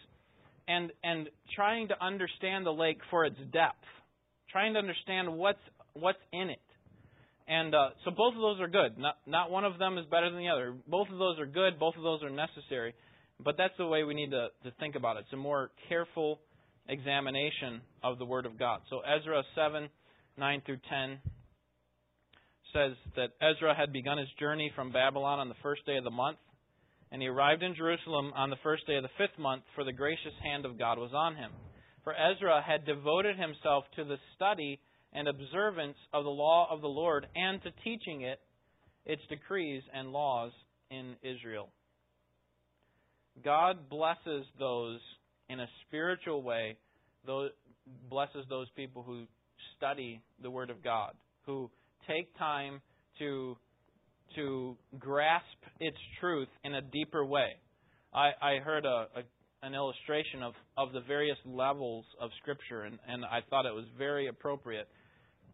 and, 0.68 0.92
and 1.02 1.28
trying 1.54 1.88
to 1.88 2.04
understand 2.04 2.66
the 2.66 2.72
lake 2.72 2.98
for 3.10 3.24
its 3.24 3.38
depth, 3.52 3.84
trying 4.50 4.74
to 4.74 4.78
understand 4.78 5.32
what's, 5.32 5.58
what's 5.94 6.18
in 6.32 6.50
it. 6.50 6.60
And 7.48 7.74
uh, 7.74 7.90
so 8.04 8.10
both 8.10 8.34
of 8.34 8.40
those 8.40 8.60
are 8.60 8.68
good. 8.68 8.98
Not, 8.98 9.16
not 9.26 9.50
one 9.50 9.64
of 9.64 9.78
them 9.78 9.98
is 9.98 10.06
better 10.06 10.30
than 10.30 10.38
the 10.38 10.48
other. 10.48 10.74
Both 10.86 11.08
of 11.10 11.18
those 11.18 11.38
are 11.38 11.46
good, 11.46 11.78
both 11.78 11.96
of 11.96 12.02
those 12.02 12.22
are 12.22 12.30
necessary. 12.30 12.94
But 13.42 13.56
that's 13.56 13.74
the 13.78 13.86
way 13.86 14.04
we 14.04 14.14
need 14.14 14.30
to, 14.30 14.48
to 14.64 14.70
think 14.78 14.94
about 14.94 15.16
it. 15.16 15.20
It's 15.20 15.32
a 15.32 15.36
more 15.36 15.70
careful 15.88 16.38
examination 16.88 17.80
of 18.02 18.18
the 18.18 18.24
Word 18.24 18.46
of 18.46 18.58
God. 18.58 18.80
So 18.90 19.00
Ezra 19.00 19.42
7, 19.54 19.88
9 20.38 20.62
through 20.64 20.78
10 20.88 21.18
says 22.72 22.92
that 23.16 23.30
Ezra 23.40 23.74
had 23.74 23.92
begun 23.92 24.18
his 24.18 24.28
journey 24.38 24.72
from 24.74 24.92
Babylon 24.92 25.38
on 25.38 25.48
the 25.48 25.62
first 25.62 25.84
day 25.86 25.96
of 25.96 26.04
the 26.04 26.10
month, 26.10 26.38
and 27.10 27.20
he 27.20 27.28
arrived 27.28 27.62
in 27.62 27.74
Jerusalem 27.74 28.32
on 28.34 28.50
the 28.50 28.56
first 28.62 28.86
day 28.86 28.96
of 28.96 29.02
the 29.02 29.10
fifth 29.18 29.38
month, 29.38 29.62
for 29.74 29.84
the 29.84 29.92
gracious 29.92 30.32
hand 30.42 30.64
of 30.64 30.78
God 30.78 30.98
was 30.98 31.12
on 31.14 31.36
him. 31.36 31.50
For 32.04 32.14
Ezra 32.14 32.62
had 32.62 32.86
devoted 32.86 33.36
himself 33.38 33.84
to 33.96 34.04
the 34.04 34.16
study 34.34 34.80
and 35.12 35.28
observance 35.28 35.96
of 36.12 36.24
the 36.24 36.30
law 36.30 36.66
of 36.70 36.80
the 36.80 36.88
Lord 36.88 37.26
and 37.36 37.62
to 37.62 37.70
teaching 37.84 38.22
it, 38.22 38.40
its 39.04 39.22
decrees 39.28 39.82
and 39.94 40.10
laws 40.10 40.52
in 40.90 41.16
Israel. 41.22 41.68
God 43.44 43.88
blesses 43.88 44.46
those 44.58 45.00
in 45.48 45.60
a 45.60 45.66
spiritual 45.86 46.42
way, 46.42 46.76
those, 47.26 47.50
blesses 48.08 48.44
those 48.48 48.68
people 48.76 49.02
who 49.02 49.24
study 49.76 50.20
the 50.42 50.50
Word 50.50 50.70
of 50.70 50.82
God, 50.82 51.12
who 51.46 51.70
take 52.06 52.36
time 52.38 52.80
to 53.18 53.56
to 54.36 54.76
grasp 54.98 55.44
its 55.78 55.96
truth 56.18 56.48
in 56.64 56.74
a 56.74 56.80
deeper 56.80 57.24
way. 57.24 57.50
I, 58.14 58.30
I 58.40 58.58
heard 58.64 58.86
a, 58.86 59.06
a 59.14 59.22
an 59.62 59.74
illustration 59.74 60.42
of, 60.42 60.54
of 60.76 60.92
the 60.92 61.00
various 61.00 61.38
levels 61.44 62.04
of 62.20 62.30
Scripture, 62.40 62.82
and, 62.82 62.98
and 63.06 63.24
I 63.24 63.40
thought 63.48 63.64
it 63.64 63.74
was 63.74 63.84
very 63.96 64.26
appropriate. 64.26 64.88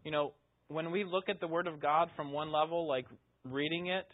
You 0.03 0.11
know, 0.11 0.33
when 0.69 0.91
we 0.91 1.05
look 1.05 1.29
at 1.29 1.41
the 1.41 1.47
Word 1.47 1.67
of 1.67 1.81
God 1.81 2.09
from 2.17 2.33
one 2.33 2.51
level, 2.51 2.89
like 2.89 3.05
reading 3.45 3.89
it, 3.89 4.07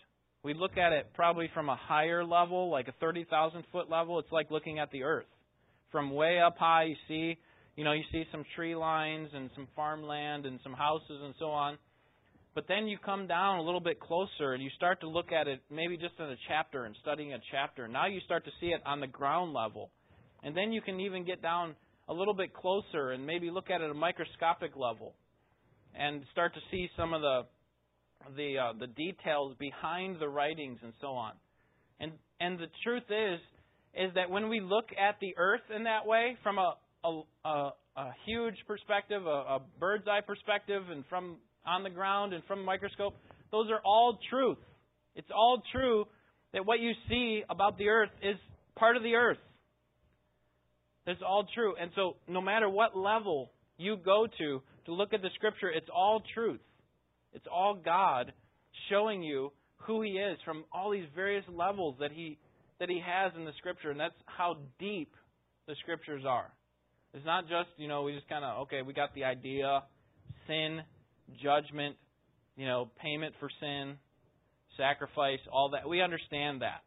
we 0.42 0.52
look 0.52 0.76
at 0.76 0.92
it 0.92 1.12
probably 1.14 1.48
from 1.54 1.68
a 1.68 1.76
higher 1.76 2.24
level, 2.24 2.70
like 2.70 2.88
a 2.88 2.92
30,000 3.00 3.64
foot 3.70 3.88
level. 3.88 4.18
It's 4.18 4.32
like 4.32 4.50
looking 4.50 4.78
at 4.78 4.90
the 4.90 5.04
earth. 5.04 5.26
From 5.92 6.10
way 6.10 6.40
up 6.40 6.56
high, 6.58 6.84
you 6.84 6.96
see, 7.06 7.38
you 7.76 7.84
know, 7.84 7.92
you 7.92 8.02
see 8.10 8.24
some 8.32 8.44
tree 8.56 8.74
lines 8.74 9.28
and 9.32 9.48
some 9.54 9.68
farmland 9.76 10.44
and 10.44 10.58
some 10.64 10.72
houses 10.72 11.20
and 11.22 11.34
so 11.38 11.46
on. 11.46 11.78
But 12.54 12.66
then 12.68 12.86
you 12.86 12.98
come 13.04 13.26
down 13.26 13.58
a 13.58 13.62
little 13.62 13.80
bit 13.80 13.98
closer 13.98 14.52
and 14.52 14.62
you 14.62 14.70
start 14.76 15.00
to 15.00 15.08
look 15.08 15.32
at 15.32 15.48
it 15.48 15.60
maybe 15.70 15.96
just 15.96 16.14
in 16.18 16.26
a 16.26 16.36
chapter 16.48 16.84
and 16.84 16.94
studying 17.02 17.32
a 17.32 17.38
chapter. 17.50 17.88
Now 17.88 18.06
you 18.06 18.20
start 18.24 18.44
to 18.44 18.50
see 18.60 18.68
it 18.68 18.80
on 18.86 19.00
the 19.00 19.08
ground 19.08 19.52
level. 19.52 19.90
And 20.44 20.56
then 20.56 20.72
you 20.72 20.80
can 20.80 21.00
even 21.00 21.24
get 21.24 21.42
down 21.42 21.74
a 22.08 22.14
little 22.14 22.34
bit 22.34 22.54
closer 22.54 23.10
and 23.10 23.26
maybe 23.26 23.50
look 23.50 23.70
at 23.70 23.80
it 23.80 23.84
at 23.84 23.90
a 23.90 23.94
microscopic 23.94 24.76
level 24.76 25.14
and 25.98 26.22
start 26.32 26.54
to 26.54 26.60
see 26.70 26.88
some 26.96 27.12
of 27.12 27.22
the 27.22 27.42
the 28.36 28.56
uh, 28.58 28.72
the 28.78 28.86
details 28.86 29.54
behind 29.58 30.18
the 30.20 30.28
writings 30.28 30.78
and 30.82 30.92
so 31.00 31.08
on. 31.08 31.32
And 32.00 32.12
and 32.40 32.58
the 32.58 32.68
truth 32.82 33.04
is 33.10 33.40
is 33.94 34.14
that 34.14 34.30
when 34.30 34.48
we 34.48 34.60
look 34.60 34.86
at 34.92 35.16
the 35.20 35.34
earth 35.36 35.62
in 35.74 35.84
that 35.84 36.06
way 36.06 36.36
from 36.42 36.58
a 36.58 36.74
a, 37.04 37.20
a, 37.44 37.70
a 37.96 38.14
huge 38.26 38.56
perspective, 38.66 39.26
a, 39.26 39.28
a 39.28 39.60
bird's 39.78 40.06
eye 40.08 40.22
perspective, 40.26 40.82
and 40.90 41.04
from 41.08 41.36
on 41.66 41.82
the 41.82 41.90
ground 41.90 42.32
and 42.32 42.44
from 42.44 42.60
a 42.60 42.64
microscope, 42.64 43.14
those 43.50 43.70
are 43.70 43.80
all 43.84 44.18
truth. 44.30 44.58
It's 45.14 45.30
all 45.34 45.62
true 45.72 46.06
that 46.52 46.66
what 46.66 46.80
you 46.80 46.92
see 47.08 47.42
about 47.48 47.78
the 47.78 47.88
earth 47.88 48.10
is 48.22 48.36
part 48.76 48.96
of 48.96 49.02
the 49.02 49.14
earth. 49.14 49.38
It's 51.06 51.20
all 51.26 51.46
true. 51.54 51.74
And 51.80 51.90
so, 51.94 52.16
no 52.28 52.40
matter 52.40 52.68
what 52.68 52.96
level 52.96 53.50
you 53.76 53.96
go 53.96 54.26
to 54.38 54.62
to 54.86 54.92
look 54.92 55.12
at 55.12 55.22
the 55.22 55.28
Scripture, 55.34 55.70
it's 55.70 55.88
all 55.94 56.22
truth. 56.34 56.60
It's 57.32 57.46
all 57.52 57.74
God 57.74 58.32
showing 58.90 59.22
you 59.22 59.52
who 59.78 60.02
He 60.02 60.12
is 60.12 60.38
from 60.44 60.64
all 60.72 60.90
these 60.90 61.06
various 61.14 61.44
levels 61.52 61.96
that 62.00 62.12
He 62.12 62.38
that 62.80 62.88
He 62.88 63.02
has 63.04 63.32
in 63.36 63.44
the 63.44 63.52
Scripture, 63.58 63.90
and 63.90 64.00
that's 64.00 64.14
how 64.26 64.56
deep 64.78 65.12
the 65.66 65.74
Scriptures 65.82 66.24
are. 66.26 66.50
It's 67.12 67.26
not 67.26 67.44
just 67.44 67.68
you 67.76 67.88
know 67.88 68.02
we 68.02 68.14
just 68.14 68.28
kind 68.28 68.44
of 68.44 68.62
okay 68.62 68.82
we 68.82 68.92
got 68.92 69.14
the 69.14 69.24
idea, 69.24 69.82
sin, 70.46 70.80
judgment, 71.42 71.96
you 72.56 72.66
know 72.66 72.90
payment 73.00 73.34
for 73.40 73.48
sin, 73.60 73.96
sacrifice, 74.76 75.40
all 75.52 75.70
that. 75.70 75.88
We 75.88 76.00
understand 76.00 76.62
that. 76.62 76.82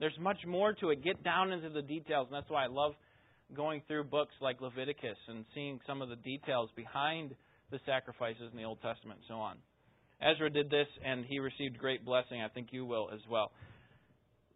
There's 0.00 0.16
much 0.20 0.38
more 0.46 0.74
to 0.74 0.90
it. 0.90 1.02
Get 1.02 1.24
down 1.24 1.50
into 1.52 1.70
the 1.70 1.82
details, 1.82 2.28
and 2.30 2.36
that's 2.36 2.50
why 2.50 2.64
I 2.64 2.68
love 2.68 2.92
going 3.54 3.82
through 3.88 4.04
books 4.04 4.34
like 4.40 4.60
Leviticus 4.60 5.16
and 5.28 5.44
seeing 5.54 5.80
some 5.86 6.02
of 6.02 6.08
the 6.08 6.16
details 6.16 6.70
behind 6.76 7.34
the 7.70 7.80
sacrifices 7.86 8.50
in 8.52 8.58
the 8.58 8.64
Old 8.64 8.80
Testament 8.82 9.20
and 9.20 9.26
so 9.28 9.34
on. 9.34 9.56
Ezra 10.20 10.50
did 10.50 10.68
this 10.70 10.86
and 11.04 11.24
he 11.24 11.38
received 11.38 11.78
great 11.78 12.04
blessing. 12.04 12.42
I 12.42 12.48
think 12.48 12.68
you 12.72 12.84
will 12.84 13.08
as 13.12 13.20
well. 13.30 13.52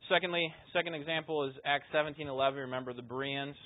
Secondly, 0.08 0.52
second 0.72 0.94
example 0.94 1.44
is 1.44 1.54
Acts 1.64 1.86
17:11. 1.94 2.56
Remember 2.56 2.92
the 2.92 3.02
Bereans? 3.02 3.56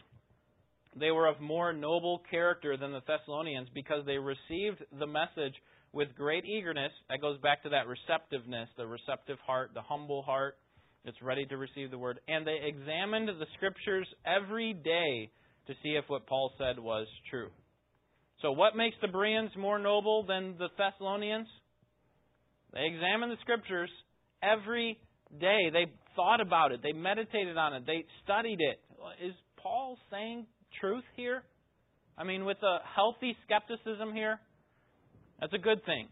They 0.98 1.10
were 1.10 1.26
of 1.26 1.40
more 1.40 1.72
noble 1.72 2.22
character 2.30 2.76
than 2.76 2.92
the 2.92 3.02
Thessalonians 3.06 3.68
because 3.74 4.04
they 4.06 4.18
received 4.18 4.82
the 4.98 5.06
message 5.06 5.54
with 5.92 6.14
great 6.16 6.44
eagerness. 6.44 6.92
That 7.10 7.20
goes 7.20 7.38
back 7.40 7.62
to 7.64 7.68
that 7.70 7.86
receptiveness, 7.86 8.68
the 8.76 8.86
receptive 8.86 9.38
heart, 9.46 9.72
the 9.74 9.82
humble 9.82 10.22
heart 10.22 10.56
that's 11.04 11.20
ready 11.22 11.44
to 11.46 11.56
receive 11.56 11.90
the 11.90 11.98
word. 11.98 12.20
And 12.28 12.46
they 12.46 12.58
examined 12.64 13.28
the 13.28 13.46
scriptures 13.56 14.08
every 14.26 14.72
day 14.72 15.30
to 15.66 15.74
see 15.82 15.90
if 15.90 16.04
what 16.08 16.26
Paul 16.26 16.52
said 16.58 16.78
was 16.78 17.06
true. 17.30 17.48
So, 18.42 18.52
what 18.52 18.76
makes 18.76 18.96
the 19.00 19.08
Bereans 19.08 19.50
more 19.56 19.78
noble 19.78 20.24
than 20.26 20.56
the 20.58 20.68
Thessalonians? 20.76 21.48
They 22.72 22.84
examined 22.84 23.32
the 23.32 23.40
scriptures 23.40 23.90
every 24.42 24.98
day. 25.40 25.70
They 25.72 25.86
thought 26.14 26.40
about 26.40 26.72
it. 26.72 26.80
They 26.82 26.92
meditated 26.92 27.56
on 27.56 27.74
it. 27.74 27.86
They 27.86 28.04
studied 28.24 28.60
it. 28.60 28.80
Is 29.24 29.34
Paul 29.62 29.96
saying 30.10 30.46
truth 30.80 31.04
here? 31.16 31.42
I 32.18 32.24
mean, 32.24 32.44
with 32.44 32.58
a 32.62 32.78
healthy 32.94 33.36
skepticism 33.44 34.14
here? 34.14 34.40
That's 35.40 35.52
a 35.52 35.58
good 35.58 35.84
thing. 35.84 36.08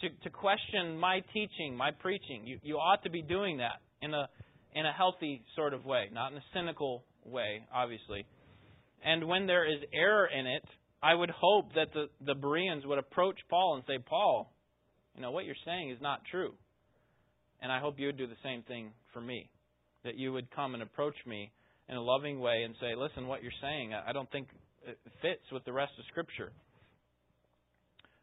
To, 0.00 0.08
to 0.24 0.30
question 0.30 0.98
my 0.98 1.20
teaching, 1.32 1.76
my 1.76 1.90
preaching. 1.90 2.42
You, 2.44 2.58
you 2.62 2.76
ought 2.76 3.02
to 3.04 3.10
be 3.10 3.22
doing 3.22 3.58
that 3.58 3.80
in 4.00 4.14
a 4.14 4.28
in 4.74 4.86
a 4.86 4.92
healthy 4.92 5.44
sort 5.54 5.74
of 5.74 5.84
way, 5.84 6.08
not 6.12 6.32
in 6.32 6.38
a 6.38 6.44
cynical 6.54 7.04
way, 7.24 7.66
obviously. 7.74 8.24
And 9.04 9.28
when 9.28 9.46
there 9.46 9.70
is 9.70 9.80
error 9.92 10.26
in 10.26 10.46
it, 10.46 10.64
I 11.02 11.14
would 11.14 11.30
hope 11.30 11.74
that 11.74 11.92
the, 11.92 12.06
the 12.24 12.34
Bereans 12.34 12.86
would 12.86 12.98
approach 12.98 13.36
Paul 13.50 13.74
and 13.74 13.84
say, 13.86 14.02
Paul, 14.02 14.52
you 15.14 15.22
know, 15.22 15.30
what 15.30 15.44
you're 15.44 15.54
saying 15.66 15.90
is 15.90 15.98
not 16.00 16.22
true. 16.30 16.54
And 17.60 17.70
I 17.70 17.80
hope 17.80 17.98
you 17.98 18.06
would 18.06 18.16
do 18.16 18.26
the 18.26 18.42
same 18.42 18.62
thing 18.62 18.92
for 19.12 19.20
me. 19.20 19.50
That 20.04 20.16
you 20.16 20.32
would 20.32 20.50
come 20.50 20.74
and 20.74 20.82
approach 20.82 21.16
me 21.26 21.52
in 21.88 21.96
a 21.96 22.02
loving 22.02 22.40
way 22.40 22.62
and 22.64 22.74
say, 22.80 22.94
listen, 22.96 23.26
what 23.26 23.42
you're 23.42 23.52
saying, 23.60 23.92
I 23.94 24.12
don't 24.12 24.30
think 24.30 24.48
it 24.86 24.98
fits 25.20 25.42
with 25.52 25.64
the 25.64 25.72
rest 25.72 25.92
of 25.98 26.04
Scripture. 26.10 26.52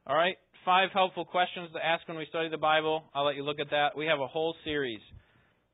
All 0.08 0.16
right, 0.16 0.36
five 0.66 0.90
helpful 0.94 1.26
questions 1.26 1.70
to 1.74 1.86
ask 1.86 2.08
when 2.08 2.18
we 2.18 2.26
study 2.30 2.50
the 2.50 2.58
Bible. 2.58 3.04
I'll 3.14 3.26
let 3.26 3.36
you 3.36 3.44
look 3.44 3.60
at 3.60 3.70
that. 3.72 3.96
We 3.96 4.06
have 4.08 4.20
a 4.20 4.28
whole 4.28 4.56
series 4.64 5.02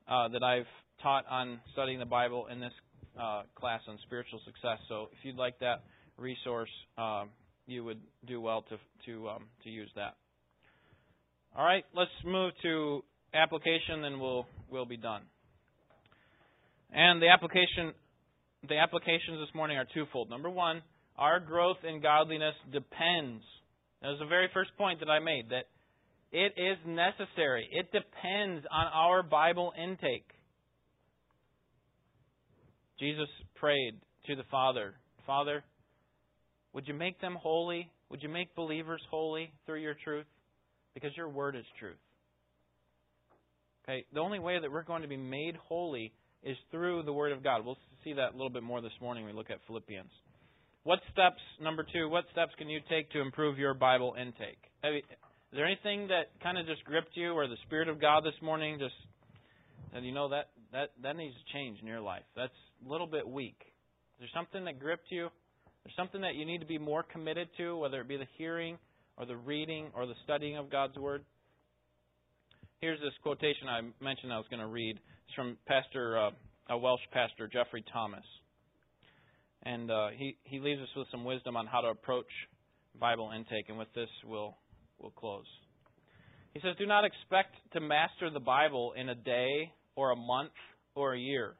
uh, 0.08 0.28
that 0.28 0.42
I've 0.42 0.66
taught 1.02 1.24
on 1.30 1.60
studying 1.72 1.98
the 1.98 2.06
Bible 2.06 2.46
in 2.52 2.60
this 2.60 2.72
uh, 3.20 3.42
class 3.54 3.80
on 3.88 3.98
spiritual 4.06 4.40
success. 4.44 4.78
So 4.88 5.08
if 5.12 5.18
you'd 5.22 5.36
like 5.36 5.58
that 5.60 5.84
resource, 6.18 6.70
uh, 6.98 7.24
you 7.66 7.84
would 7.84 8.00
do 8.26 8.40
well 8.40 8.62
to 8.68 8.76
to 9.06 9.28
um, 9.28 9.44
to 9.64 9.70
use 9.70 9.90
that. 9.96 10.14
All 11.56 11.64
right, 11.64 11.84
let's 11.94 12.10
move 12.24 12.52
to 12.62 13.02
application, 13.34 14.02
then 14.02 14.20
we'll 14.20 14.46
we'll 14.70 14.86
be 14.86 14.96
done. 14.96 15.22
And 16.92 17.20
the 17.20 17.28
application 17.28 17.92
the 18.68 18.78
applications 18.78 19.38
this 19.38 19.54
morning 19.54 19.76
are 19.76 19.86
twofold. 19.94 20.28
Number 20.28 20.50
one, 20.50 20.82
our 21.16 21.38
growth 21.38 21.76
in 21.88 22.00
godliness 22.00 22.54
depends. 22.72 23.44
That 24.02 24.08
was 24.08 24.18
the 24.18 24.26
very 24.26 24.48
first 24.52 24.70
point 24.76 25.00
that 25.00 25.10
I 25.10 25.20
made 25.20 25.50
that 25.50 25.66
it 26.32 26.54
is 26.56 26.78
necessary. 26.86 27.68
It 27.70 27.92
depends 27.92 28.66
on 28.70 28.86
our 28.92 29.22
Bible 29.22 29.72
intake. 29.80 30.28
Jesus 32.98 33.28
prayed 33.54 34.00
to 34.26 34.36
the 34.36 34.42
Father 34.50 34.94
Father, 35.26 35.64
would 36.72 36.86
you 36.86 36.94
make 36.94 37.20
them 37.20 37.36
holy? 37.40 37.90
Would 38.10 38.22
you 38.22 38.28
make 38.28 38.54
believers 38.54 39.02
holy 39.10 39.50
through 39.66 39.80
your 39.80 39.96
truth? 40.04 40.26
Because 40.94 41.10
your 41.16 41.28
word 41.28 41.56
is 41.56 41.64
truth. 41.80 41.96
Okay, 43.84 44.04
the 44.12 44.20
only 44.20 44.38
way 44.38 44.60
that 44.60 44.70
we're 44.70 44.84
going 44.84 45.02
to 45.02 45.08
be 45.08 45.16
made 45.16 45.56
holy 45.68 46.12
is 46.42 46.56
through 46.70 47.02
the 47.02 47.12
Word 47.12 47.32
of 47.32 47.42
God. 47.42 47.64
We'll 47.64 47.78
see 48.04 48.12
that 48.14 48.30
a 48.30 48.36
little 48.36 48.50
bit 48.50 48.62
more 48.62 48.80
this 48.80 48.92
morning 49.00 49.24
when 49.24 49.34
we 49.34 49.38
look 49.38 49.50
at 49.50 49.58
Philippians. 49.66 50.10
What 50.84 51.00
steps, 51.12 51.42
number 51.60 51.84
two, 51.92 52.08
what 52.08 52.24
steps 52.30 52.52
can 52.58 52.68
you 52.68 52.80
take 52.88 53.10
to 53.10 53.20
improve 53.20 53.58
your 53.58 53.74
Bible 53.74 54.14
intake? 54.20 54.62
Is 54.84 55.02
there 55.52 55.66
anything 55.66 56.08
that 56.08 56.30
kind 56.42 56.58
of 56.58 56.66
just 56.66 56.84
gripped 56.84 57.16
you, 57.16 57.32
or 57.32 57.48
the 57.48 57.56
Spirit 57.66 57.88
of 57.88 58.00
God 58.00 58.22
this 58.24 58.40
morning 58.40 58.78
just 58.78 58.94
said, 59.92 60.04
you 60.04 60.12
know, 60.12 60.28
that 60.28 60.50
that 60.72 60.90
that 61.02 61.16
needs 61.16 61.34
to 61.34 61.52
change 61.52 61.80
in 61.80 61.88
your 61.88 62.00
life? 62.00 62.22
That's 62.36 62.52
a 62.86 62.90
little 62.90 63.06
bit 63.06 63.26
weak. 63.26 63.56
Is 63.60 64.20
there 64.20 64.28
something 64.34 64.64
that 64.64 64.78
gripped 64.78 65.10
you? 65.10 65.28
There's 65.84 65.96
something 65.96 66.20
that 66.20 66.34
you 66.34 66.44
need 66.44 66.58
to 66.58 66.66
be 66.66 66.78
more 66.78 67.02
committed 67.02 67.48
to, 67.58 67.76
whether 67.76 68.00
it 68.00 68.08
be 68.08 68.16
the 68.16 68.26
hearing 68.38 68.78
or 69.16 69.26
the 69.26 69.36
reading 69.36 69.88
or 69.94 70.06
the 70.06 70.14
studying 70.24 70.56
of 70.56 70.70
God's 70.70 70.96
Word. 70.96 71.24
Here's 72.80 73.00
this 73.00 73.14
quotation 73.22 73.68
I 73.68 73.80
mentioned 74.04 74.32
I 74.32 74.36
was 74.36 74.46
going 74.50 74.60
to 74.60 74.66
read. 74.66 74.98
It's 75.26 75.34
from 75.34 75.56
Pastor, 75.66 76.18
uh, 76.18 76.30
a 76.70 76.78
Welsh 76.78 77.00
pastor, 77.12 77.48
Geoffrey 77.48 77.84
Thomas, 77.92 78.24
and 79.64 79.90
uh, 79.90 80.08
he 80.16 80.36
he 80.44 80.60
leaves 80.60 80.80
us 80.80 80.88
with 80.96 81.08
some 81.10 81.24
wisdom 81.24 81.56
on 81.56 81.66
how 81.66 81.80
to 81.80 81.88
approach 81.88 82.28
Bible 83.00 83.32
intake. 83.34 83.68
And 83.68 83.76
with 83.76 83.92
this, 83.94 84.08
we'll 84.24 84.56
we'll 85.00 85.10
close. 85.10 85.46
He 86.54 86.60
says, 86.60 86.76
Do 86.78 86.86
not 86.86 87.04
expect 87.04 87.56
to 87.72 87.80
master 87.80 88.30
the 88.30 88.40
Bible 88.40 88.92
in 88.96 89.08
a 89.08 89.14
day 89.14 89.72
or 89.96 90.12
a 90.12 90.16
month 90.16 90.52
or 90.94 91.14
a 91.14 91.18
year. 91.18 91.54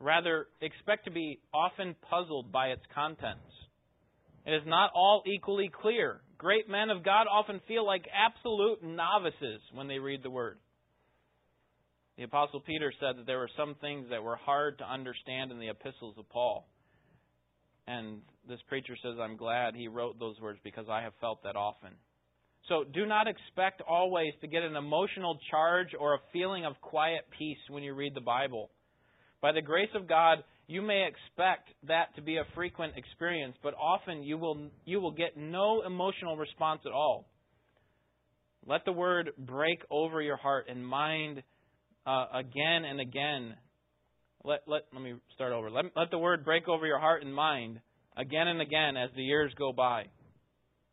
Rather, 0.00 0.46
expect 0.62 1.04
to 1.04 1.10
be 1.10 1.40
often 1.52 1.94
puzzled 2.08 2.50
by 2.50 2.68
its 2.68 2.82
contents. 2.94 3.42
It 4.46 4.54
is 4.54 4.62
not 4.66 4.90
all 4.94 5.22
equally 5.26 5.70
clear. 5.82 6.22
Great 6.38 6.68
men 6.68 6.88
of 6.88 7.04
God 7.04 7.26
often 7.30 7.60
feel 7.68 7.84
like 7.84 8.06
absolute 8.14 8.82
novices 8.82 9.60
when 9.74 9.86
they 9.86 9.98
read 9.98 10.22
the 10.22 10.30
Word. 10.30 10.58
The 12.18 12.24
Apostle 12.24 12.60
Peter 12.60 12.92
said 12.98 13.16
that 13.16 13.26
there 13.26 13.38
were 13.38 13.50
some 13.56 13.76
things 13.80 14.08
that 14.10 14.24
were 14.24 14.34
hard 14.34 14.78
to 14.78 14.84
understand 14.84 15.52
in 15.52 15.60
the 15.60 15.68
epistles 15.68 16.16
of 16.18 16.28
Paul. 16.28 16.66
And 17.86 18.18
this 18.48 18.58
preacher 18.68 18.96
says, 19.00 19.14
I'm 19.22 19.36
glad 19.36 19.76
he 19.76 19.86
wrote 19.86 20.18
those 20.18 20.38
words 20.40 20.58
because 20.64 20.86
I 20.90 21.00
have 21.02 21.12
felt 21.20 21.44
that 21.44 21.54
often. 21.54 21.92
So 22.68 22.84
do 22.92 23.06
not 23.06 23.28
expect 23.28 23.82
always 23.88 24.32
to 24.40 24.48
get 24.48 24.64
an 24.64 24.74
emotional 24.74 25.38
charge 25.48 25.90
or 25.98 26.14
a 26.14 26.18
feeling 26.32 26.66
of 26.66 26.74
quiet 26.82 27.22
peace 27.38 27.56
when 27.70 27.84
you 27.84 27.94
read 27.94 28.14
the 28.16 28.20
Bible. 28.20 28.70
By 29.40 29.52
the 29.52 29.62
grace 29.62 29.88
of 29.94 30.08
God, 30.08 30.38
you 30.66 30.82
may 30.82 31.06
expect 31.06 31.68
that 31.86 32.14
to 32.16 32.20
be 32.20 32.38
a 32.38 32.44
frequent 32.56 32.94
experience, 32.96 33.54
but 33.62 33.74
often 33.74 34.24
you 34.24 34.38
will 34.38 34.70
you 34.84 35.00
will 35.00 35.12
get 35.12 35.36
no 35.36 35.82
emotional 35.86 36.36
response 36.36 36.80
at 36.84 36.92
all. 36.92 37.26
Let 38.66 38.84
the 38.84 38.92
word 38.92 39.30
break 39.38 39.78
over 39.88 40.20
your 40.20 40.36
heart 40.36 40.66
and 40.68 40.84
mind 40.84 41.42
uh, 42.08 42.26
again 42.34 42.84
and 42.88 43.00
again. 43.00 43.54
Let, 44.44 44.60
let, 44.66 44.82
let 44.94 45.02
me 45.02 45.14
start 45.34 45.52
over. 45.52 45.70
Let, 45.70 45.84
let 45.94 46.10
the 46.10 46.18
word 46.18 46.44
break 46.44 46.68
over 46.68 46.86
your 46.86 46.98
heart 46.98 47.22
and 47.22 47.34
mind 47.34 47.80
again 48.16 48.48
and 48.48 48.62
again 48.62 48.96
as 48.96 49.10
the 49.14 49.22
years 49.22 49.52
go 49.58 49.72
by. 49.72 50.04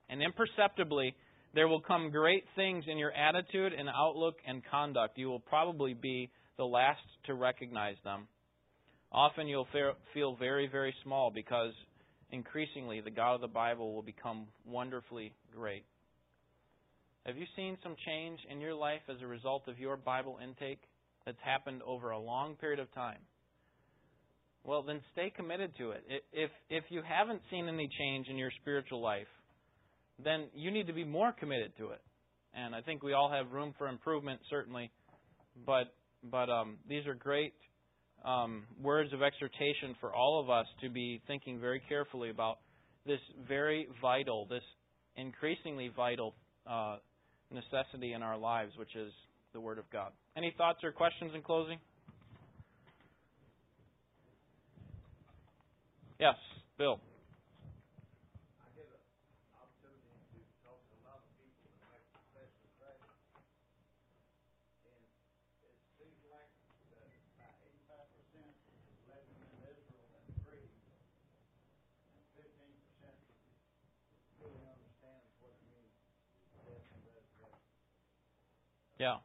And 0.09 0.21
imperceptibly, 0.21 1.15
there 1.53 1.67
will 1.67 1.79
come 1.79 2.11
great 2.11 2.43
things 2.55 2.83
in 2.87 2.97
your 2.97 3.13
attitude 3.13 3.71
and 3.71 3.87
outlook 3.87 4.35
and 4.45 4.61
conduct. 4.69 5.17
You 5.17 5.27
will 5.27 5.39
probably 5.39 5.93
be 5.93 6.29
the 6.57 6.65
last 6.65 6.99
to 7.27 7.33
recognize 7.33 7.95
them. 8.03 8.27
Often 9.11 9.47
you'll 9.47 9.67
feel 10.13 10.35
very, 10.35 10.67
very 10.67 10.93
small 11.03 11.31
because 11.33 11.71
increasingly 12.31 12.99
the 12.99 13.11
God 13.11 13.35
of 13.35 13.41
the 13.41 13.47
Bible 13.47 13.93
will 13.93 14.01
become 14.01 14.47
wonderfully 14.65 15.33
great. 15.55 15.85
Have 17.25 17.37
you 17.37 17.45
seen 17.55 17.77
some 17.81 17.95
change 18.05 18.39
in 18.51 18.59
your 18.59 18.75
life 18.75 19.01
as 19.09 19.17
a 19.23 19.27
result 19.27 19.67
of 19.67 19.79
your 19.79 19.95
Bible 19.95 20.37
intake 20.43 20.81
that's 21.25 21.37
happened 21.43 21.81
over 21.85 22.11
a 22.11 22.19
long 22.19 22.55
period 22.55 22.79
of 22.79 22.93
time? 22.93 23.19
Well, 24.63 24.81
then 24.81 25.01
stay 25.13 25.31
committed 25.35 25.71
to 25.77 25.91
it. 25.91 26.03
If 26.33 26.49
if 26.69 26.85
you 26.89 27.01
haven't 27.07 27.41
seen 27.51 27.67
any 27.67 27.87
change 27.99 28.27
in 28.29 28.37
your 28.37 28.51
spiritual 28.61 29.01
life, 29.01 29.27
then 30.23 30.45
you 30.55 30.71
need 30.71 30.87
to 30.87 30.93
be 30.93 31.03
more 31.03 31.31
committed 31.31 31.73
to 31.77 31.89
it. 31.89 32.01
And 32.53 32.73
I 32.73 32.81
think 32.81 33.03
we 33.03 33.13
all 33.13 33.29
have 33.29 33.51
room 33.51 33.75
for 33.77 33.87
improvement, 33.87 34.39
certainly. 34.49 34.91
But 35.65 35.93
but 36.23 36.49
um, 36.49 36.77
these 36.89 37.05
are 37.05 37.13
great 37.13 37.53
um, 38.23 38.63
words 38.81 39.13
of 39.13 39.21
exhortation 39.21 39.95
for 39.99 40.13
all 40.13 40.39
of 40.41 40.49
us 40.49 40.65
to 40.81 40.89
be 40.89 41.21
thinking 41.27 41.59
very 41.59 41.81
carefully 41.87 42.29
about 42.31 42.57
this 43.05 43.19
very 43.47 43.87
vital, 44.01 44.47
this 44.49 44.63
increasingly 45.15 45.91
vital 45.95 46.33
uh, 46.65 46.97
necessity 47.51 48.13
in 48.13 48.23
our 48.23 48.37
lives, 48.37 48.71
which 48.77 48.95
is 48.95 49.11
the 49.53 49.59
Word 49.59 49.77
of 49.77 49.89
God. 49.91 50.11
Any 50.37 50.53
thoughts 50.57 50.83
or 50.83 50.91
questions 50.91 51.31
in 51.33 51.41
closing? 51.41 51.77
Yes, 56.19 56.35
Bill. 56.77 56.99
Yeah. 78.99 79.17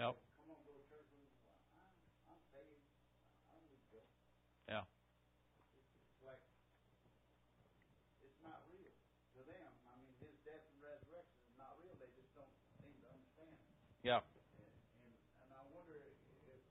Yep. 0.00 0.16
Yeah. 4.64 4.80
It's 5.76 6.24
like 6.24 6.40
it's 8.24 8.40
not 8.40 8.64
real 8.72 8.88
to 9.36 9.40
them. 9.44 9.68
I 9.84 10.00
mean, 10.00 10.16
his 10.24 10.32
death 10.40 10.64
and 10.72 10.80
resurrection 10.80 11.36
is 11.52 11.56
not 11.60 11.76
real. 11.84 11.92
They 12.00 12.08
just 12.16 12.32
don't 12.32 12.48
seem 12.80 12.96
to 13.04 13.08
understand. 13.12 13.60
Yeah. 14.00 14.24
And, 14.24 14.72
and 15.04 15.12
and 15.44 15.50
I 15.52 15.62
wonder 15.68 16.00
if 16.00 16.16
they're 16.40 16.56
as 16.56 16.64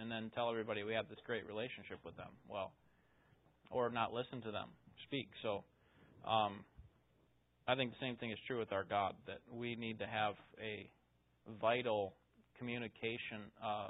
and 0.00 0.10
then 0.10 0.30
tell 0.34 0.50
everybody 0.50 0.82
we 0.82 0.94
have 0.94 1.08
this 1.08 1.18
great 1.24 1.46
relationship 1.46 1.98
with 2.04 2.16
them. 2.16 2.34
Well, 2.48 2.72
or 3.70 3.90
not 3.90 4.12
listen 4.12 4.40
to 4.42 4.50
them 4.50 4.68
speak. 5.06 5.28
So, 5.42 5.64
um, 6.26 6.64
I 7.68 7.74
think 7.74 7.90
the 7.90 8.00
same 8.00 8.16
thing 8.16 8.30
is 8.30 8.38
true 8.46 8.58
with 8.58 8.72
our 8.72 8.82
God 8.82 9.14
that 9.26 9.40
we 9.52 9.76
need 9.76 9.98
to 9.98 10.06
have 10.06 10.34
a 10.58 10.88
vital 11.60 12.14
communication 12.58 13.52
uh, 13.62 13.88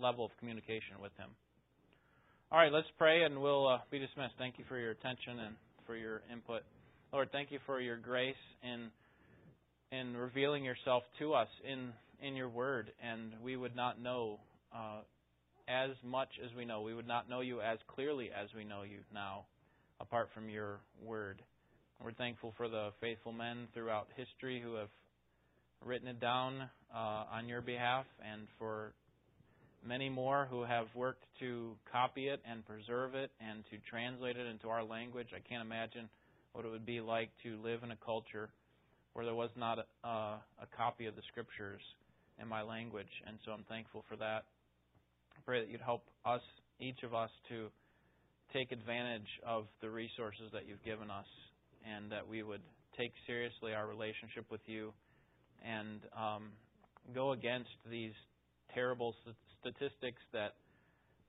level 0.00 0.24
of 0.24 0.32
communication 0.40 1.00
with 1.00 1.12
Him. 1.16 1.30
All 2.50 2.58
right, 2.58 2.72
let's 2.72 2.88
pray 2.98 3.22
and 3.22 3.40
we'll 3.40 3.68
uh, 3.68 3.78
be 3.92 4.00
dismissed. 4.00 4.34
Thank 4.38 4.58
you 4.58 4.64
for 4.68 4.76
your 4.76 4.90
attention 4.90 5.38
and 5.38 5.54
for 5.86 5.94
your 5.94 6.22
input. 6.32 6.62
Lord, 7.12 7.30
thank 7.30 7.52
you 7.52 7.60
for 7.64 7.80
your 7.80 7.96
grace 7.96 8.34
in 8.64 8.88
in 9.96 10.16
revealing 10.16 10.64
yourself 10.64 11.04
to 11.20 11.32
us 11.32 11.48
in 11.64 11.92
in 12.26 12.34
your 12.34 12.48
word, 12.48 12.90
and 13.00 13.34
we 13.40 13.56
would 13.56 13.76
not 13.76 14.00
know 14.00 14.40
uh, 14.74 15.02
as 15.68 15.90
much 16.04 16.28
as 16.44 16.50
we 16.56 16.64
know. 16.64 16.82
We 16.82 16.94
would 16.94 17.06
not 17.06 17.30
know 17.30 17.40
you 17.40 17.60
as 17.60 17.78
clearly 17.86 18.30
as 18.30 18.48
we 18.56 18.64
know 18.64 18.82
you 18.82 18.98
now, 19.14 19.44
apart 20.00 20.28
from 20.34 20.48
your 20.48 20.80
word. 21.00 21.40
We're 22.04 22.10
thankful 22.10 22.52
for 22.56 22.68
the 22.68 22.88
faithful 23.00 23.30
men 23.30 23.68
throughout 23.74 24.08
history 24.16 24.60
who 24.60 24.74
have 24.74 24.88
written 25.84 26.08
it 26.08 26.18
down 26.18 26.68
uh, 26.92 27.24
on 27.30 27.46
your 27.46 27.60
behalf 27.60 28.06
and 28.28 28.48
for 28.58 28.92
many 29.86 30.08
more 30.08 30.48
who 30.50 30.64
have 30.64 30.86
worked 30.96 31.22
to 31.38 31.76
copy 31.92 32.26
it 32.26 32.40
and 32.44 32.66
preserve 32.66 33.14
it 33.14 33.30
and 33.40 33.62
to 33.70 33.78
translate 33.88 34.36
it 34.36 34.48
into 34.48 34.68
our 34.68 34.82
language. 34.82 35.28
I 35.32 35.38
can't 35.48 35.62
imagine 35.62 36.08
what 36.54 36.64
it 36.64 36.72
would 36.72 36.84
be 36.84 37.00
like 37.00 37.30
to 37.44 37.56
live 37.62 37.84
in 37.84 37.92
a 37.92 37.98
culture 38.04 38.48
where 39.12 39.24
there 39.24 39.36
was 39.36 39.50
not 39.56 39.78
a, 39.78 39.84
uh, 40.04 40.36
a 40.60 40.76
copy 40.76 41.06
of 41.06 41.14
the 41.14 41.22
scriptures 41.30 41.82
in 42.42 42.48
my 42.48 42.62
language, 42.62 43.22
and 43.28 43.38
so 43.44 43.52
I'm 43.52 43.64
thankful 43.68 44.04
for 44.08 44.16
that. 44.16 44.42
I 45.36 45.40
pray 45.46 45.60
that 45.60 45.70
you'd 45.70 45.80
help 45.80 46.02
us, 46.24 46.42
each 46.80 47.04
of 47.04 47.14
us, 47.14 47.30
to 47.48 47.68
take 48.52 48.72
advantage 48.72 49.28
of 49.46 49.66
the 49.80 49.88
resources 49.88 50.50
that 50.52 50.62
you've 50.66 50.82
given 50.84 51.08
us, 51.08 51.26
and 51.84 52.10
that 52.12 52.26
we 52.28 52.42
would 52.42 52.62
take 52.96 53.12
seriously 53.26 53.74
our 53.74 53.86
relationship 53.86 54.44
with 54.50 54.60
you 54.66 54.92
and 55.64 56.00
um, 56.16 56.50
go 57.14 57.32
against 57.32 57.70
these 57.90 58.12
terrible 58.74 59.14
statistics 59.60 60.22
that 60.32 60.54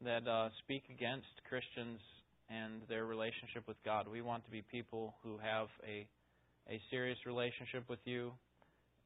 that 0.04 0.28
uh, 0.28 0.50
speak 0.64 0.84
against 0.90 1.28
Christians 1.48 2.00
and 2.50 2.82
their 2.90 3.06
relationship 3.06 3.68
with 3.68 3.78
God. 3.86 4.08
We 4.08 4.22
want 4.22 4.44
to 4.46 4.52
be 4.52 4.62
people 4.62 5.16
who 5.24 5.38
have 5.38 5.68
a 5.88 6.08
a 6.70 6.82
serious 6.92 7.18
relationship 7.26 7.90
with 7.90 8.00
you 8.06 8.32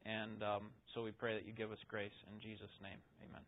And 0.06 0.44
um, 0.44 0.64
so 0.94 1.04
we 1.04 1.12
pray 1.12 1.36
that 1.36 1.46
you 1.46 1.54
give 1.54 1.72
us 1.72 1.80
grace 1.90 2.16
in 2.32 2.40
Jesus' 2.40 2.72
name. 2.82 3.00
Amen. 3.28 3.42